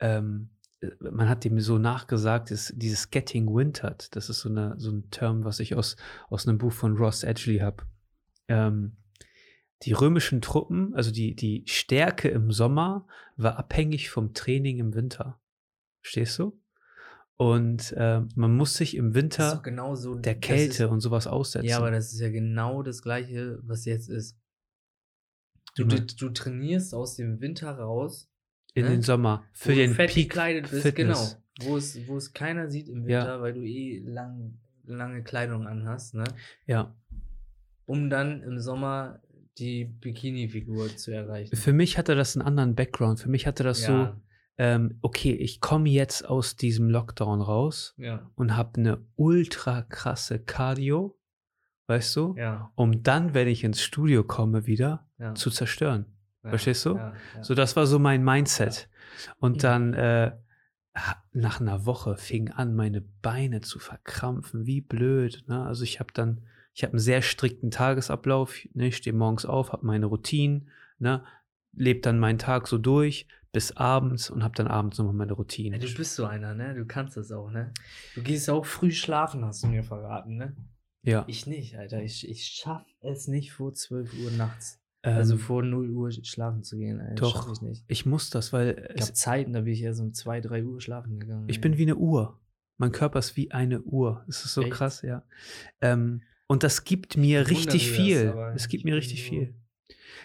[0.00, 0.50] ähm,
[0.80, 4.14] äh, man hat dem so nachgesagt, ist dieses Getting Wintered.
[4.16, 5.96] Das ist so, eine, so ein Term, was ich aus,
[6.28, 7.84] aus einem Buch von Ross Edgley habe.
[8.48, 8.96] Ähm,
[9.84, 13.06] die römischen Truppen, also die, die Stärke im Sommer,
[13.36, 15.40] war abhängig vom Training im Winter.
[16.02, 16.60] Verstehst du?
[17.40, 20.14] Und äh, man muss sich im Winter genau so.
[20.14, 21.66] der Kälte Ist, und sowas aussetzen.
[21.66, 24.38] ja, aber das ist ja genau das Gleiche, was jetzt ist.
[25.74, 28.30] Du, du, du trainierst aus dem Winter raus,
[28.74, 28.90] in ne?
[28.90, 31.38] den Sommer für den fett Peak gekleidet bist, Fitness.
[31.56, 31.70] genau.
[31.70, 33.20] Wo es, wo es keiner sieht im Ja.
[33.20, 36.24] Winter, weil du eh lang, lange Kleidung anhast, ne?
[36.66, 36.94] Ja.
[37.86, 39.22] Um dann im Sommer
[39.56, 41.56] die Bikini-Figur zu erreichen.
[41.56, 43.18] Für mich hatte das einen anderen Background.
[43.18, 44.20] Für mich hatte das so, ja,
[44.60, 50.38] ähm, okay, ich komme jetzt aus diesem Lockdown raus ja, und habe eine ultra krasse
[50.38, 51.18] Cardio,
[51.86, 55.34] weißt du, ja, um dann, wenn ich ins Studio komme, wieder ja.
[55.34, 56.04] zu zerstören.
[56.42, 57.00] verstehst du?
[57.40, 58.90] So, das war so mein Mindset.
[59.38, 60.36] Und dann äh,
[61.32, 64.66] nach einer Woche fing an, meine Beine zu verkrampfen.
[64.66, 65.42] Wie blöd.
[65.46, 65.64] Ne?
[65.64, 66.42] Also ich habe dann,
[66.74, 68.58] ich habe einen sehr strikten Tagesablauf.
[68.74, 68.88] Ne?
[68.88, 71.24] Ich stehe morgens auf, habe meine Routinen, ne?
[71.72, 75.36] lebe dann meinen Tag so durch bis abends und habe dann abends nochmal meine Ja,
[75.36, 75.78] Routine.
[75.78, 76.74] du bist so einer, ne?
[76.74, 77.72] Du kannst das auch, ne?
[78.14, 80.56] Du gehst auch früh schlafen, hast du mir verraten, ne?
[81.02, 81.24] Ja.
[81.26, 82.02] Ich nicht, Alter.
[82.02, 84.80] Ich, ich schaff es nicht vor 12 Uhr nachts.
[85.02, 87.14] ähm, Also vor 0 Uhr schlafen zu gehen, Alter.
[87.14, 87.52] doch.
[87.52, 87.84] Ich nicht.
[87.88, 90.64] ich muss das, weil Ich es, gab Zeiten, da bin ich erst um 2, 3
[90.64, 91.48] Uhr schlafen gegangen.
[91.48, 91.62] ich ey.
[91.62, 92.38] bin wie eine Uhr.
[92.76, 94.22] Mein Körper ist wie eine Uhr.
[94.26, 94.72] Das ist so Echt?
[94.72, 95.22] krass, ja.
[95.80, 98.28] Ähm, und das gibt mir Ich richtig das, viel.
[98.28, 99.54] aber es gibt mir richtig so- viel.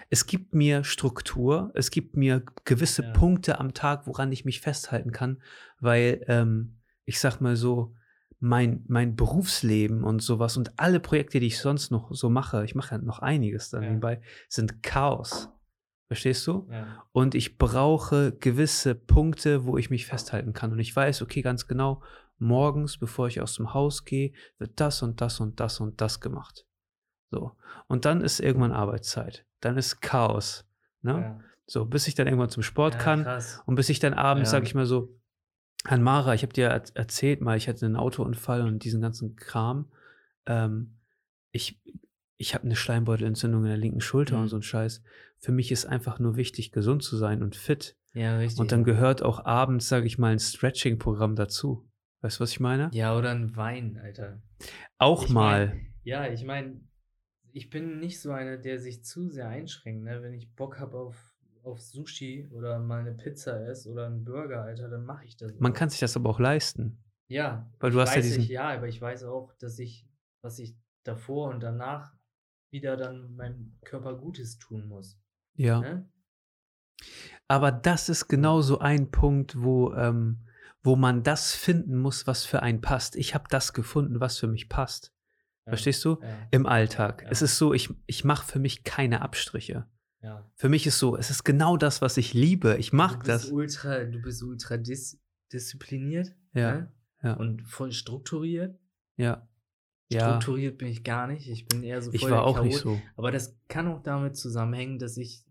[0.09, 3.11] Es gibt mir Struktur, es gibt mir gewisse Ja.
[3.11, 5.41] Punkte am Tag, woran ich mich festhalten kann,
[5.80, 7.95] weil ähm, ich sag mal so,
[8.39, 12.76] mein, mein Berufsleben und sowas und alle Projekte, die ich sonst noch so mache, ich
[12.76, 13.89] mache ja noch einiges dann Ja.
[13.89, 15.49] nebenbei, sind Chaos.
[16.07, 16.68] Verstehst du?
[16.70, 17.03] Ja.
[17.13, 20.72] Und ich brauche gewisse Punkte, wo ich mich festhalten kann.
[20.72, 22.03] Und ich weiß, okay, ganz genau,
[22.38, 26.20] morgens, bevor ich aus dem Haus gehe, wird das und das und das und das
[26.20, 26.68] gemacht.
[27.32, 27.52] So.
[27.88, 29.46] Und dann ist irgendwann Arbeitszeit.
[29.62, 30.66] Dann ist Chaos.
[31.02, 31.12] Ne?
[31.14, 31.40] Ja.
[31.68, 33.24] So, bis ich dann irgendwann zum Sport Ja, kann.
[33.24, 33.62] krass.
[33.66, 34.58] Und bis ich dann abends, Ja.
[34.60, 35.10] sag ich mal so,
[35.84, 39.36] an Mara, ich habe dir er erzählt mal, ich hatte einen Autounfall und diesen ganzen
[39.36, 39.92] Kram.
[40.46, 40.98] Ähm,
[41.52, 41.80] ich
[42.38, 44.42] ich habe eine Schleimbeutelentzündung in der linken Schulter Mhm.
[44.44, 45.02] und so ein Scheiß.
[45.40, 47.96] Für mich ist einfach nur wichtig, gesund zu sein und fit.
[48.14, 48.60] Ja, richtig.
[48.60, 51.88] Und dann gehört auch abends, sage ich mal, ein Stretching-Programm dazu.
[52.22, 52.90] Weißt du, was ich meine?
[52.94, 54.42] ja, oder ein Wein, Alter.
[54.98, 55.68] Auch Ich mal.
[55.68, 56.82] mein- Ja, ich meine,
[57.56, 60.03] ich bin nicht so einer, der sich zu sehr einschränkt.
[60.03, 60.22] Ne?
[60.22, 61.16] Wenn ich Bock habe auf,
[61.64, 65.53] auf Sushi oder mal eine Pizza esse oder einen Burger, Alter, dann mache ich das.
[65.58, 65.76] Man auch.
[65.76, 67.01] kann sich das aber auch leisten.
[67.28, 70.06] Ja, Weil du ich hast ja diesen- nicht, ja, aber ich weiß auch, dass ich,
[70.41, 72.14] was ich davor und danach
[72.72, 75.18] wieder dann meinem Körper Gutes tun muss.
[75.53, 75.80] Ja.
[75.80, 76.10] Ne?
[77.47, 80.45] Aber das ist genau so ein Punkt, wo, ähm,
[80.84, 83.16] wo man das finden muss, was für einen passt.
[83.16, 85.14] Ich habe das gefunden, was für mich passt.
[85.66, 86.20] Ja, Verstehst du?
[86.22, 87.24] Ja, Im Alltag.
[87.24, 87.30] Ja.
[87.32, 89.88] Es ist so, ich, ich mache für mich keine Abstriche.
[90.55, 92.78] Für mich ist so, es ist genau das, was ich liebe.
[92.78, 93.51] Ich Du mag bist das.
[93.51, 95.22] ultra, du bist ultra dis
[95.53, 96.34] diszipliniert.
[96.53, 96.88] Ja,
[97.22, 97.38] Ne?
[97.38, 98.80] Und voll strukturiert.
[99.18, 99.47] Ja.
[100.11, 101.47] Strukturiert bin ich gar nicht.
[101.47, 102.97] Ich bin eher so voll Ich war auch nicht Chaot.
[102.97, 103.01] so.
[103.16, 105.43] Aber das kann auch damit zusammenhängen, dass ich,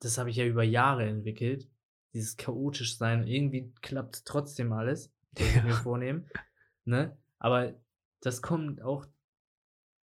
[0.00, 1.68] das habe ich ja über Jahre entwickelt,
[2.12, 3.26] dieses chaotisch sein.
[3.26, 6.24] Irgendwie klappt trotzdem alles, was ich mir vornehme.
[6.84, 7.16] Ne?
[7.38, 7.74] Aber
[8.20, 9.06] das kommt auch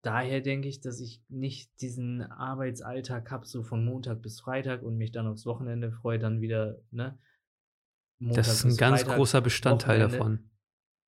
[0.01, 4.97] daher, denke ich, dass ich nicht diesen Arbeitsalltag habe, so von Montag bis Freitag und
[4.97, 7.17] mich dann aufs Wochenende freue, dann wieder, ne?
[8.19, 10.17] Montag Das ist ein ganz Freitag, großer Bestandteil Wochenende.
[10.17, 10.49] davon.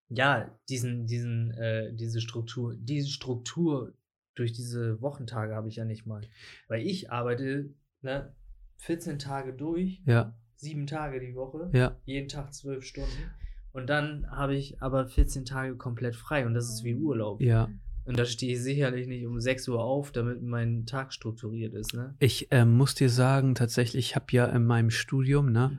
[0.08, 3.94] Ja, diesen, diesen, äh, diese Struktur, diese Struktur
[4.34, 6.22] durch diese Wochentage habe ich ja nicht mal.
[6.68, 8.34] Weil ich arbeite, ne,
[8.78, 11.96] 14 Tage durch, Ja, sieben Tage die Woche, ja.
[12.04, 13.30] jeden Tag zwölf Stunden.
[13.72, 17.40] Und dann habe ich aber 14 Tage komplett frei und das ist wie Urlaub.
[17.40, 17.68] Ja.
[18.04, 21.94] Und da stehe ich sicherlich nicht um 6 Uhr auf, damit mein Tag strukturiert ist,
[21.94, 22.14] ne?
[22.18, 25.78] Ich ähm, muss dir sagen, tatsächlich, ich habe ja in meinem Studium, ne,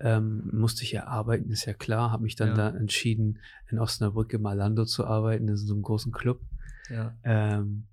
[0.00, 2.70] ähm, musste ich ja arbeiten, ist ja klar, habe mich dann Ja.
[2.70, 3.40] da entschieden,
[3.70, 6.40] in Osnabrück im Alando zu arbeiten, das ist so ein großen Club.
[6.88, 7.16] Ja.
[7.24, 7.86] Ähm,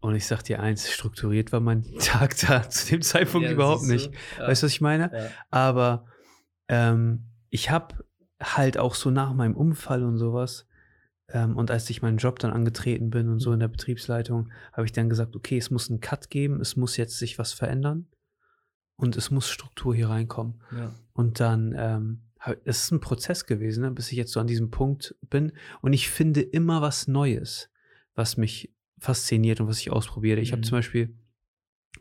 [0.00, 3.84] und ich sag dir eins, strukturiert war mein Tag da zu dem Zeitpunkt Ja, überhaupt
[3.84, 4.10] nicht.
[4.38, 4.48] Ja.
[4.48, 5.10] Weißt du, was ich meine?
[5.12, 5.30] Ja.
[5.50, 6.06] Aber
[6.68, 8.02] ähm, ich habe
[8.42, 10.66] halt auch so nach meinem Unfall und sowas,
[11.32, 14.86] ähm, und als ich meinen Job dann angetreten bin und so in der Betriebsleitung, habe
[14.86, 18.06] ich dann gesagt, okay, es muss einen Cut geben, es muss jetzt sich was verändern
[18.96, 20.62] und es muss Struktur hier reinkommen.
[20.76, 20.94] Ja.
[21.12, 22.22] Und dann, ähm,
[22.64, 25.52] es ist ein Prozess gewesen, ne, bis ich jetzt so an diesem Punkt bin.
[25.82, 27.70] Und ich finde immer was Neues,
[28.14, 30.40] was mich fasziniert und was ich ausprobiere.
[30.40, 30.64] Ich habe Mhm.
[30.64, 31.18] zum Beispiel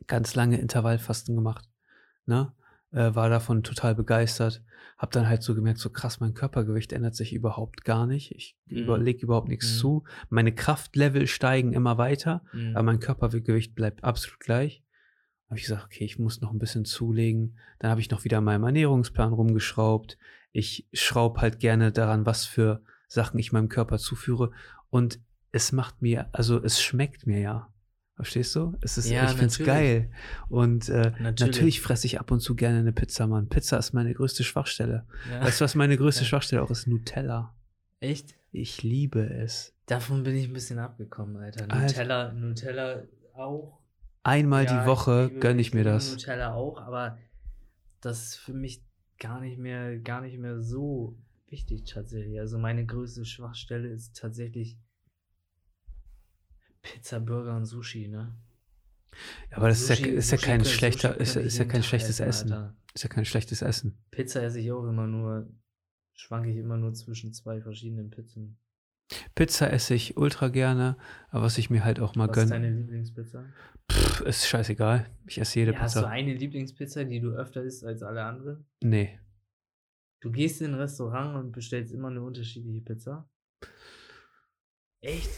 [0.08, 1.70] ganz lange Intervallfasten gemacht.
[2.26, 2.54] Ne?
[2.92, 4.64] Äh, war davon total begeistert.
[4.98, 8.32] Hab dann halt so gemerkt, so krass, mein Körpergewicht ändert sich überhaupt gar nicht.
[8.32, 8.78] Ich Mhm.
[8.80, 9.78] überlege überhaupt nichts Mhm.
[9.80, 10.04] zu.
[10.30, 12.76] Meine Kraftlevel steigen immer weiter, Mhm.
[12.76, 14.84] aber mein Körpergewicht bleibt absolut gleich.
[15.50, 17.58] Habe ich gesagt, okay, ich muss noch ein bisschen zulegen.
[17.80, 20.18] Dann habe ich noch wieder an meinem Ernährungsplan rumgeschraubt.
[20.52, 24.52] Ich schraube halt gerne daran, was für Sachen ich meinem Körper zuführe.
[24.90, 25.20] Und
[25.52, 27.74] es macht mir, also es schmeckt mir ja.
[28.20, 28.76] Verstehst du?
[28.82, 29.66] Es ist, Ja, ich finde es natürlich.
[29.68, 30.12] geil.
[30.50, 31.40] Und äh, Natürlich.
[31.40, 33.48] natürlich, fresse ich ab und zu gerne eine Pizza, Mann.
[33.48, 35.06] Pizza ist meine größte Schwachstelle.
[35.32, 35.42] Ja.
[35.42, 36.28] Weißt du, was meine größte Ja.
[36.28, 36.86] Schwachstelle auch ist?
[36.86, 37.56] Nutella.
[38.02, 38.36] Echt?
[38.52, 39.74] Ich liebe es.
[39.86, 41.64] Davon bin ich ein bisschen abgekommen, Alter.
[41.72, 41.80] Alter.
[41.82, 43.04] Nutella, Nutella
[43.36, 43.80] auch.
[44.24, 46.12] Einmal die Woche gönne ich mir das.
[46.12, 47.18] Nutella auch, aber
[48.02, 48.84] das ist für mich
[49.18, 51.18] gar nicht mehr, gar nicht mehr so
[51.48, 52.38] wichtig tatsächlich.
[52.38, 54.78] Also meine größte Schwachstelle ist tatsächlich
[56.82, 58.34] Pizza, Burger und Sushi, ne?
[59.52, 61.66] Aber das ist ja, Sushi- ist ja Sushi kein schlechter, Sushi ist, ja- ist ja
[61.66, 62.52] kein schlechtes essen.
[62.54, 62.76] Alter.
[62.94, 63.98] Ist ja kein schlechtes Essen.
[64.12, 65.48] Pizza esse ich auch immer nur,
[66.14, 68.58] schwanke ich immer nur zwischen zwei verschiedenen Pizzen.
[69.36, 70.98] Pizza esse ich ultra gerne,
[71.30, 73.44] aber was ich mir halt auch mal Was ist gönne, deine Lieblingspizza?
[73.92, 75.10] pff, ist scheißegal.
[75.26, 76.10] Ich esse jede Ja, hast du Pizza.
[76.12, 78.66] eine Lieblingspizza, die du öfter isst als alle anderen?
[78.84, 79.20] Nee.
[80.22, 83.28] Du gehst in ein Restaurant und bestellst immer eine unterschiedliche Pizza?
[85.02, 85.30] Echt?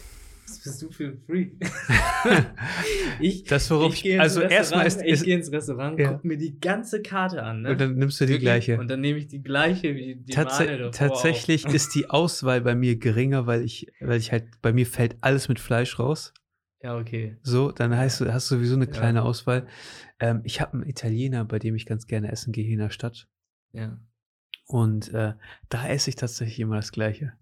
[0.46, 1.54] Was bist du für ein Freak?
[3.20, 6.12] ich, Das, worauf ich, gehe ins also erstmal ist, Restaurant, ich gehe ins Restaurant, Ja.
[6.12, 7.70] guck mir die ganze Karte an, ne?
[7.70, 8.44] und dann nimmst du die Wirklich?
[8.44, 8.78] gleiche.
[8.78, 11.72] Und dann nehme ich die gleiche wie die davor tatsächlich auch.
[11.74, 15.48] ist die Auswahl bei mir geringer, weil ich, weil ich halt, bei mir fällt alles
[15.48, 16.34] mit Fleisch raus.
[16.82, 17.36] Ja, okay.
[17.42, 18.90] So, dann heißt du, hast du sowieso eine Ja.
[18.90, 19.68] kleine Auswahl.
[20.18, 22.90] Ähm, ich habe einen Italiener, bei dem ich ganz gerne essen gehe hier in der
[22.90, 23.28] Stadt.
[23.72, 23.98] Ja.
[24.66, 25.34] Und äh,
[25.68, 27.32] da esse ich tatsächlich immer das Gleiche.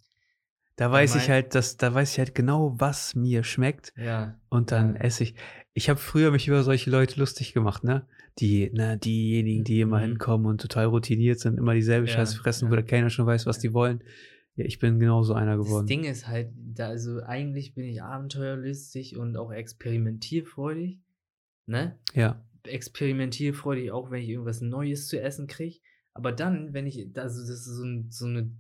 [0.77, 3.93] Da weiß ich halt, dass, da weiß ich halt genau, was mir schmeckt.
[3.97, 4.39] Ja.
[4.49, 5.01] Und dann Ja.
[5.03, 5.35] esse ich.
[5.75, 8.07] Ich habe früher mich über solche Leute lustig gemacht, ne?
[8.39, 10.03] Die, ne, diejenigen, die immer Mhm.
[10.05, 12.81] hinkommen und total routiniert sind, immer dieselbe Ja, Scheiße fressen, wo ja.
[12.81, 14.03] der keiner schon weiß, was die wollen.
[14.57, 15.87] Ja, ich bin genauso einer Das geworden.
[15.87, 21.01] Ding ist halt, da, also eigentlich bin ich abenteuerlustig und auch experimentierfreudig.
[21.67, 21.99] Ne?
[22.15, 25.79] Ja, experimentierfreudig, auch wenn ich irgendwas Neues zu essen kriege.
[26.15, 28.51] Aber dann, wenn ich, also das ist so, ein, so eine,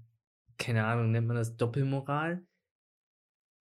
[0.60, 2.46] keine Ahnung, nennt man das Doppelmoral?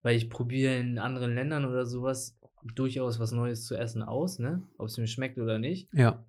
[0.04, 2.38] Weil ich probiere in anderen Ländern oder sowas
[2.76, 4.62] durchaus was Neues zu essen aus, ne?
[4.78, 5.92] Ob es mir schmeckt oder nicht.
[5.94, 6.24] ja,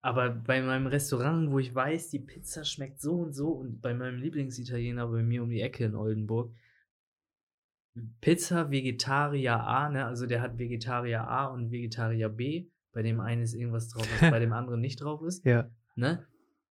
[0.00, 3.94] Aber bei meinem Restaurant, wo ich weiß, die Pizza schmeckt so und so und bei
[3.94, 6.52] meinem Lieblingsitaliener bei mir um die Ecke in Oldenburg,
[8.20, 10.04] Pizza Vegetarier A, ne?
[10.04, 12.68] Also der hat Vegetarier A und Vegetarier B.
[12.92, 15.70] Bei dem einen ist irgendwas drauf, was bei dem anderen nicht drauf ist, ja.
[15.94, 16.26] ne?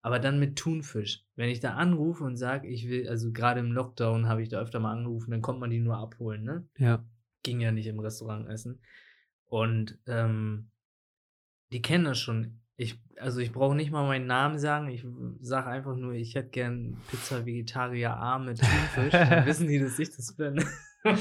[0.05, 1.25] Aber dann mit Thunfisch.
[1.35, 4.59] Wenn ich da anrufe und sage, ich will, also gerade im Lockdown habe ich da
[4.59, 6.63] öfter mal angerufen, dann kommt man die nur abholen, ne?
[6.77, 7.03] Ja.
[7.41, 8.77] Ging ja nicht im Restaurant essen.
[9.47, 10.69] Und ähm,
[11.71, 12.59] die kennen das schon.
[12.77, 14.89] Ich, also ich brauche nicht mal meinen Namen sagen.
[14.89, 15.03] Ich
[15.39, 19.11] sage einfach nur, ich hätte gern Pizza Vegetarier A mit Thunfisch.
[19.11, 20.63] Dann wissen die, dass ich das bin.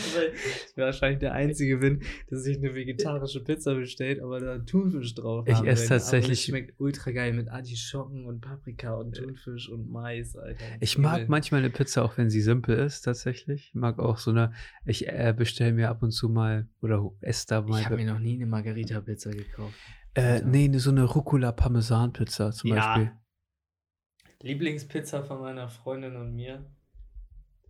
[0.71, 5.47] Ich wahrscheinlich der Einzige bin, der sich eine vegetarische Pizza bestellt, aber da Thunfisch drauf
[5.47, 10.35] Ich esse tatsächlich- es schmeckt ultra geil mit Artischocken und Paprika und Thunfisch und Mais,
[10.37, 10.65] Alter.
[10.81, 13.69] Ich mag manchmal eine Pizza, auch wenn sie simpel ist, tatsächlich.
[13.69, 14.53] Ich mag auch so eine,
[14.85, 17.79] ich äh, bestelle mir ab und zu mal oder esse da mal.
[17.81, 19.75] Ich habe mir noch nie eine Margarita-Pizza gekauft.
[20.15, 22.77] äh, nee, so eine Rucola-Parmesan-Pizza zum Ja.
[22.97, 23.13] Beispiel.
[24.43, 26.65] Lieblingspizza von meiner Freundin und mir.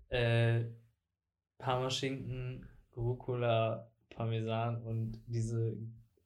[0.09, 0.65] Äh,
[1.59, 2.67] Parmaschinken,
[2.97, 5.77] Rucola, Parmesan und diese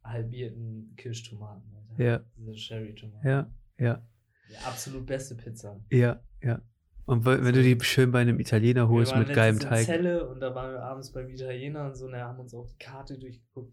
[0.05, 1.75] halbierten Kirschtomaten.
[1.75, 2.05] Alter.
[2.05, 2.25] Ja.
[2.37, 3.27] Diese Cherry-Tomaten.
[3.27, 4.03] Ja, ja,
[4.51, 5.81] Die absolut beste Pizza.
[5.91, 6.61] ja, ja.
[7.07, 9.87] Und wenn du die schön bei einem Italiener holst mit geilem Teig.
[9.87, 12.67] Celle und da waren wir abends beim Italiener und so und da haben uns auch
[12.67, 13.73] die Karte durchgeguckt.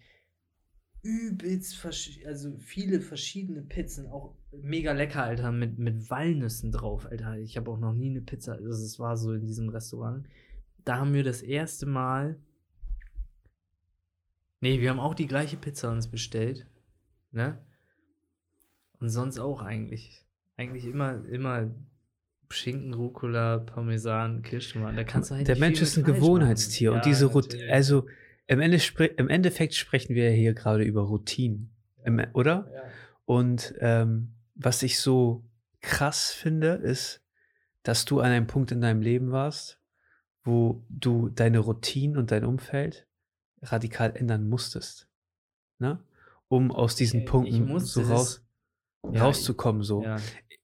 [1.01, 1.85] Übelst,
[2.25, 7.37] also viele verschiedene Pizzen, auch mega lecker, Alter, mit, mit Walnüssen drauf, Alter.
[7.37, 10.25] Ich habe auch noch nie eine Pizza, also es war so in diesem Restaurant.
[10.85, 12.37] Da haben wir das erste Mal.
[14.61, 16.67] Nee, wir haben auch die gleiche Pizza uns bestellt.
[17.31, 17.57] Ne?
[18.99, 20.25] Und sonst auch eigentlich.
[20.57, 21.69] Eigentlich immer, immer
[22.49, 24.95] Schinken, Rucola, Parmesan, Kirschtomaten.
[24.95, 26.99] Da kannst du halt Der Mensch ist ein Gewohnheitstier machen.
[26.99, 28.07] und diese Ja, Routine, also
[28.47, 28.79] im, Ende
[29.17, 31.71] im Endeffekt sprechen wir ja hier gerade über Routinen,
[32.03, 32.69] im, oder?
[32.73, 32.83] Ja.
[33.25, 35.43] Und ähm, was ich so
[35.81, 37.21] krass finde, ist,
[37.83, 39.79] dass du an einem Punkt in deinem Leben warst,
[40.45, 43.07] wo du deine Routinen und dein Umfeld
[43.61, 45.09] radikal ändern musstest.
[45.79, 45.99] Ne?
[46.47, 48.45] Um aus diesen Äh, ich Punkten so raus,
[49.11, 49.83] Ja, rauszukommen.
[49.83, 50.03] So.
[50.03, 50.17] Ja.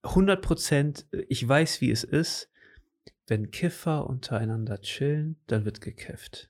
[0.03, 2.49] 100 Prozent, ich weiß, wie es ist,
[3.27, 6.49] wenn Kiffer untereinander chillen, dann wird gekifft.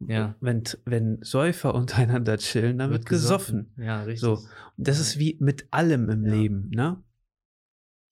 [0.00, 0.34] Ja.
[0.40, 3.72] Wenn, wenn Säufer untereinander chillen, dann wird, gesoffen.
[3.76, 4.20] Ja, richtig.
[4.20, 4.38] So.
[4.76, 6.32] Das ist wie mit allem im Ja.
[6.32, 7.02] Leben, ne?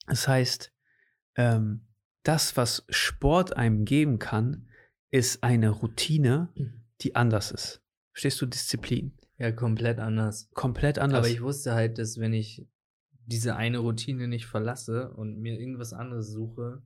[0.06, 0.72] Das heißt,
[1.36, 1.88] ähm,
[2.28, 4.68] das, was Sport einem geben kann,
[5.10, 6.52] ist eine Routine,
[7.00, 7.82] die anders ist.
[8.12, 9.16] Verstehst du Disziplin?
[9.38, 10.50] Ja, komplett anders.
[10.52, 11.20] Komplett anders.
[11.20, 12.68] Aber ich wusste halt, dass wenn ich
[13.24, 16.82] diese eine Routine nicht verlasse und mir irgendwas anderes suche,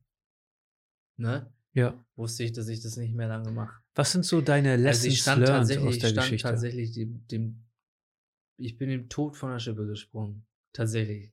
[1.16, 2.04] ne, ja.
[2.14, 3.82] wusste ich, dass ich das nicht mehr lange mache.
[3.94, 6.48] Was sind so deine Lessons Also ich stand learned tatsächlich, aus der ich stand Geschichte?
[6.48, 7.64] tatsächlich dem, dem,
[8.58, 10.46] ich bin dem Tod von der Schippe gesprungen.
[10.72, 11.31] Tatsächlich.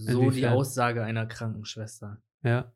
[0.00, 0.52] So die Inwiefern?
[0.54, 2.22] Aussage einer Krankenschwester.
[2.42, 2.72] Ja.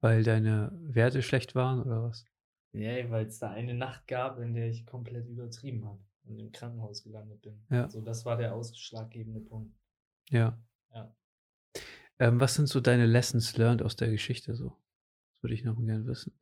[0.00, 2.24] Weil deine Werte schlecht waren oder was?
[2.72, 6.50] Ja, weil es da eine Nacht gab, in der ich komplett übertrieben habe und im
[6.52, 7.64] Krankenhaus gelandet bin.
[7.70, 7.88] Ja.
[7.90, 9.76] So, das war der ausschlaggebende Punkt.
[10.30, 10.58] Ja.
[10.94, 11.14] Ja.
[12.18, 14.68] Ähm, was sind so deine Lessons learned aus der Geschichte so?
[15.34, 16.32] Das würde ich noch gerne wissen.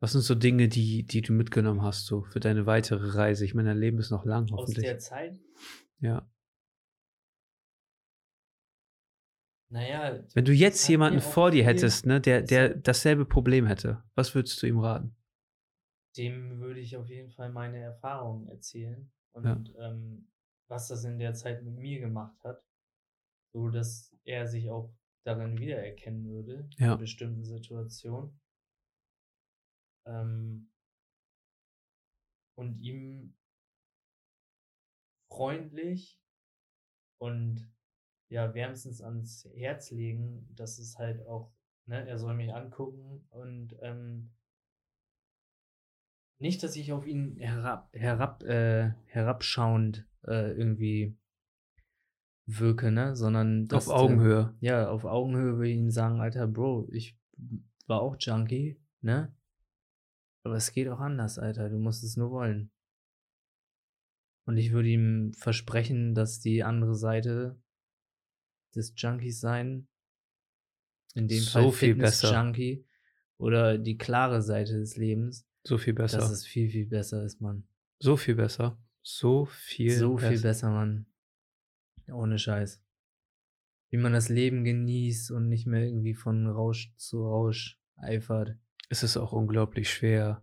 [0.00, 3.44] Was sind so Dinge, die, die du mitgenommen hast, so für deine weitere Reise?
[3.44, 4.84] Ich meine, dein Leben ist noch lang, Aus hoffentlich.
[4.84, 5.40] der Zeit,
[6.00, 6.30] Ja.
[9.74, 10.20] Naja.
[10.34, 14.62] Wenn du jetzt jemanden vor dir hättest, ne, der, der dasselbe Problem hätte, was würdest
[14.62, 15.16] du ihm raten?
[16.16, 20.28] dem würde ich auf jeden Fall meine Erfahrungen erzählen und ähm,
[20.68, 22.62] was das in der Zeit mit mir gemacht hat,
[23.52, 24.94] so dass er sich auch
[25.24, 26.92] darin wiedererkennen würde Ja.
[26.92, 28.40] in bestimmten Situationen.
[30.06, 30.70] Ähm,
[32.56, 33.34] und ihm
[35.28, 36.22] freundlich
[37.18, 37.73] und
[38.34, 41.52] ja wärmstens ans Herz legen, dass es halt auch,
[41.86, 44.32] ne, er soll mich angucken und ähm,
[46.40, 51.16] nicht, dass ich auf ihn herab, herab, äh, herabschauend äh, irgendwie
[52.46, 54.54] wirke, ne, sondern dass, Auf Augenhöhe.
[54.60, 57.16] Äh, ja, auf Augenhöhe würde ich ihm sagen, Alter, Bro, ich
[57.86, 59.34] war auch Junkie, ne?
[60.44, 61.70] Aber es geht auch anders, Alter.
[61.70, 62.70] Du musst es nur wollen.
[64.46, 67.58] Und ich würde ihm versprechen, dass die andere Seite
[68.74, 69.86] des Junkies sein,
[71.14, 72.28] in dem So Fall besser.
[72.28, 72.86] Fitness-Junkie
[73.38, 76.18] oder die klare Seite des Lebens, So viel besser.
[76.18, 77.66] dass es viel, viel besser ist, Mann.
[78.00, 78.78] so viel besser.
[79.02, 80.42] So viel so viel besser.
[80.48, 81.06] besser, Mann.
[82.08, 82.82] Ohne Scheiß.
[83.90, 88.56] Wie man das Leben genießt und nicht mehr irgendwie von Rausch zu Rausch eifert.
[88.88, 90.42] Es ist auch unglaublich schwer,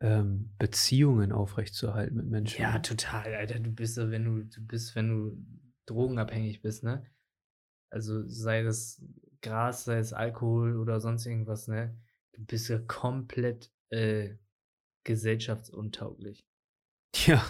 [0.00, 2.60] ähm, Beziehungen aufrechtzuerhalten mit Menschen.
[2.62, 3.58] Ja, total, Alter.
[3.58, 5.44] Du bist wenn du, du bist, wenn du
[5.86, 7.06] drogenabhängig bist, ne?
[7.94, 9.00] Also sei das
[9.40, 11.96] Gras, sei es Alkohol oder sonst irgendwas, ne?
[12.32, 14.30] Du bist ja komplett äh,
[15.04, 16.44] gesellschaftsuntauglich.
[17.26, 17.40] ja.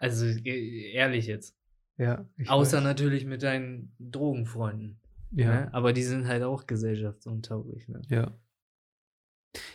[0.00, 1.56] Also e- ehrlich jetzt.
[1.98, 2.84] Ja, Außer weiß.
[2.84, 4.98] natürlich mit deinen Drogenfreunden.
[5.30, 5.74] Ja, Ne?
[5.74, 7.86] Aber die sind halt auch gesellschaftsuntauglich.
[7.86, 8.02] Ne?
[8.08, 8.36] ja.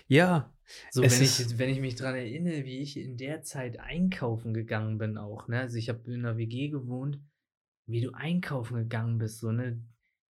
[0.09, 0.51] Ja,
[0.91, 4.97] So, wenn ich, wenn ich mich dran erinnere, wie ich in der Zeit einkaufen gegangen
[4.97, 5.61] bin auch, ne?
[5.61, 7.19] Also ich habe in einer WG gewohnt,
[7.87, 9.81] wie du einkaufen gegangen bist, so, ne?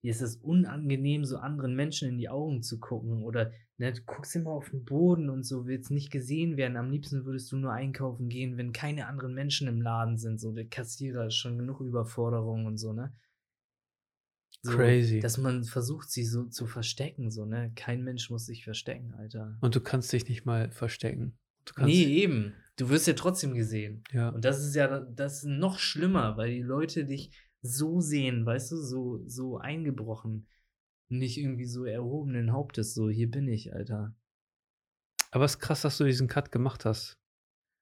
[0.03, 3.23] Dir ist es unangenehm, so anderen Menschen in die Augen zu gucken.
[3.23, 6.75] Oder ne, du guckst immer auf den Boden und so, willst nicht gesehen werden.
[6.75, 10.39] Am liebsten würdest du nur einkaufen gehen, wenn keine anderen Menschen im Laden sind.
[10.39, 13.13] So, der Kassierer ist schon genug Überforderung und so, ne?
[14.63, 15.19] So, Crazy.
[15.19, 17.71] Dass man versucht, sie so zu verstecken, so, ne?
[17.75, 19.57] Kein Mensch muss sich verstecken, Alter.
[19.61, 21.37] und du kannst dich nicht mal verstecken.
[21.65, 22.53] Du Nee, eben.
[22.77, 24.03] Du wirst ja trotzdem gesehen.
[24.11, 24.29] ja.
[24.29, 28.71] Und das ist ja das ist noch schlimmer, weil die Leute dich so sehen, weißt
[28.71, 30.47] du, so, so eingebrochen.
[31.09, 34.15] Nicht irgendwie so erhobenen Hauptes, so, hier bin ich, Alter.
[35.31, 37.19] Aber es ist krass, dass du diesen Cut gemacht hast.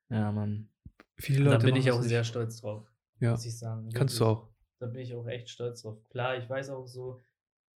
[0.10, 0.70] Ja, Mann.
[1.18, 3.90] Viele Da Leute bin ich auch sehr stolz drauf, Ja, muss ich sagen.
[3.90, 4.38] kannst du Wirklich.
[4.44, 4.50] auch.
[4.80, 6.00] Da bin ich auch echt stolz drauf.
[6.10, 7.20] Klar, ich weiß auch so,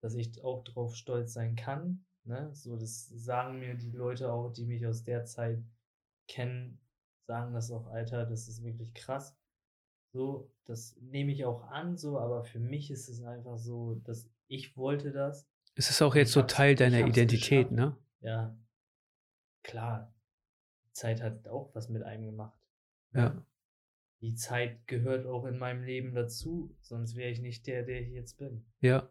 [0.03, 2.05] dass ich auch drauf stolz sein kann.
[2.25, 2.51] Ne?
[2.55, 5.65] So, das sagen mir die Leute auch, die mich aus der Zeit
[6.29, 6.79] kennen,
[7.27, 9.37] sagen das auch, Alter, das ist wirklich krass.
[10.13, 14.29] So, das nehme ich auch an, so, aber für mich ist es einfach so, dass
[14.49, 15.49] ich wollte das.
[15.77, 17.73] Es ist auch jetzt so Teil deiner Identität, geschafft.
[17.73, 17.97] ne?
[18.21, 18.57] Ja,
[19.63, 20.13] klar.
[20.87, 22.59] Die Zeit hat auch was mit einem gemacht.
[23.15, 23.45] Ja.
[24.21, 28.11] Die Zeit gehört auch in meinem Leben dazu, sonst wäre ich nicht der, der ich
[28.11, 28.67] jetzt bin.
[28.81, 29.09] Ja.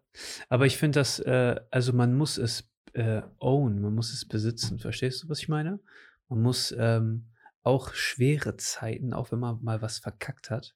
[0.49, 4.79] Aber ich finde das, äh, also man muss es äh, own, man muss es besitzen.
[4.79, 5.79] Verstehst du, was ich meine?
[6.27, 7.29] Man muss ähm,
[7.63, 10.75] auch schwere Zeiten, auch wenn man mal was verkackt hat,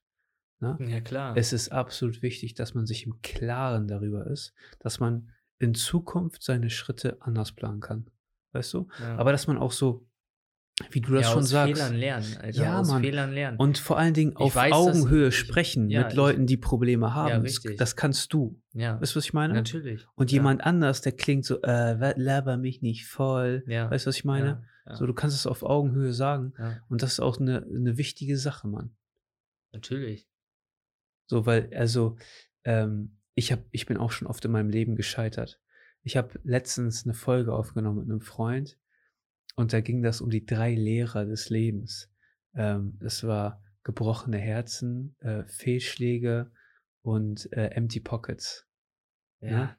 [0.64, 0.78] ne?
[0.90, 1.36] Ja, klar.
[1.36, 6.42] Es ist absolut wichtig, dass man sich im Klaren darüber ist, dass man in Zukunft
[6.42, 8.06] seine Schritte anders planen kann.
[8.52, 8.88] Weißt du?
[9.00, 9.16] ja.
[9.16, 10.06] Aber dass man auch so,
[10.90, 12.62] wie du das ja, schon aus sagst, Fehlern lernen, Alter.
[12.64, 13.02] Ja, aus Mann.
[13.02, 13.58] Fehlern lernen.
[13.58, 17.14] und vor allen Dingen auf weiß, Augenhöhe ich- sprechen ja, mit ich- Leuten, die Probleme
[17.14, 17.44] haben.
[17.44, 17.76] das, richtig.
[17.78, 18.60] das kannst du.
[18.72, 19.54] ja, Weißt du, was ich meine?
[19.54, 20.04] natürlich.
[20.16, 20.36] Und ja.
[20.36, 23.62] jemand anders, der klingt so, äh, laber mich nicht voll.
[23.68, 23.88] ja.
[23.90, 24.46] Weißt du, was ich meine?
[24.46, 24.62] Ja,
[24.92, 26.52] ja, So, du kannst es auf Augenhöhe sagen.
[26.58, 28.90] ja, Und das ist auch eine, eine wichtige Sache, Mann.
[29.72, 30.26] natürlich.
[31.26, 32.16] So, weil, also,
[32.64, 35.60] ähm, ich, hab, ich bin auch schon oft in meinem Leben gescheitert.
[36.02, 38.78] Ich habe letztens eine Folge aufgenommen mit einem Freund
[39.56, 42.10] und da ging das um die drei Lehrer des Lebens.
[42.54, 46.50] Ähm, es war gebrochene Herzen, äh, Fehlschläge
[47.02, 48.66] und äh, Empty Pockets.
[49.40, 49.50] Ja.
[49.50, 49.76] Ja.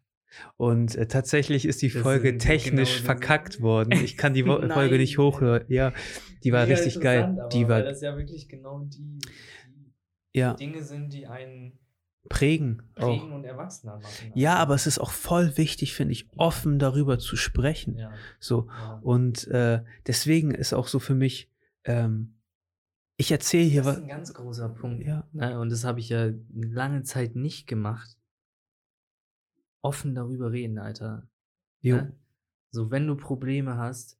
[0.58, 3.92] Und äh, tatsächlich ist die Das Folge technisch genau verkackt worden.
[3.94, 5.72] Ich kann die Folge nicht hochladen.
[5.72, 5.94] Ja,
[6.44, 7.38] die war Mega richtig geil.
[7.54, 9.20] Die war, das ja wirklich genau die
[10.36, 11.78] ja, Dinge sind, die einen
[12.30, 13.02] prägen auch.
[13.02, 14.32] prägen und erwachsener machen.
[14.34, 14.62] Ja, Alter.
[14.64, 17.98] aber es ist auch voll wichtig, finde ich, offen darüber zu sprechen.
[17.98, 18.68] Ja, So.
[18.68, 19.00] ja.
[19.04, 21.52] Und äh, deswegen ist auch so für mich,
[21.84, 22.34] ähm,
[23.18, 23.96] ich erzähle hier Das was.
[23.98, 25.06] ist ein ganz großer Punkt.
[25.06, 25.60] Ja, Ne?
[25.60, 28.18] Und das habe ich ja lange Zeit nicht gemacht.
[29.82, 31.28] Offen darüber reden, Alter.
[31.82, 32.16] jo, Ne?
[32.72, 34.18] So, wenn du Probleme hast,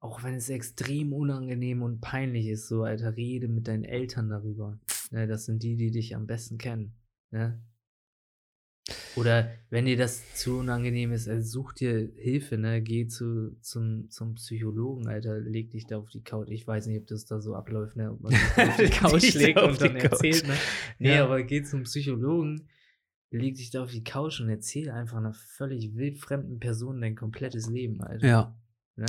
[0.00, 4.78] auch wenn es extrem unangenehm und peinlich ist, so, Alter, rede mit deinen Eltern darüber.
[5.14, 5.26] Ne?
[5.26, 6.94] Das sind die, die dich am besten kennen.
[7.30, 7.62] Ne?
[9.16, 12.82] Oder wenn dir das zu unangenehm ist, also such dir Hilfe, ne?
[12.82, 16.50] Geh zu, zum, zum Psychologen, Alter, leg dich da auf die Couch.
[16.50, 18.12] Ich weiß nicht, ob das da so abläuft, ne?
[18.12, 20.48] Ob man auf die Couch legt und dann erzählt, Couch.
[20.48, 20.56] ne?
[20.98, 21.24] Nee, Ja.
[21.24, 22.68] aber geh zum Psychologen,
[23.30, 27.70] leg dich da auf die Couch und erzähl einfach einer völlig wildfremden Person dein komplettes
[27.70, 28.26] Leben, Alter.
[28.26, 28.60] ja.
[28.96, 29.06] Ne?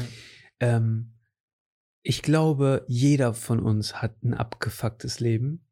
[0.61, 1.11] Ähm,
[2.01, 5.64] ich glaube, jeder von uns hat ein abgefucktes Leben,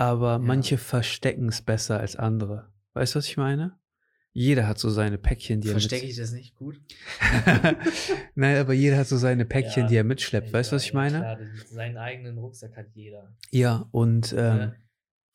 [0.00, 2.72] aber manche verstecken es besser als andere.
[2.94, 3.78] Weißt du, was ich meine?
[4.32, 6.80] Jeder hat so seine Päckchen, die er Verstecke ich das nicht gut?
[8.34, 10.52] Nein, aber jeder hat so seine Päckchen, Ja, die er mitschleppt.
[10.52, 11.18] Weißt du, was Ja, ich meine?
[11.18, 13.34] Klar, seinen eigenen Rucksack hat jeder.
[13.50, 14.72] Ja, und ähm?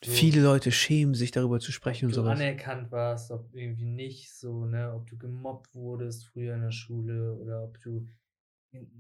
[0.04, 2.40] So, viele Leute schämen sich darüber zu sprechen ob und du sowas.
[2.40, 7.34] anerkannt warst, ob irgendwie nicht so, ne, ob du gemobbt wurdest früher in der Schule
[7.36, 8.06] oder ob du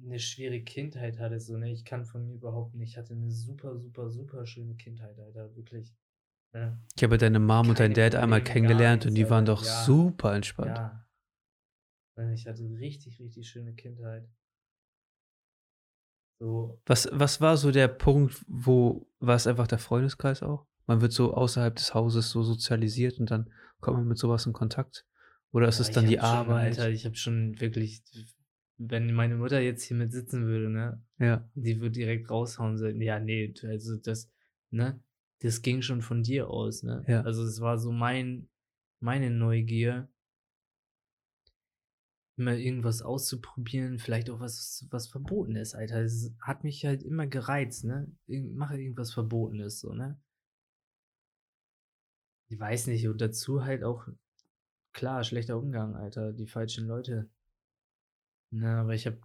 [0.03, 3.77] eine schwere Kindheit hattest, so, ne, ich kann von mir behaupten, ich hatte eine super,
[3.77, 5.93] super, super schöne Kindheit, Alter, wirklich.
[6.53, 6.79] Ne?
[6.95, 9.63] Ich habe deine Mom und dein Keine Dad einmal kennengelernt und die nichts, waren doch
[9.63, 9.83] Ja.
[9.83, 10.77] super entspannt.
[10.77, 11.05] Ja.
[12.17, 14.27] Ne, Ich hatte richtig, richtig schöne Kindheit.
[16.39, 20.65] So, Was, was war so der Punkt, wo war es einfach der Freundeskreis auch?
[20.85, 23.49] Man wird so außerhalb des Hauses so sozialisiert und dann
[23.79, 25.05] kommt man mit sowas in Kontakt?
[25.51, 26.77] Oder ist Ja, es dann die hab schon, Arbeit?
[26.79, 28.03] Alter, ich habe schon wirklich,
[28.77, 32.77] wenn meine Mutter jetzt hier mit sitzen würde, ne, ja, die würde direkt raushauen und
[32.77, 34.29] sagen, ja, nee, also das,
[34.69, 34.99] ne,
[35.39, 37.03] das ging schon von dir aus, ne?
[37.07, 37.21] Ja.
[37.21, 38.49] Also es war so mein,
[38.99, 40.09] meine Neugier,
[42.37, 46.01] immer irgendwas auszuprobieren, vielleicht auch was, was verboten ist, Alter.
[46.01, 48.11] Es hat mich halt immer gereizt, ne?
[48.27, 50.19] Mache irgendwas Verbotenes, so, ne?
[52.49, 54.07] Ich weiß nicht, und dazu halt auch,
[54.91, 57.29] klar, schlechter Umgang, Alter, die falschen Leute.
[58.51, 59.17] Na, aber ich habe,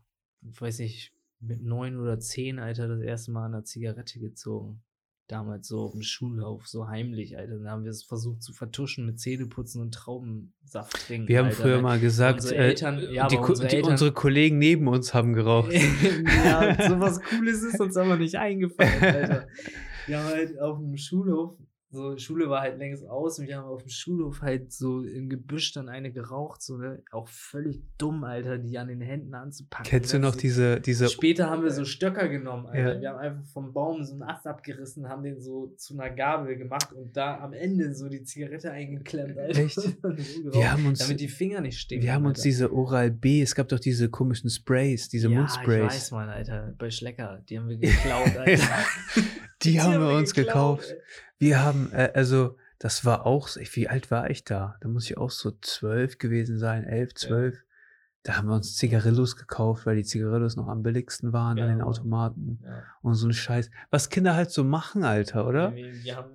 [0.42, 4.82] weiß nicht, mit neun oder zehn, Alter, das erste Mal eine Zigarette gezogen.
[5.26, 7.58] Damals so auf dem Schulhof, so heimlich, Alter.
[7.60, 11.28] Da haben wir es versucht zu vertuschen mit Zähneputzen und Traubensaft trinken.
[11.28, 11.62] Wir haben Alter.
[11.62, 15.14] früher mal gesagt, Unsere äh, Eltern- ja, die, unsere die, Eltern- unsere Kollegen neben uns
[15.14, 15.72] haben geraucht.
[16.44, 19.46] ja, sowas Cooles ist uns aber nicht eingefallen, Alter.
[20.06, 21.56] Wir haben halt auf dem Schulhof,
[21.92, 25.28] so Schule war halt längst aus und wir haben auf dem Schulhof halt so im
[25.28, 27.02] Gebüsch dann eine geraucht, so, ne?
[27.10, 29.86] Auch völlig dumm, Alter, die an den Händen anzupacken.
[29.90, 30.26] Kennst du ne?
[30.26, 32.94] noch So- diese, diese Später haben wir so Stöcker genommen, Alter.
[32.94, 33.00] Ja.
[33.00, 36.56] Wir haben einfach vom Baum so einen Ast abgerissen, haben den so zu einer Gabel
[36.56, 39.58] gemacht und da am Ende so die Zigarette eingeklemmt, Alter.
[39.60, 39.76] Echt?
[40.52, 42.04] Wir haben uns, damit die Finger nicht stinken.
[42.06, 42.48] wir haben uns Alter.
[42.48, 45.82] diese Oral B, es gab doch diese komischen Sprays, diese ja, Ich Mundsprays.
[45.92, 46.74] weiß, Mann, Alter.
[46.78, 48.62] Bei Schlecker, die haben wir geklaut, Alter.
[49.62, 50.94] Die haben wir uns gekauft.
[51.38, 54.76] Wir haben, äh, also, das war auch, wie alt war ich da?
[54.80, 57.62] Da muss ich auch so zwölf gewesen sein, elf, zwölf.
[58.22, 61.70] Da haben wir uns Zigarillos gekauft, weil die Zigarillos noch am billigsten waren Ja, an
[61.70, 61.86] den Mann.
[61.88, 62.60] Automaten.
[62.62, 62.82] Ja.
[63.00, 63.70] Und so ein Scheiß.
[63.90, 65.74] Was Kinder halt so machen, Alter, oder?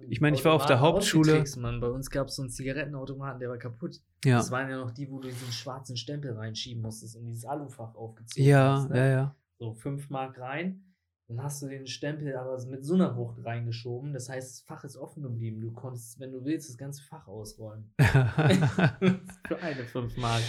[0.10, 1.44] Ich meine, ich war auf der Hauptschule.
[1.58, 1.80] Mann.
[1.80, 4.02] Bei uns gab es so einen Zigarettenautomaten, der war kaputt.
[4.24, 4.38] Ja.
[4.38, 7.94] Das waren ja noch die, wo du diesen schwarzen Stempel reinschieben musstest und dieses Alufach
[7.94, 8.90] aufgezogen Ja, hast.
[8.90, 8.98] Ne?
[8.98, 9.36] ja, ja.
[9.60, 10.95] So fünf Mark rein.
[11.28, 14.14] Dann hast du den Stempel aber mit so einer Wucht reingeschoben.
[14.14, 15.60] Das heißt, das Fach ist offen geblieben.
[15.60, 17.92] Du konntest, wenn du willst, das ganze Fach ausräumen.
[18.00, 20.44] Für eine fünf Mark.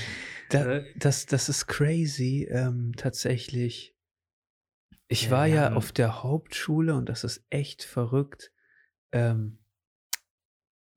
[0.51, 0.86] da, Ne?
[0.97, 3.94] das, das ist crazy, ähm, tatsächlich.
[5.09, 8.53] Ich Ja, war ja haben- auf der Hauptschule und das ist echt verrückt,
[9.12, 9.59] ähm,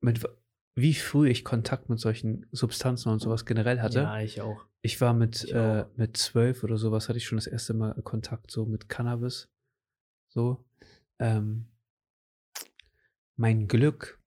[0.02, 0.20] mit
[0.76, 4.00] wie früh ich Kontakt mit solchen Substanzen und sowas generell hatte.
[4.00, 4.66] Ja, ich auch.
[4.82, 7.94] Ich war mit, Ich äh, mit zwölf oder sowas, hatte ich schon das erste Mal
[8.02, 9.48] Kontakt so mit Cannabis.
[10.30, 10.64] So.
[11.18, 11.66] Ähm,
[13.36, 14.20] mein Glück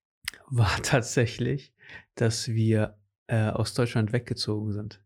[0.50, 1.72] war tatsächlich,
[2.14, 5.02] dass wir äh, aus Deutschland weggezogen sind.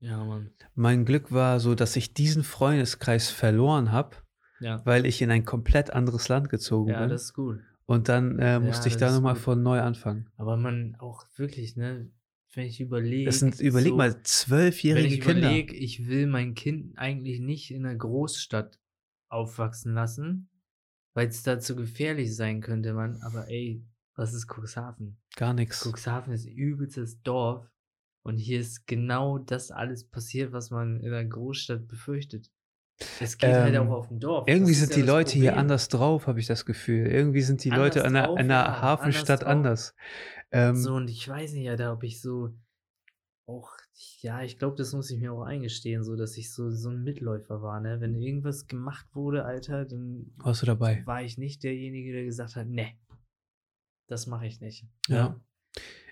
[0.00, 0.52] Ja, Mann.
[0.74, 4.16] Mein Glück war so, dass ich diesen Freundeskreis verloren habe,
[4.60, 4.80] Ja.
[4.86, 7.08] weil ich in ein komplett anderes Land gezogen Ja, bin.
[7.08, 7.58] das ist gut.
[7.86, 10.28] Und dann äh, musste ich das da nochmal von neu anfangen.
[10.36, 12.10] Aber man auch wirklich, ne,
[12.54, 13.24] wenn ich überlege.
[13.24, 15.38] Das sind, überleg so, mal, wenn zwölfjährige ich Kinder.
[15.48, 18.78] überlege, ich will mein Kind eigentlich nicht in einer Großstadt
[19.28, 20.48] aufwachsen lassen,
[21.14, 23.20] weil es da zu gefährlich sein könnte, Mann.
[23.22, 23.84] Aber ey,
[24.14, 25.18] was ist Cuxhaven?
[25.36, 25.82] Gar nichts.
[25.84, 27.70] Cuxhaven ist übelstes Dorf
[28.22, 32.50] und hier ist genau das alles passiert, was man in einer Großstadt befürchtet.
[33.20, 34.48] Es geht halt Ähm, auch auf dem Dorf.
[34.48, 35.60] Irgendwie sind ja die Leute hier Problem.
[35.60, 37.06] anders drauf, habe ich das Gefühl.
[37.06, 39.94] Irgendwie sind die Leute Anders an einer, einer ja, Hafenstadt anders
[40.50, 40.70] anders.
[40.70, 42.56] Ähm, So, und ich weiß nicht, Alter, ob ich so
[43.46, 43.70] auch,
[44.20, 47.02] ja, ich glaube, das muss ich mir auch eingestehen, so, dass ich so, so ein
[47.02, 48.00] Mitläufer war, ne?
[48.00, 51.02] Wenn irgendwas gemacht wurde, Alter, dann warst du dabei?
[51.06, 52.92] war ich nicht derjenige, der gesagt hat, ne,
[54.08, 54.84] das mache ich nicht.
[55.08, 55.16] ne?
[55.16, 55.40] Ja.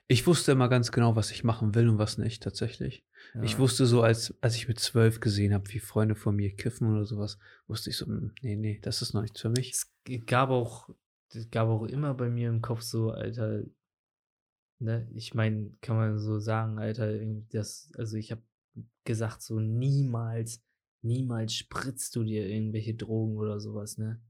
[0.09, 3.05] Ich wusste immer ganz genau, was ich machen will und was nicht, tatsächlich.
[3.35, 3.43] Ja.
[3.43, 6.89] Ich wusste so, als, als ich mit zwölf gesehen habe, wie Freunde von mir kiffen
[6.93, 9.73] oder sowas, wusste ich so, hm, nee, nee, das ist noch nichts für mich.
[9.73, 9.93] Es
[10.27, 10.89] gab auch,
[11.35, 13.65] es gab auch immer bei mir im Kopf so, Alter,
[14.79, 17.13] ne, ich meine, kann man so sagen, Alter,
[17.51, 18.43] das, also ich habe
[19.05, 20.63] gesagt, so niemals,
[21.03, 24.21] niemals spritzt du dir irgendwelche Drogen oder sowas, ne?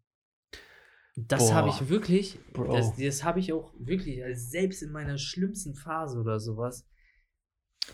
[1.18, 2.72] Das habe ich wirklich, Bro.
[2.76, 6.86] das, das habe ich auch wirklich, also selbst in meiner schlimmsten Phase oder sowas,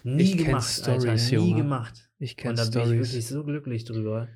[0.03, 1.63] nie Ich gemacht, Stories, Alter, nie Junge.
[1.63, 2.11] gemacht.
[2.19, 3.13] Ich Und kenne da bin ich Stories.
[3.13, 4.29] wirklich so glücklich drüber.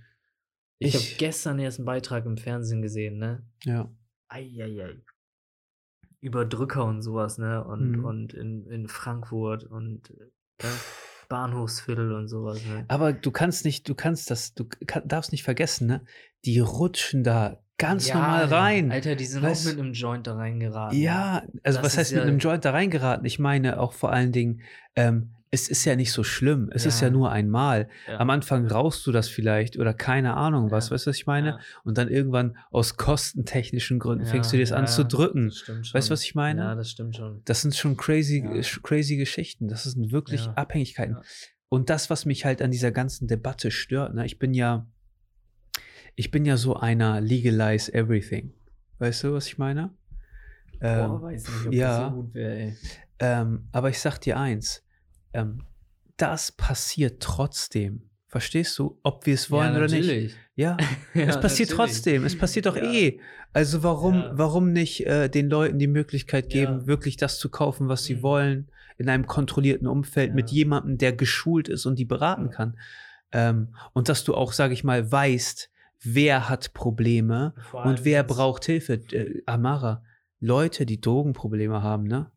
[0.79, 3.45] Ich, habe Ich- gestern erst einen Beitrag im Fernsehen gesehen, ne?
[3.65, 3.93] Ja.
[4.29, 5.03] Eieiei.
[6.27, 7.63] Über Drücker und sowas, ne?
[7.65, 8.05] Und, Mhm.
[8.05, 10.11] und in, in Frankfurt und
[10.59, 10.65] äh,
[11.29, 12.85] Bahnhofsviertel und sowas, ne?
[12.89, 16.05] Aber du kannst nicht, du kannst das, du kann, darfst nicht vergessen, ne?
[16.45, 18.91] Die rutschen da ganz Ja, normal rein.
[18.93, 20.99] Alter, die sind Weißt- auch mit einem Joint da reingeraten.
[20.99, 23.25] Ja, also Das was heißt mit ja- einem Joint da reingeraten?
[23.25, 24.63] Ich meine auch vor allen Dingen,
[24.97, 26.69] ähm, es ist ja nicht so schlimm.
[26.73, 27.13] Es ist ja Ja.
[27.13, 27.89] nur einmal.
[28.07, 28.19] Ja.
[28.19, 30.95] Am Anfang rauchst du das vielleicht oder keine Ahnung was, Ja.
[30.95, 31.49] weißt du, was ich meine?
[31.49, 31.59] Ja.
[31.85, 35.47] Und dann irgendwann aus kostentechnischen Gründen Ja, fängst du dir das an ja, zu drücken.
[35.47, 36.61] das stimmt Weißt du, was ich meine?
[36.61, 37.41] Ja, das stimmt schon.
[37.45, 38.61] Das sind schon crazy, Ja.
[38.83, 39.69] crazy Geschichten.
[39.69, 40.53] Das sind wirklich Ja.
[40.55, 41.15] Abhängigkeiten.
[41.17, 41.23] Ja.
[41.69, 44.87] Und das, was mich halt an dieser ganzen Debatte stört, ne, ich bin ja,
[46.15, 48.53] ich bin ja so einer legalize everything.
[48.99, 49.91] Weißt du, was ich meine?
[50.81, 51.99] Ähm, Boah, weiß nicht, ob ja.
[52.01, 52.77] das so gut wäre, ey.
[53.19, 54.85] ähm, aber ich sag dir eins,
[55.33, 55.63] ähm,
[56.17, 58.03] das passiert trotzdem.
[58.29, 58.99] Verstehst du?
[59.03, 60.07] Ob wir es wollen ja, oder nicht.
[60.07, 60.35] natürlich.
[60.57, 60.77] Ja,
[61.15, 61.93] Ja, es passiert natürlich.
[61.93, 62.25] trotzdem.
[62.25, 62.83] Es passiert doch Ja.
[62.91, 63.21] eh.
[63.53, 68.05] Also warum, warum nicht äh, den Leuten die Möglichkeit geben, wirklich das zu kaufen, was
[68.05, 68.23] sie Mhm.
[68.23, 72.79] wollen, in einem kontrollierten Umfeld mit jemandem, der geschult ist und die beraten kann.
[73.33, 75.71] Ähm, und dass du auch, sage ich mal, weißt,
[76.03, 78.95] wer hat Probleme und wer braucht Hilfe.
[79.13, 80.03] Äh, Amara,
[80.41, 82.31] Leute, die Drogenprobleme haben, ne?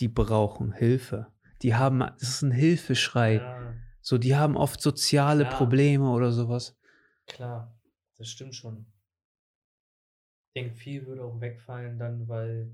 [0.00, 1.26] Die brauchen Hilfe.
[1.64, 3.36] Die haben, das ist ein Hilfeschrei.
[3.36, 5.48] Ja, So, die haben oft soziale Ja.
[5.48, 6.76] Probleme oder sowas.
[7.26, 7.74] klar,
[8.18, 8.84] das stimmt schon.
[10.48, 12.70] Ich denke, viel würde auch wegfallen dann, weil,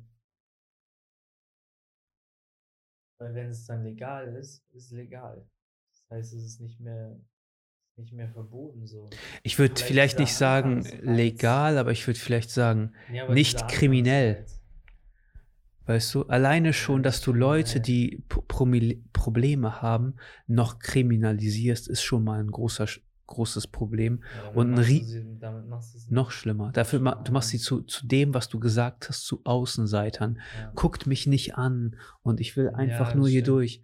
[3.18, 5.48] weil wenn es dann legal ist, ist es legal.
[5.92, 7.16] Das heißt, es ist nicht mehr,
[7.96, 9.08] nicht mehr verboten so.
[9.44, 14.30] Ich würde Vielleicht vielleicht nicht sagen legal, aber ich würde vielleicht sagen, Ja, Nicht kriminell.
[14.38, 14.60] Anfangsreiz.
[15.86, 20.15] Weißt du, alleine schon, dass du Leute, die Pro- Promille- Probleme haben,
[20.47, 22.86] noch kriminalisierst, ist schon mal ein großer,
[23.27, 24.23] großes Problem.
[24.36, 26.70] Ja, Und ein Rie- sie- damit machst du es Noch schlimmer.
[26.73, 30.40] Dafür, ma, du machst sie zu, zu dem, was du gesagt hast, zu Außenseitern.
[30.59, 30.73] Ja.
[30.74, 33.57] Guckt mich nicht an und ich will einfach Ja, nur das hier stimmt.
[33.57, 33.82] durch.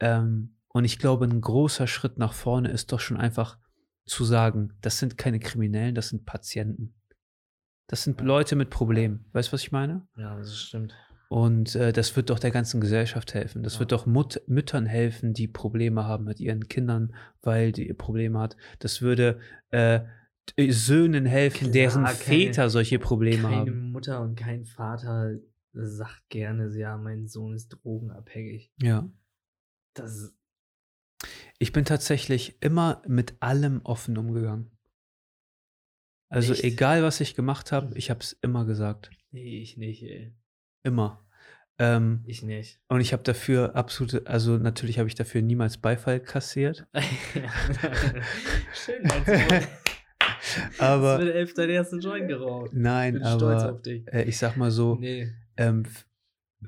[0.00, 3.58] Ähm, und ich glaube, ein großer Schritt nach vorne ist doch schon einfach
[4.04, 6.94] zu sagen, das sind keine Kriminellen, das sind Patienten.
[7.88, 8.20] Das sind.
[8.20, 9.24] Leute mit Problemen.
[9.32, 10.06] Weißt du, was ich meine?
[10.16, 10.94] ja, das stimmt.
[11.30, 13.62] Und äh, das wird doch der ganzen Gesellschaft helfen.
[13.62, 13.80] Das Ja.
[13.80, 18.56] wird doch Mut Müttern helfen, die Probleme haben mit ihren Kindern, weil die Probleme hat.
[18.78, 19.38] Das würde
[19.70, 20.00] äh,
[20.70, 23.92] Söhnen helfen, deren Klar, keine- Väter solche Probleme Keine haben.
[23.92, 25.36] Mutter und kein Vater
[25.74, 28.72] sagt gerne, ja, mein Sohn ist drogenabhängig.
[28.80, 29.06] Ja.
[29.92, 30.34] Das ist,
[31.58, 34.70] Ich bin tatsächlich immer mit allem offen umgegangen.
[36.30, 36.64] Also Echt?
[36.64, 39.10] egal, was ich gemacht habe, ich habe es immer gesagt.
[39.30, 40.32] nee, ich nicht, ey.
[40.82, 41.24] Immer.
[41.80, 42.80] Ähm, Ich nicht.
[42.88, 46.86] und ich habe dafür absolute, also natürlich habe ich dafür niemals Beifall kassiert.
[48.74, 49.66] Schön, Sohn.
[50.78, 52.70] Aber Hast mit elf deinen ersten Joint geraucht.
[52.72, 54.06] Ich nein, bin stolz aber auf dich.
[54.12, 55.30] äh, ich sag mal so, Nee.
[55.56, 55.84] ähm,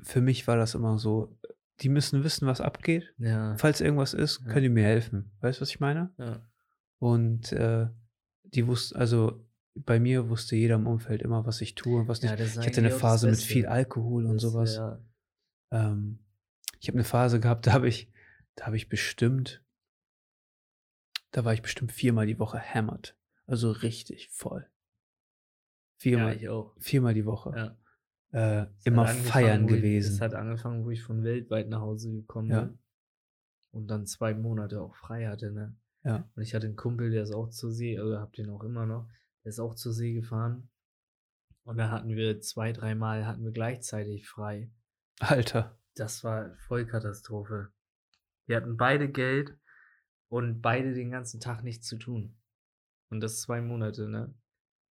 [0.03, 1.37] für mich war das immer so,
[1.81, 3.13] die müssen wissen, was abgeht.
[3.17, 3.55] Ja.
[3.57, 4.51] Falls irgendwas ist, Ja.
[4.53, 5.31] können die mir helfen.
[5.41, 6.11] Weißt du, was ich meine?
[6.17, 6.45] ja.
[6.99, 7.87] Und äh,
[8.43, 9.43] die wussten, also
[9.75, 12.37] bei mir wusste jeder im Umfeld immer, was ich tue und was nicht.
[12.37, 14.75] Ja, ich hatte eine Phase mit viel Alkohol und sowas.
[14.75, 14.99] Ja,
[15.71, 16.19] Ähm,
[16.79, 18.11] ich habe eine Phase gehabt, da habe ich,
[18.55, 19.63] da habe ich bestimmt,
[21.31, 23.15] da war ich bestimmt viermal die Woche hammered.
[23.45, 24.61] Also richtig voll.
[24.63, 24.67] ja,
[25.97, 26.75] Viermal, auch.
[26.79, 27.53] viermal die Woche.
[27.55, 28.61] Ja.
[28.63, 30.13] Äh, immer feiern wo ich- gewesen.
[30.15, 32.61] Es hat angefangen, wo ich von weltweit nach Hause gekommen Ja.
[32.63, 32.79] bin.
[33.71, 35.75] Und dann zwei Monate auch frei hatte, ne?
[36.03, 36.27] Ja.
[36.35, 38.85] Und ich hatte einen Kumpel, der ist auch zur See, oder hab den auch immer
[38.85, 39.07] noch,
[39.43, 40.69] der ist auch zur See gefahren.
[41.63, 44.71] Und da hatten wir zwei, dreimal hatten wir gleichzeitig frei.
[45.19, 45.77] Alter.
[45.95, 47.71] Das war Vollkatastrophe.
[48.47, 49.57] Wir hatten beide Geld
[50.29, 52.35] und beide den ganzen Tag nichts zu tun.
[53.09, 54.33] Und das zwei Monate, ne?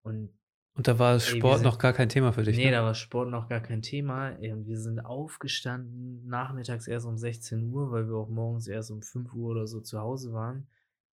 [0.03, 0.29] Und
[0.75, 2.55] Und da war Ey, Sport sind- noch gar kein Thema für dich.
[2.55, 2.71] nee, ne?
[2.71, 4.29] da war Sport noch gar kein Thema.
[4.37, 9.01] Und wir sind aufgestanden, nachmittags erst um 16 Uhr, weil wir auch morgens erst um
[9.01, 10.67] 5 Uhr oder so zu Hause waren.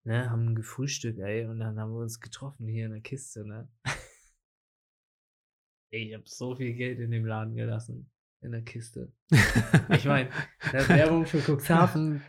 [0.08, 3.68] Ne, haben gefrühstückt, ey, und dann haben wir uns getroffen hier in der Kiste, ne?
[5.92, 8.10] ey, ich hab so viel Geld in dem Laden gelassen.
[8.40, 9.12] In der Kiste.
[9.90, 10.30] Ich meine,
[10.72, 12.22] Werbung für Cuxhaven.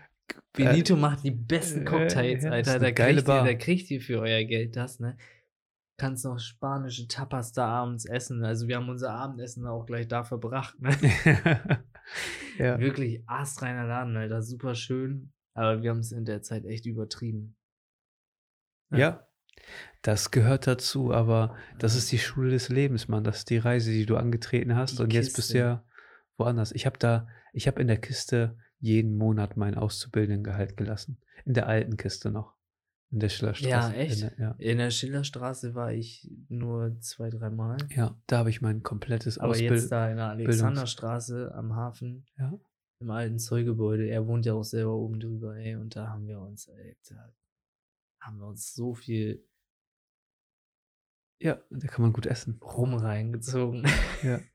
[0.51, 2.79] Benito macht die besten äh, Cocktails, ja, Alter.
[2.79, 5.15] Da geile kriegt, ihr, da kriegt ihr für euer Geld das, ne?
[5.97, 8.43] Kannst noch spanische Tapas da abends essen.
[8.43, 10.91] Also wir haben unser Abendessen auch gleich da verbracht, ne?
[12.57, 12.77] ja.
[12.77, 14.41] Wirklich astreiner Laden, Alter.
[14.41, 15.31] Super schön.
[15.53, 17.55] Aber wir haben es in der Zeit echt übertrieben.
[18.91, 19.27] Ja,
[20.01, 23.23] das gehört dazu, aber das ist die Schule des Lebens, Mann.
[23.23, 24.97] Das ist die Reise, die du angetreten hast.
[24.99, 25.57] Die und jetzt bist du Kiste.
[25.57, 25.83] ja
[26.37, 26.71] woanders.
[26.71, 31.17] Ich habe da, ich habe in der Kiste jeden Monat mein Auszubildendengehalt gelassen.
[31.45, 32.53] In der alten Kiste noch.
[33.11, 33.69] In der Schillerstraße.
[33.69, 34.21] Ja, In echt?
[34.21, 34.55] der, ja.
[34.59, 37.77] In der Schillerstraße war ich nur zwei, dreimal.
[37.89, 39.89] ja, da habe ich mein komplettes Aber jetzt Ausbildung.
[39.89, 42.53] da in der Alexanderstraße am Hafen, Ja.
[43.01, 46.39] im alten Zollgebäude, er wohnt ja auch selber oben drüber, ey, und da haben wir
[46.39, 47.33] uns, ey, da
[48.21, 49.43] haben wir uns so viel
[51.41, 52.59] Ja, da kann man gut essen.
[52.61, 53.85] rum reingezogen.
[54.23, 54.39] Ja.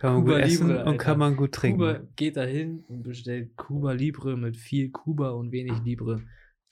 [0.00, 1.78] Kann man Cuba gut essen Libre, und kann man gut trinken.
[1.78, 6.24] Kuba geht da hin und bestellt Cuba Libre mit viel Kuba und wenig Libre.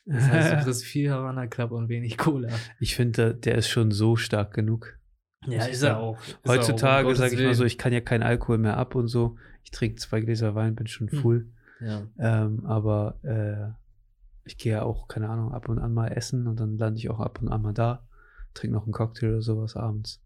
[0.07, 2.49] Das heißt, du kriegst viel Havana Club und wenig Cola.
[2.81, 4.99] ich finde, der ist schon so stark genug.
[5.47, 6.21] Ja, ist er auch.
[6.21, 8.97] Ist um Heutzutage Gottes sage ich mal so, ich kann ja keinen Alkohol mehr ab
[8.97, 9.39] und so.
[9.63, 11.19] Ich trinke zwei Gläser Wein, bin schon Hm.
[11.21, 11.53] full.
[11.81, 12.09] Ja.
[12.19, 13.73] Ähm, aber äh,
[14.45, 17.11] ich gehe ja auch, keine Ahnung, ab und an mal essen und dann lande ich
[17.11, 18.07] auch ab und an mal da,
[18.55, 20.23] trinke noch einen Cocktail oder sowas abends.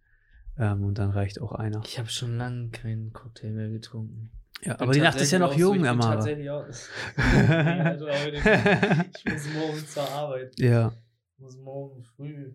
[0.56, 1.82] Ähm, und dann reicht auch einer.
[1.84, 4.30] Ich habe schon lange keinen Cocktail mehr getrunken.
[4.62, 6.14] Ja, aber die Nacht ist ja noch so, jung, bin Amara.
[6.14, 6.70] tatsächlich heute-
[9.18, 10.58] Ich muss morgen zur Arbeit.
[10.58, 10.92] ja.
[11.36, 12.52] Ich muss morgen früh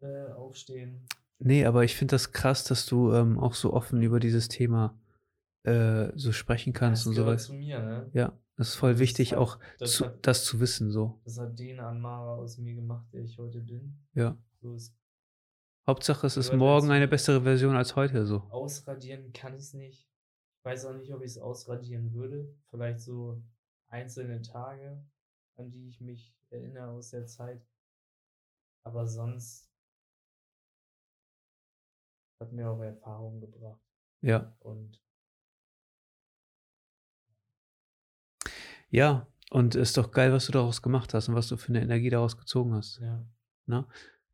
[0.00, 1.02] äh, aufstehen.
[1.38, 4.94] Nee, aber ich finde das krass, dass du ähm, auch so offen über dieses Thema
[5.64, 7.44] äh, so sprechen kannst das und sowas.
[7.46, 8.10] zu mir, ne?
[8.14, 11.20] Ja, das ist voll Das wichtig, hat- auch das zu, hat- das zu wissen, so.
[11.24, 13.98] Das hat den Anmara aus mir gemacht, der ich heute bin.
[14.14, 14.36] Ja.
[14.60, 14.96] So ist
[15.86, 18.40] Hauptsache, es ist morgen eine bessere Version als heute so.
[18.50, 20.08] Ausradieren kann ich es nicht.
[20.58, 22.54] Ich weiß auch nicht, ob ich es ausradieren würde.
[22.70, 23.42] Vielleicht so
[23.88, 25.02] einzelne Tage,
[25.56, 27.66] an die ich mich erinnere aus der Zeit.
[28.84, 29.68] Aber sonst
[32.40, 33.80] hat mir auch Erfahrung gebracht.
[34.22, 34.54] Ja.
[34.60, 35.00] Und
[38.90, 41.82] Ja, und ist doch geil, was du daraus gemacht hast und was du für eine
[41.82, 43.00] Energie daraus gezogen hast.
[43.00, 43.24] ja,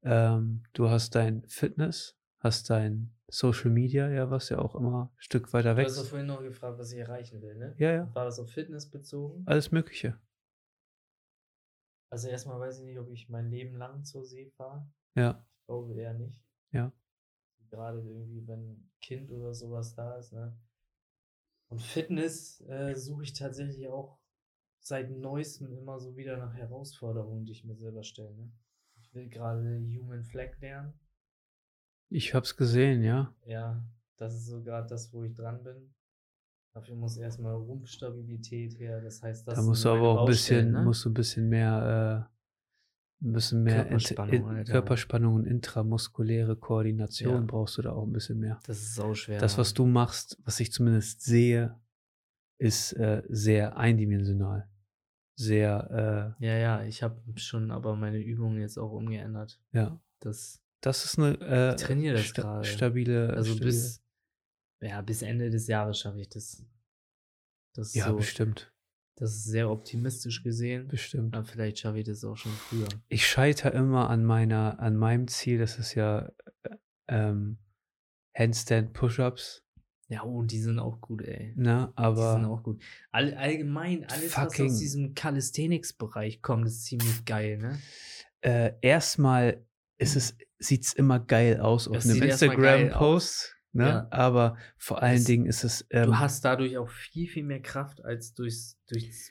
[0.02, 5.16] Ähm, du hast dein Fitness, hast dein Social Media, ja, was ja auch immer ein
[5.18, 6.08] Stück weiter du hast wächst.
[6.08, 7.74] vorhin noch gefragt, was ich erreichen will, ne?
[7.78, 9.42] Ja, ja, War das auf Fitness bezogen?
[9.46, 10.18] alles Mögliche.
[12.10, 14.88] Also erstmal weiß ich nicht, ob ich mein Leben lang zur See fahre.
[15.16, 16.40] Ja, Ich glaube eher nicht.
[16.70, 16.92] Ja.
[17.70, 20.56] Gerade irgendwie, wenn ein Kind oder sowas da ist, ne?
[21.68, 24.20] Und Fitness äh, suche ich tatsächlich auch
[24.86, 28.32] seit neuestem immer so wieder nach Herausforderungen, die ich mir selber stelle.
[28.36, 28.52] Ne?
[29.00, 30.92] Ich will gerade Human Flag lernen.
[32.08, 33.34] ich hab's gesehen, ja.
[33.46, 33.84] Ja,
[34.16, 35.92] das ist so gerade das, wo ich dran bin.
[36.72, 39.00] Dafür muss erstmal Rumpfstabilität her.
[39.00, 40.82] Das heißt, das Da musst du aber auch ein bisschen, ne?
[40.82, 42.28] musst du ein bisschen mehr,
[43.22, 44.72] äh, ein bisschen mehr Körperspannung, in, Alter.
[44.72, 47.40] Körperspannung und intramuskuläre Koordination Ja.
[47.40, 48.60] brauchst du da auch ein bisschen mehr.
[48.66, 49.40] Das ist sau schwer.
[49.40, 51.80] Das, was du machst, was ich zumindest sehe,
[52.58, 54.68] ist äh, sehr eindimensional.
[55.38, 59.60] Sehr, Ja, ja, ich habe schon aber meine Übungen jetzt auch umgeändert.
[59.72, 60.00] äh, ja.
[60.20, 62.64] Das, Das ist eine äh, Ich trainiere das sta gerade.
[62.64, 63.30] stabile.
[63.34, 63.66] also stabile.
[63.66, 64.02] bis,
[64.80, 66.64] ja, bis Ende des Jahres schaffe ich das.
[67.74, 68.72] Das Ja, so, bestimmt.
[69.16, 70.88] das ist sehr optimistisch gesehen.
[70.88, 71.36] Bestimmt.
[71.36, 72.88] Aber vielleicht schaffe ich das auch schon früher.
[73.08, 76.32] Ich scheitere immer an meiner, an meinem Ziel, das ist ja
[76.62, 76.76] äh,
[77.08, 77.58] ähm,
[78.34, 79.65] Handstand Push-Ups,
[80.08, 81.52] Ja, oh, die sind auch gut, ey.
[81.56, 81.92] ne?
[81.98, 82.80] die sind Aber auch gut.
[83.10, 87.78] All, allgemein, alles, was aus diesem Calisthenics-Bereich kommt, ist ziemlich geil, ne?
[88.42, 89.64] äh, erstmal
[89.98, 93.84] ist es, sieht's immer geil aus auf Es einem sieht Instagram-Post, ne?
[93.84, 94.08] Ja.
[94.10, 97.60] Aber vor allen Es- Dingen ist es, ähm, du hast dadurch auch viel, viel mehr
[97.62, 99.30] Kraft als durchs, durchs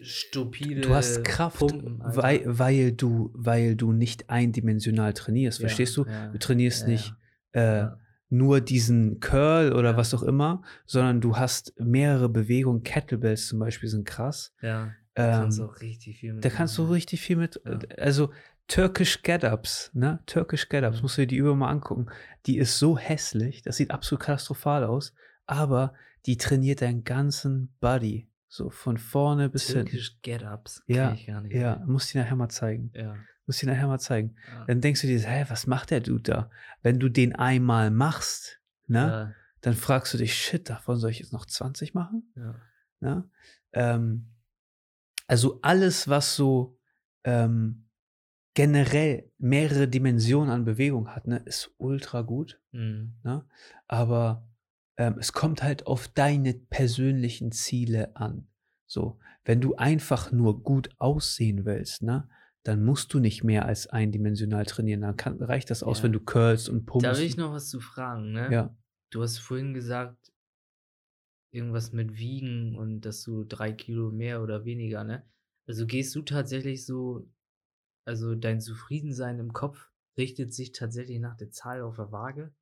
[0.00, 5.58] stupide Du hast Kraft, Pumpen, weil, weil, du, weil du nicht eindimensional trainierst.
[5.58, 6.04] Ja, Verstehst du?
[6.06, 7.12] ja, Du trainierst nicht
[7.52, 7.86] äh.
[8.30, 9.96] Nur diesen Curl oder Ja.
[9.96, 12.82] was auch immer, sondern du hast mehrere Bewegungen.
[12.82, 14.52] Kettlebells zum Beispiel sind krass.
[14.62, 17.60] Ja, da Ähm, kannst du auch richtig viel mit da kannst du richtig viel mit.
[17.64, 17.78] Ja.
[17.98, 18.30] Also
[18.68, 20.20] Turkish Get-Ups, ne?
[20.26, 22.06] Turkish Get-Ups, musst du dir die Übung mal angucken.
[22.46, 25.14] Die ist so hässlich, das sieht absolut katastrophal aus,
[25.46, 25.94] aber
[26.26, 28.28] die trainiert deinen ganzen Body.
[28.50, 29.86] So von vorne bis hinten.
[29.86, 30.82] Türkisch Get-Ups.
[30.86, 31.54] Ja, kenn ich gar nicht.
[31.54, 32.90] Ja, muss dir nachher mal zeigen.
[32.94, 33.14] Ja.
[33.48, 34.36] Muss dir nachher mal zeigen.
[34.54, 34.64] ja.
[34.66, 36.50] Dann denkst du dir, hä, was macht der Dude da?
[36.82, 41.18] Wenn du den einmal machst, ne, Ja, dann fragst du dich, shit, davon soll ich
[41.18, 42.30] jetzt noch 20 machen?
[42.36, 42.54] ja.
[43.00, 43.28] Ne?
[43.72, 44.26] Ähm,
[45.26, 46.78] also alles, was so
[47.24, 47.88] ähm,
[48.54, 52.60] generell mehrere Dimensionen an Bewegung hat, ne, ist ultra gut.
[52.72, 53.14] Mhm.
[53.22, 53.44] Ne?
[53.86, 54.48] Aber
[54.96, 58.48] ähm, es kommt halt auf deine persönlichen Ziele an.
[58.86, 62.28] So, wenn du einfach nur gut aussehen willst, ne,
[62.64, 65.00] dann musst du nicht mehr als eindimensional trainieren.
[65.02, 66.04] Dann kann, reicht das aus, Ja.
[66.04, 67.06] wenn du curlst und pumpst.
[67.06, 68.48] Da will ich noch was zu fragen, ne?
[68.52, 68.76] ja,
[69.10, 70.32] Du hast vorhin gesagt,
[71.50, 75.24] irgendwas mit Wiegen und dass du drei Kilo mehr oder weniger, ne?
[75.66, 77.26] Also gehst du tatsächlich so,
[78.06, 82.52] also dein Zufriedensein im Kopf richtet sich tatsächlich nach der Zahl auf der Waage?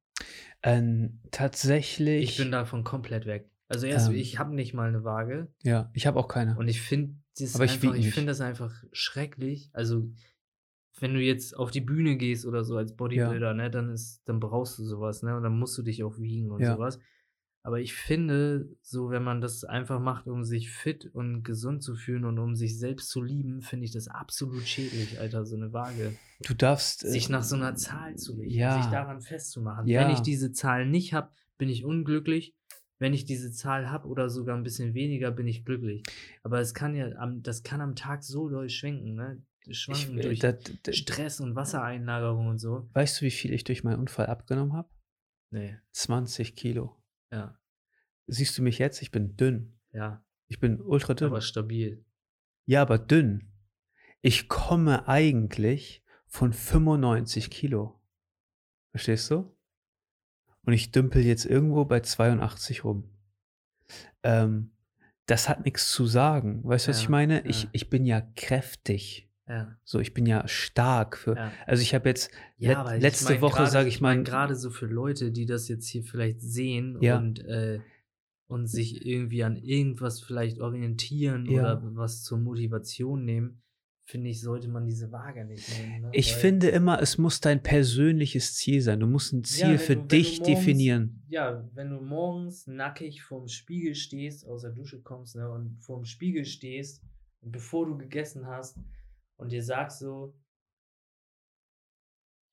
[0.62, 2.30] ähm, tatsächlich.
[2.30, 3.50] Ich bin davon komplett weg.
[3.68, 4.14] Also erst, Ähm.
[4.14, 6.56] ich habe nicht mal eine Waage Ja, ich habe auch keine.
[6.56, 7.16] und ich finde
[7.54, 9.70] Aber ich einfach, ich finde das einfach schrecklich.
[9.72, 10.10] Also
[10.98, 14.40] wenn du jetzt auf die Bühne gehst oder so als Bodybuilder, ne, dann ist, dann
[14.40, 16.74] brauchst du sowas, ne, und dann musst du dich auch wiegen und Ja.
[16.74, 16.98] sowas.
[17.62, 21.96] Aber ich finde, so wenn man das einfach macht, um sich fit und gesund zu
[21.96, 25.72] fühlen und um sich selbst zu lieben, finde ich das absolut schädlich, Alter, so eine
[25.72, 26.16] Waage.
[26.44, 27.04] Du darfst.
[27.04, 28.80] äh, Sich nach so einer Zahl zu richten, ja.
[28.80, 29.88] sich daran festzumachen.
[29.88, 30.02] Ja.
[30.02, 32.54] Wenn ich diese Zahl nicht habe, bin ich unglücklich.
[32.98, 36.02] Wenn ich diese Zahl habe oder sogar ein bisschen weniger, bin ich glücklich.
[36.42, 39.42] Aber es kann ja, am, das kann am Tag so doll schwenken, ne?
[39.66, 42.88] ich, Schwanken äh, durch dat- dat- Stress und Wassereinlagerung und so.
[42.94, 44.88] weißt du, wie viel ich durch meinen Unfall abgenommen habe?
[45.50, 46.96] Nee, 20 Kilo.
[47.30, 47.58] ja,
[48.28, 49.02] Siehst du mich jetzt?
[49.02, 49.78] Ich bin dünn.
[49.92, 51.28] ja, Ich bin ultra dünn.
[51.28, 52.04] aber stabil.
[52.64, 53.52] Ja, aber dünn.
[54.22, 58.00] Ich komme eigentlich von 95 Kilo.
[58.90, 59.55] Verstehst du?
[60.66, 63.04] Und ich dümpel jetzt irgendwo bei 82 rum.
[64.22, 64.72] Ähm,
[65.26, 66.62] das hat nichts zu sagen.
[66.64, 67.34] Weißt du, was Ja, ich meine?
[67.38, 67.50] ja.
[67.50, 69.28] Ich, ich bin ja kräftig.
[69.48, 71.36] Ja, So, ich bin ja stark für.
[71.36, 71.52] ja.
[71.66, 74.24] Also ich habe jetzt Ja, let- aber ich letzte mein, Woche, sage ich mein, mal,
[74.24, 77.80] gerade so für Leute, die das jetzt hier vielleicht sehen und, äh,
[78.48, 83.62] und sich irgendwie an irgendwas vielleicht orientieren oder was zur Motivation nehmen,
[84.08, 86.02] finde ich, sollte man diese Waage nicht nehmen.
[86.02, 86.10] Ne?
[86.12, 89.00] Ich Weil- finde immer, es muss dein persönliches Ziel sein.
[89.00, 91.22] Du musst ein Ziel wenn für du- dich morgens- definieren.
[91.28, 96.04] Ja, wenn du morgens nackig vorm Spiegel stehst, aus der Dusche kommst ne, und vorm
[96.04, 97.02] Spiegel stehst,
[97.42, 98.78] und bevor du gegessen hast
[99.36, 100.34] und dir sagst so,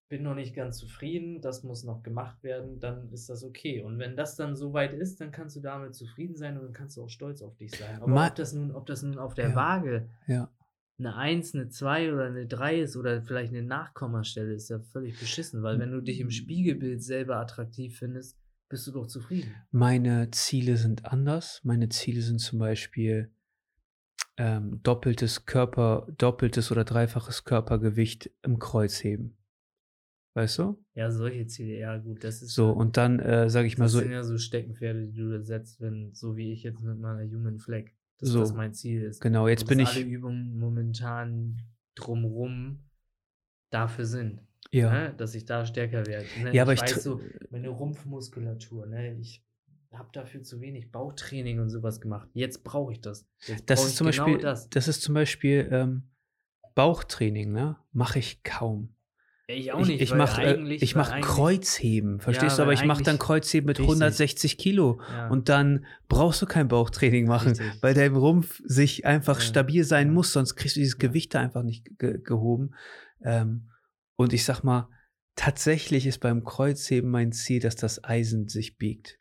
[0.10, 3.82] bin noch nicht ganz zufrieden, das muss noch gemacht werden, dann ist das okay.
[3.82, 6.98] Und wenn das dann soweit ist, dann kannst du damit zufrieden sein und dann kannst
[6.98, 7.96] du auch stolz auf dich sein.
[7.98, 9.56] Aber Ma- ob das nun, ob das nun auf der Ja.
[9.56, 10.50] Waage Ja.
[11.06, 15.20] Eine 1, eine 2 oder eine 3 ist oder vielleicht eine Nachkommastelle, ist ja völlig
[15.20, 18.38] beschissen, weil wenn du dich im Spiegelbild selber attraktiv findest,
[18.70, 19.54] bist du doch zufrieden.
[19.72, 21.62] Meine Ziele sind anders.
[21.64, 23.32] Meine Ziele sind zum Beispiel
[24.38, 29.38] ähm, doppeltes Körper, doppeltes oder dreifaches Körpergewicht im Kreuzheben.
[30.36, 30.84] Weißt du?
[30.96, 33.92] Ja, solche Ziele, ja gut, das ist So, und dann äh, sage ich mal das
[33.92, 37.24] so, sind ja so Steckenpferde, die du setzt, wenn, so wie ich jetzt mit meiner
[37.24, 37.92] Human Flag,
[38.24, 38.40] dass So.
[38.40, 39.22] das mein Ziel ist.
[39.22, 41.62] genau, jetzt bin ich, alle Übungen momentan
[41.96, 42.80] drumrum
[43.70, 44.42] dafür sind,
[44.72, 45.14] ja, ne?
[45.16, 46.26] dass ich da stärker werde.
[46.42, 46.54] Ne?
[46.54, 49.16] Ja, aber ich ich weiß so, meine Rumpfmuskulatur, ne?
[49.20, 49.44] ich
[49.92, 52.30] habe dafür zu wenig Bauchtraining und sowas gemacht.
[52.34, 53.28] Jetzt brauche ich das.
[53.46, 54.70] Jetzt das ist ich zum genau Beispiel, das.
[54.70, 56.04] das ist zum Beispiel ähm,
[56.76, 57.78] Bauchtraining, ne?
[57.92, 58.93] Mache ich kaum.
[59.50, 60.02] Ja, ich auch Ich, nicht.
[60.02, 62.60] ich mache äh, ich weil mach Kreuzheben, verstehst du?
[62.60, 63.90] weil Aber ich mache dann Kreuzheben mit Richtig.
[63.94, 65.02] 160 Kilo.
[65.10, 67.82] Ja, Und dann brauchst du kein Bauchtraining machen, Richtig.
[67.84, 69.46] weil dein Rumpf sich einfach Ja.
[69.46, 70.14] stabil sein Ja.
[70.14, 71.08] muss, sonst kriegst du dieses Ja.
[71.10, 72.74] Gewicht da einfach nicht ge gehoben.
[73.22, 73.70] Ähm,
[74.16, 74.88] und ich sag mal,
[75.36, 79.20] tatsächlich ist beim Kreuzheben mein Ziel, dass das Eisen sich biegt.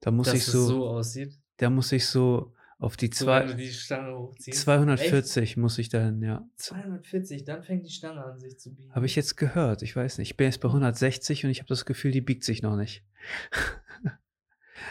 [0.00, 1.32] Da muss dass ich es so, so aussieht.
[1.56, 4.60] da muss ich so auf die, So, zwei, die Stange hochziehst.
[4.62, 6.44] 240 muss ich dann, ja.
[6.56, 8.92] 240, dann fängt die Stange an, sich zu biegen.
[8.94, 10.30] Habe ich jetzt gehört, ich weiß nicht.
[10.30, 13.04] Ich bin jetzt bei 160 und ich habe das Gefühl, die biegt sich noch nicht.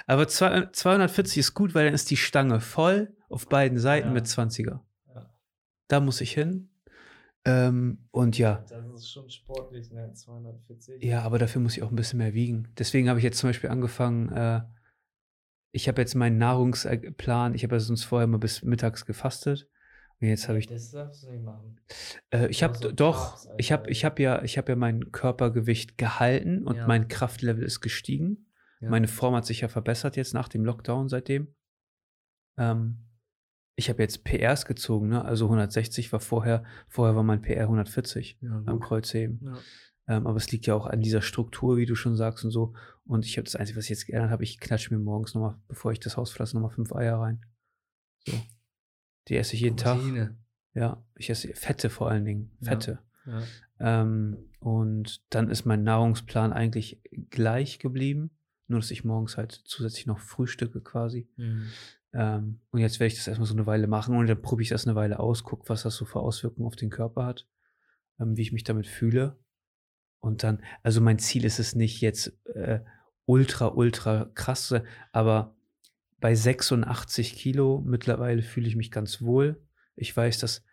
[0.06, 4.14] Aber zwei- 240 ist gut, weil dann ist die Stange voll auf beiden Seiten Ja.
[4.14, 4.82] mit 20er.
[5.14, 5.34] Ja.
[5.88, 6.70] Da muss ich hin.
[7.46, 10.12] Ähm, und ja, Das ist schon sportlich, ne?
[10.14, 11.02] 240.
[11.04, 12.68] ja, aber dafür muss ich auch ein bisschen mehr wiegen.
[12.78, 14.62] Deswegen habe ich jetzt zum Beispiel angefangen, äh,
[15.72, 19.68] ich habe jetzt meinen Nahrungsplan, ich habe ja sonst vorher mal bis mittags gefastet.
[20.22, 21.80] Und jetzt habe ich Das darfst du nicht machen.
[22.30, 25.12] Äh, ich habe so doch, Carbs, ich habe ich habe ja, ich habe ja mein
[25.14, 26.88] Körpergewicht gehalten und Ja.
[26.88, 28.48] mein Kraftlevel ist gestiegen.
[28.82, 28.90] Ja.
[28.90, 31.56] Meine Form hat sich ja verbessert jetzt nach dem Lockdown seitdem.
[32.58, 33.06] Ähm,
[33.76, 35.24] ich habe jetzt PRs gezogen, ne?
[35.24, 38.82] Also 160 war vorher, vorher war mein PR 140 ja, am.
[38.82, 39.40] Kreuzheben.
[40.10, 40.18] Ja.
[40.18, 42.74] Ähm, aber es liegt ja auch an dieser Struktur, wie du schon sagst und so.
[43.06, 45.56] Und ich habe das Einzige, was ich jetzt geändert habe, ich klatsche mir morgens nochmal,
[45.68, 47.46] bevor ich das Haus verlasse, nochmal fünf Eier rein.
[48.26, 48.34] So.
[49.28, 50.00] Die esse ich jeden Tag.
[50.00, 50.38] Proteine.
[50.74, 52.52] Ja, ich esse Fette vor allen Dingen.
[52.62, 52.72] Ja.
[52.72, 53.00] Fette.
[53.26, 53.44] Ja.
[53.80, 58.32] Ähm, und dann ist mein Nahrungsplan eigentlich gleich geblieben.
[58.68, 61.28] Nur, dass ich morgens halt zusätzlich noch frühstücke quasi.
[61.38, 61.68] Mhm.
[62.14, 64.70] Ähm, und jetzt werde ich das erstmal so eine Weile machen und dann probiere ich
[64.70, 67.48] das eine Weile aus, gucke, was das so für Auswirkungen auf den Körper hat,
[68.20, 69.38] ähm, wie ich mich damit fühle.
[70.20, 72.80] Und dann, also mein Ziel ist es nicht jetzt äh,
[73.26, 75.56] ultra, ultra krass zu sein, aber
[76.20, 79.62] bei 86 Kilo mittlerweile fühle ich mich ganz wohl.
[79.96, 80.64] Ich weiß, dass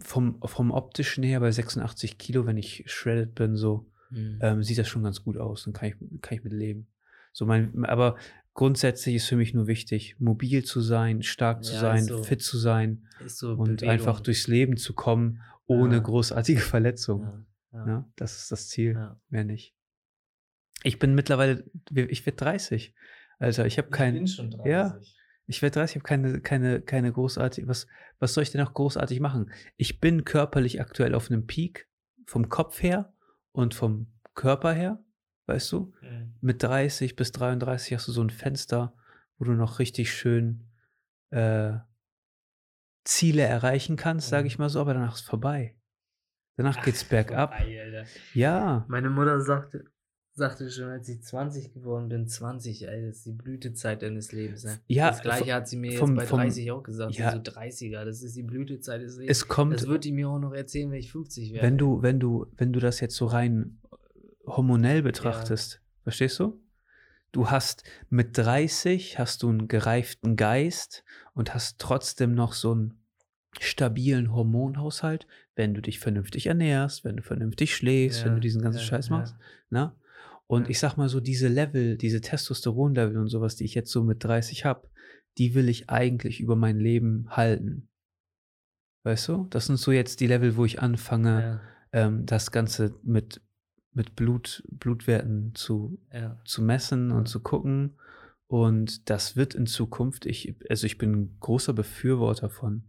[0.00, 4.38] vom, vom optischen her bei 86 Kilo, wenn ich shredded bin, so, Mhm.
[4.40, 5.64] ähm, sieht das schon ganz gut aus.
[5.64, 6.88] Dann kann ich, kann ich mit leben.
[7.32, 8.16] So mein, aber
[8.54, 12.22] grundsätzlich ist für mich nur wichtig, mobil zu sein, stark zu Ja, sein, so.
[12.22, 13.90] fit zu sein so und Bewegung.
[13.90, 16.00] einfach durchs Leben zu kommen, ohne Ja.
[16.00, 17.22] großartige Verletzungen.
[17.26, 17.44] Ja.
[17.72, 17.86] Ja.
[17.86, 19.20] Ja, das ist das Ziel, Ja.
[19.28, 19.74] mehr nicht.
[20.84, 22.94] Ich bin mittlerweile, ich werde 30.
[23.38, 24.70] Alter, ich habe kein, ich bin schon 30.
[24.70, 24.98] Ja.
[25.46, 27.86] ich werde 30, ich habe keine, keine, keine großartige, was,
[28.18, 29.52] was soll ich denn noch großartig machen?
[29.76, 31.88] Ich bin körperlich aktuell auf einem Peak,
[32.26, 33.12] vom Kopf her
[33.52, 35.02] und vom Körper her,
[35.46, 35.92] weißt du?
[36.02, 36.34] Mhm.
[36.40, 38.94] mit 30 bis 33 hast du so ein Fenster,
[39.38, 40.64] wo du noch richtig schön
[41.30, 41.72] äh,
[43.04, 44.46] Ziele erreichen kannst, sage Mhm.
[44.48, 45.74] ich mal so, aber danach ist vorbei.
[46.58, 47.54] Danach Ach, geht's bergab.
[47.56, 48.04] vorbei, Alter.
[48.34, 49.84] Ja, Meine Mutter sagte,
[50.34, 54.64] sagte schon, als ich 20 geworden bin, 20, ey, das ist die Blütezeit deines Lebens.
[54.64, 54.78] Ne?
[54.88, 57.14] Ja, das gleiche hat sie mir vom- jetzt bei vom- 30 auch gesagt.
[57.14, 57.26] ja.
[57.26, 57.32] Ja.
[57.32, 59.38] So 30er, das ist die Blütezeit des Lebens.
[59.38, 61.66] es kommt, das wird die mir auch noch erzählen, wenn ich 50 werde.
[61.66, 63.78] wenn du, wenn du, wenn du das jetzt so rein
[64.46, 66.60] hormonell betrachtest, verstehst du?
[67.32, 71.04] Du hast mit 30 hast du einen gereiften Geist
[71.34, 72.94] und hast trotzdem noch so einen
[73.60, 75.26] stabilen Hormonhaushalt,
[75.58, 78.84] wenn du dich vernünftig ernährst, wenn du vernünftig schläfst, wenn Ja, du diesen ganzen ja,
[78.84, 79.34] Scheiß machst.
[79.70, 79.92] Ne?
[80.46, 84.04] Und ich sag mal so, diese Level, diese Testosteronlevel und sowas, die ich jetzt so
[84.04, 84.88] mit 30 habe,
[85.36, 87.88] die will ich eigentlich über mein Leben halten.
[89.02, 89.46] Weißt du?
[89.50, 91.60] Das sind so jetzt die Level, wo ich anfange,
[91.92, 93.42] ähm, das Ganze mit,
[93.92, 96.00] mit Blut, Blutwerten zu,
[96.44, 97.98] zu messen und zu gucken.
[98.46, 102.84] Und das wird in Zukunft, ich, also ich bin ein großer Befürworter von,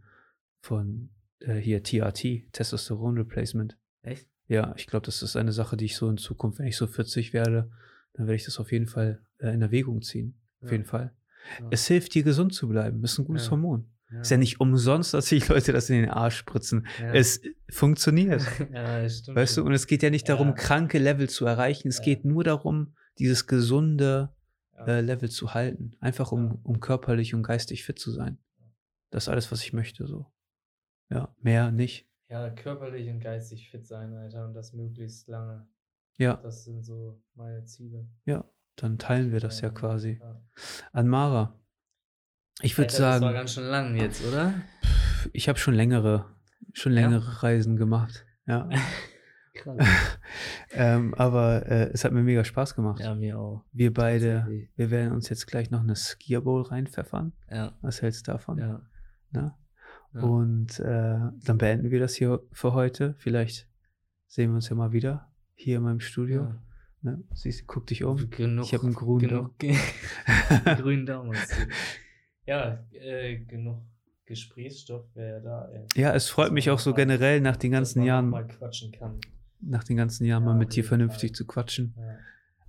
[0.62, 1.10] von
[1.40, 3.76] äh, hier TRT, Testosteron Replacement.
[4.02, 4.26] Echt?
[4.48, 6.86] Ja, ich glaube, das ist eine Sache, die ich so in Zukunft, wenn ich so
[6.86, 7.70] 40 werde,
[8.14, 10.34] dann werde ich das auf jeden Fall äh, in Erwägung ziehen.
[10.60, 10.72] Auf Ja.
[10.72, 11.12] jeden Fall.
[11.60, 11.66] Ja.
[11.70, 13.02] Es hilft dir, gesund zu bleiben.
[13.04, 13.52] Ist ein gutes Ja.
[13.52, 13.86] Hormon.
[14.20, 16.84] Ist ja nicht umsonst, dass sich Leute das in den Arsch spritzen.
[17.12, 17.40] Es
[17.70, 18.42] funktioniert.
[18.72, 21.86] Weißt du, und es geht ja nicht darum, kranke Level zu erreichen.
[21.86, 24.30] Es geht nur darum, dieses gesunde
[24.84, 25.92] äh, Level zu halten.
[26.00, 28.38] Einfach um, um körperlich und geistig fit zu sein.
[29.10, 30.26] Das ist alles, was ich möchte, so.
[31.10, 32.08] Ja, mehr nicht.
[32.28, 35.66] Ja, körperlich und geistig fit sein, Alter, und das möglichst lange.
[36.16, 38.08] Ja, Das sind so meine Ziele.
[38.76, 40.20] dann teilen wir das ja Ähm, quasi.
[40.22, 40.40] ja.
[40.92, 41.08] An
[42.62, 44.54] ich würde Alter, Das war sagen, ganz schön lang jetzt, oder?
[45.32, 46.26] ich habe schon längere,
[46.72, 47.00] schon Ja?
[47.02, 48.24] längere Reisen gemacht.
[48.46, 48.68] Ja.
[50.72, 53.00] Ähm, aber äh, es hat mir mega Spaß gemacht.
[53.00, 53.64] Ja, mir auch.
[53.72, 54.46] Wir beide,
[54.76, 57.32] wir werden uns jetzt gleich noch eine Skier Bowl reinpfeffern.
[57.50, 58.58] Ja, Was hältst du davon?
[58.58, 58.80] ja.
[59.32, 59.54] Ne?
[60.14, 60.20] Ja.
[60.20, 63.14] Und äh, dann beenden wir das hier für heute.
[63.18, 63.68] Vielleicht
[64.26, 66.42] sehen wir uns ja mal wieder hier in meinem Studio.
[66.42, 66.62] ja.
[67.02, 67.24] Ne?
[67.32, 68.28] Siehst, guck dich um.
[68.30, 69.74] Genug, Ich hab einen grünen genug ge
[70.76, 71.34] grünen Daumen.
[72.46, 73.82] Ja, äh, genug
[74.26, 75.68] Gesprächsstoff wäre da.
[75.72, 75.86] Ey.
[75.94, 79.18] Ja, es freut mich auch so generell nach den ganzen Jahren, mal quatschen kann.
[79.60, 81.36] nach den ganzen Jahren Ja, mal mit dir vernünftig Fall.
[81.36, 81.94] zu quatschen.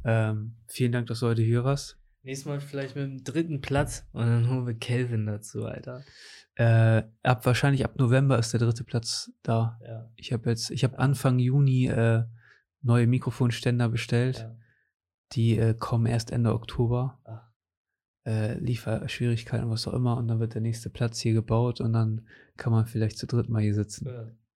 [0.03, 0.30] Ja.
[0.31, 1.97] Ähm, vielen Dank, dass du heute hier warst.
[2.23, 6.03] Nächstes Mal vielleicht mit dem dritten Platz und dann holen wir Kelvin dazu, Alter.
[6.61, 9.79] Äh, ab wahrscheinlich ab November ist der dritte Platz da.
[9.83, 12.23] Ja, Ich habe jetzt, ich habe Anfang Juni äh,
[12.83, 14.39] neue Mikrofonständer bestellt.
[14.39, 14.55] ja.
[15.33, 17.19] Die äh, kommen erst Ende Oktober.
[17.23, 17.47] Ach,
[18.25, 20.17] Äh, Lieferschwierigkeiten, was auch immer.
[20.17, 22.27] Und dann wird der nächste Platz hier gebaut und dann
[22.57, 24.07] kann man vielleicht zu dritt mal hier sitzen.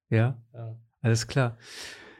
[0.10, 0.78] Ja, ja.
[1.02, 1.58] alles klar.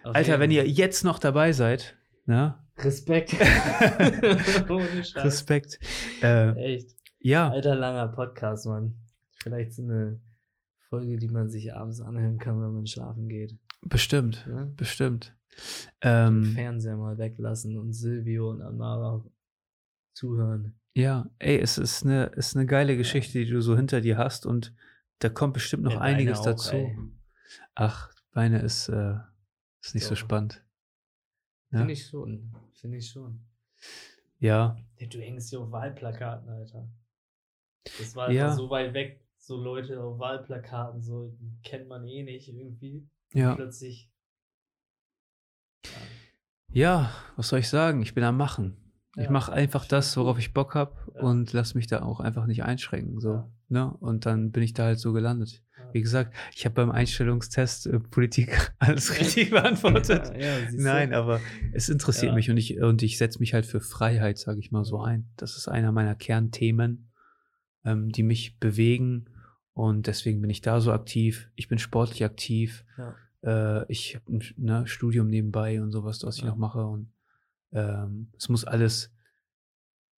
[0.04, 1.96] Auf Alter, jeden wenn ihr jetzt noch dabei seid,
[2.26, 2.56] ne?
[2.78, 3.34] Respekt.
[5.16, 5.80] Respekt.
[6.24, 6.96] Äh, Echt.
[7.20, 8.96] ja, Alter, langer Podcast, Mann.
[9.46, 10.20] Vielleicht so eine
[10.90, 13.56] Folge, die man sich abends anhören kann, wenn man schlafen geht.
[13.82, 14.44] bestimmt.
[14.48, 14.74] Ne?
[14.76, 15.36] Bestimmt.
[16.02, 19.24] Den Ähm, Fernseher mal weglassen und Silvio und Amara
[20.16, 20.80] zuhören.
[20.96, 24.48] ja, ey, es ist eine, ist eine geile Geschichte, die du so hinter dir hast
[24.48, 24.74] und
[25.20, 26.76] da kommt bestimmt noch Ja, einiges auch, dazu.
[26.76, 26.98] ey.
[27.76, 29.18] Ach, meine ist, äh,
[29.84, 30.18] ist nicht so Doch.
[30.22, 30.66] spannend.
[31.72, 31.78] Ja.
[31.80, 32.52] Finde ich schon.
[32.74, 33.46] Finde ich schon.
[34.40, 36.90] Ja, Ja, Du hängst hier auf Wahlplakaten, Alter.
[38.00, 38.56] Das war Ja.
[38.56, 39.22] so weit weg.
[39.48, 43.08] So Leute auf Wahlplakaten, so kennt man eh nicht irgendwie.
[43.32, 43.54] ja.
[43.54, 44.10] Plötzlich.
[45.86, 45.92] Ja.
[46.72, 48.02] Ja, was soll ich sagen?
[48.02, 48.76] Ich bin am Machen.
[49.16, 51.22] Ich Ja, mache einfach ich das, worauf ich Bock habe Ja.
[51.22, 53.20] und lass mich da auch einfach nicht einschränken.
[53.22, 53.94] So, ne?
[54.00, 55.62] Und dann bin ich da halt so gelandet.
[55.94, 60.34] Wie gesagt, ich habe beim Einstellungstest äh, Politik alles richtig beantwortet.
[60.74, 61.40] Nein, aber
[61.72, 64.84] es interessiert mich und ich, und ich setze mich halt für Freiheit, sage ich mal
[64.86, 65.30] so ein.
[65.38, 67.12] Das ist einer meiner Kernthemen,
[67.86, 69.28] ähm, die mich bewegen
[69.76, 71.52] und deswegen bin ich da so aktiv.
[71.56, 72.84] Ich bin sportlich aktiv.
[72.98, 73.14] Ja.
[73.82, 76.50] Äh, ich habe ein ne, Studium nebenbei und sowas, was ich Ja.
[76.50, 77.12] noch mache und
[77.74, 79.12] ähm, es muss alles,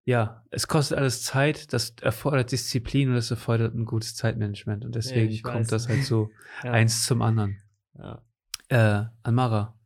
[0.05, 4.95] ja, es kostet alles Zeit, das erfordert Disziplin und das erfordert ein gutes Zeitmanagement und
[4.95, 5.69] deswegen ich kommt weiß.
[5.69, 6.31] das halt so
[6.63, 6.73] Ja.
[6.73, 7.57] eins zum anderen.
[7.99, 8.23] Ja.
[8.69, 9.79] Äh, Anmara,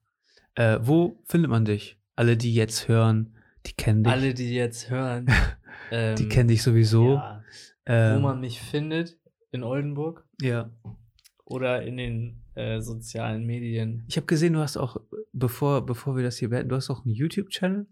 [0.56, 1.98] äh, wo findet man dich?
[2.16, 3.36] Alle, die jetzt hören,
[3.66, 4.12] die kennen dich.
[4.12, 5.26] Alle, die jetzt hören,
[5.92, 7.14] ähm, die kennen dich sowieso.
[7.14, 7.44] ja,
[7.86, 9.18] ähm, wo man mich findet,
[9.52, 10.70] in Oldenburg ja.
[11.44, 14.04] oder in den äh, sozialen Medien.
[14.08, 14.96] Ich habe gesehen, du hast auch,
[15.32, 17.86] bevor, bevor wir das hier beenden, du hast auch einen YouTube-Channel.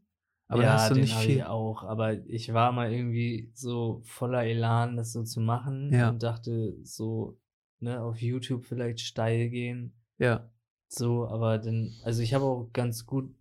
[0.51, 1.37] Aber da ja, hast du den nicht viel.
[1.37, 6.09] ich auch, aber ich war mal irgendwie so voller Elan, das so zu machen Ja.
[6.09, 7.39] und dachte so,
[7.81, 9.93] ne, auf YouTube vielleicht steil gehen.
[10.17, 10.51] Ja,
[10.89, 13.35] So, aber dann, also ich habe auch ganz gut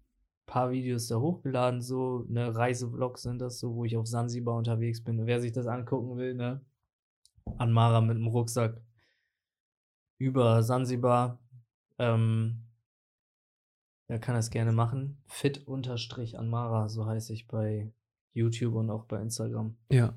[0.46, 5.02] paar Videos da hochgeladen, so, ne, Reisevlogs sind das so, wo ich auf Sansibar unterwegs
[5.02, 5.26] bin.
[5.26, 6.62] Wer sich das angucken will, ne,
[7.58, 8.82] Anmara mit dem Rucksack
[10.18, 11.40] über Sansibar,
[12.00, 12.64] ähm,
[14.10, 15.22] der kann das gerne machen.
[15.28, 17.92] Fit unterstrich Anmara, so heiße ich bei
[18.34, 19.76] YouTube und auch bei Instagram.
[19.90, 20.14] ja.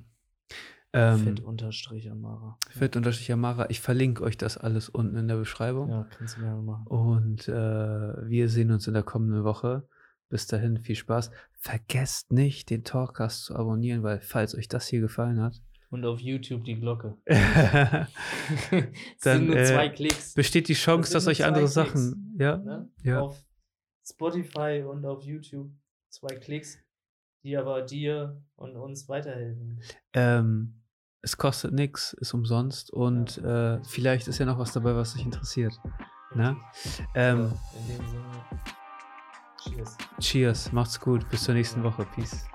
[0.93, 2.59] Ähm, Fit unterstrich Anmara.
[2.69, 3.71] Fit unterstrich Amara.
[3.71, 5.89] Ich verlinke euch das alles unten in der Beschreibung.
[5.89, 6.85] Ja, kannst du gerne machen.
[6.89, 9.87] Und äh, wir sehen uns in der kommenden Woche.
[10.31, 11.31] Bis dahin, viel Spaß.
[11.53, 16.21] Vergesst nicht, den Talkcast zu abonnieren, weil falls euch das hier gefallen hat, Und auf
[16.21, 17.17] YouTube die Glocke.
[17.27, 18.07] dann
[19.19, 20.35] sind nur äh, zwei Klicks.
[20.35, 21.75] besteht die Chance, Das dass euch andere Klicks.
[21.75, 22.89] Sachen, ja, Ne?
[23.03, 23.45] ja, Auf
[24.09, 25.71] Spotify und auf YouTube
[26.09, 26.79] zwei Klicks,
[27.43, 29.81] die aber dir und uns weiterhelfen.
[30.13, 30.77] ähm,
[31.23, 35.25] es kostet nichts, ist umsonst und äh, vielleicht ist ja noch was dabei, was dich
[35.25, 35.79] interessiert.
[36.35, 36.57] Ne?
[37.15, 38.25] Ähm, in dem Sinne.
[39.63, 39.99] Cheers.
[40.21, 42.47] cheers, macht's gut, bis zur nächsten Woche, peace.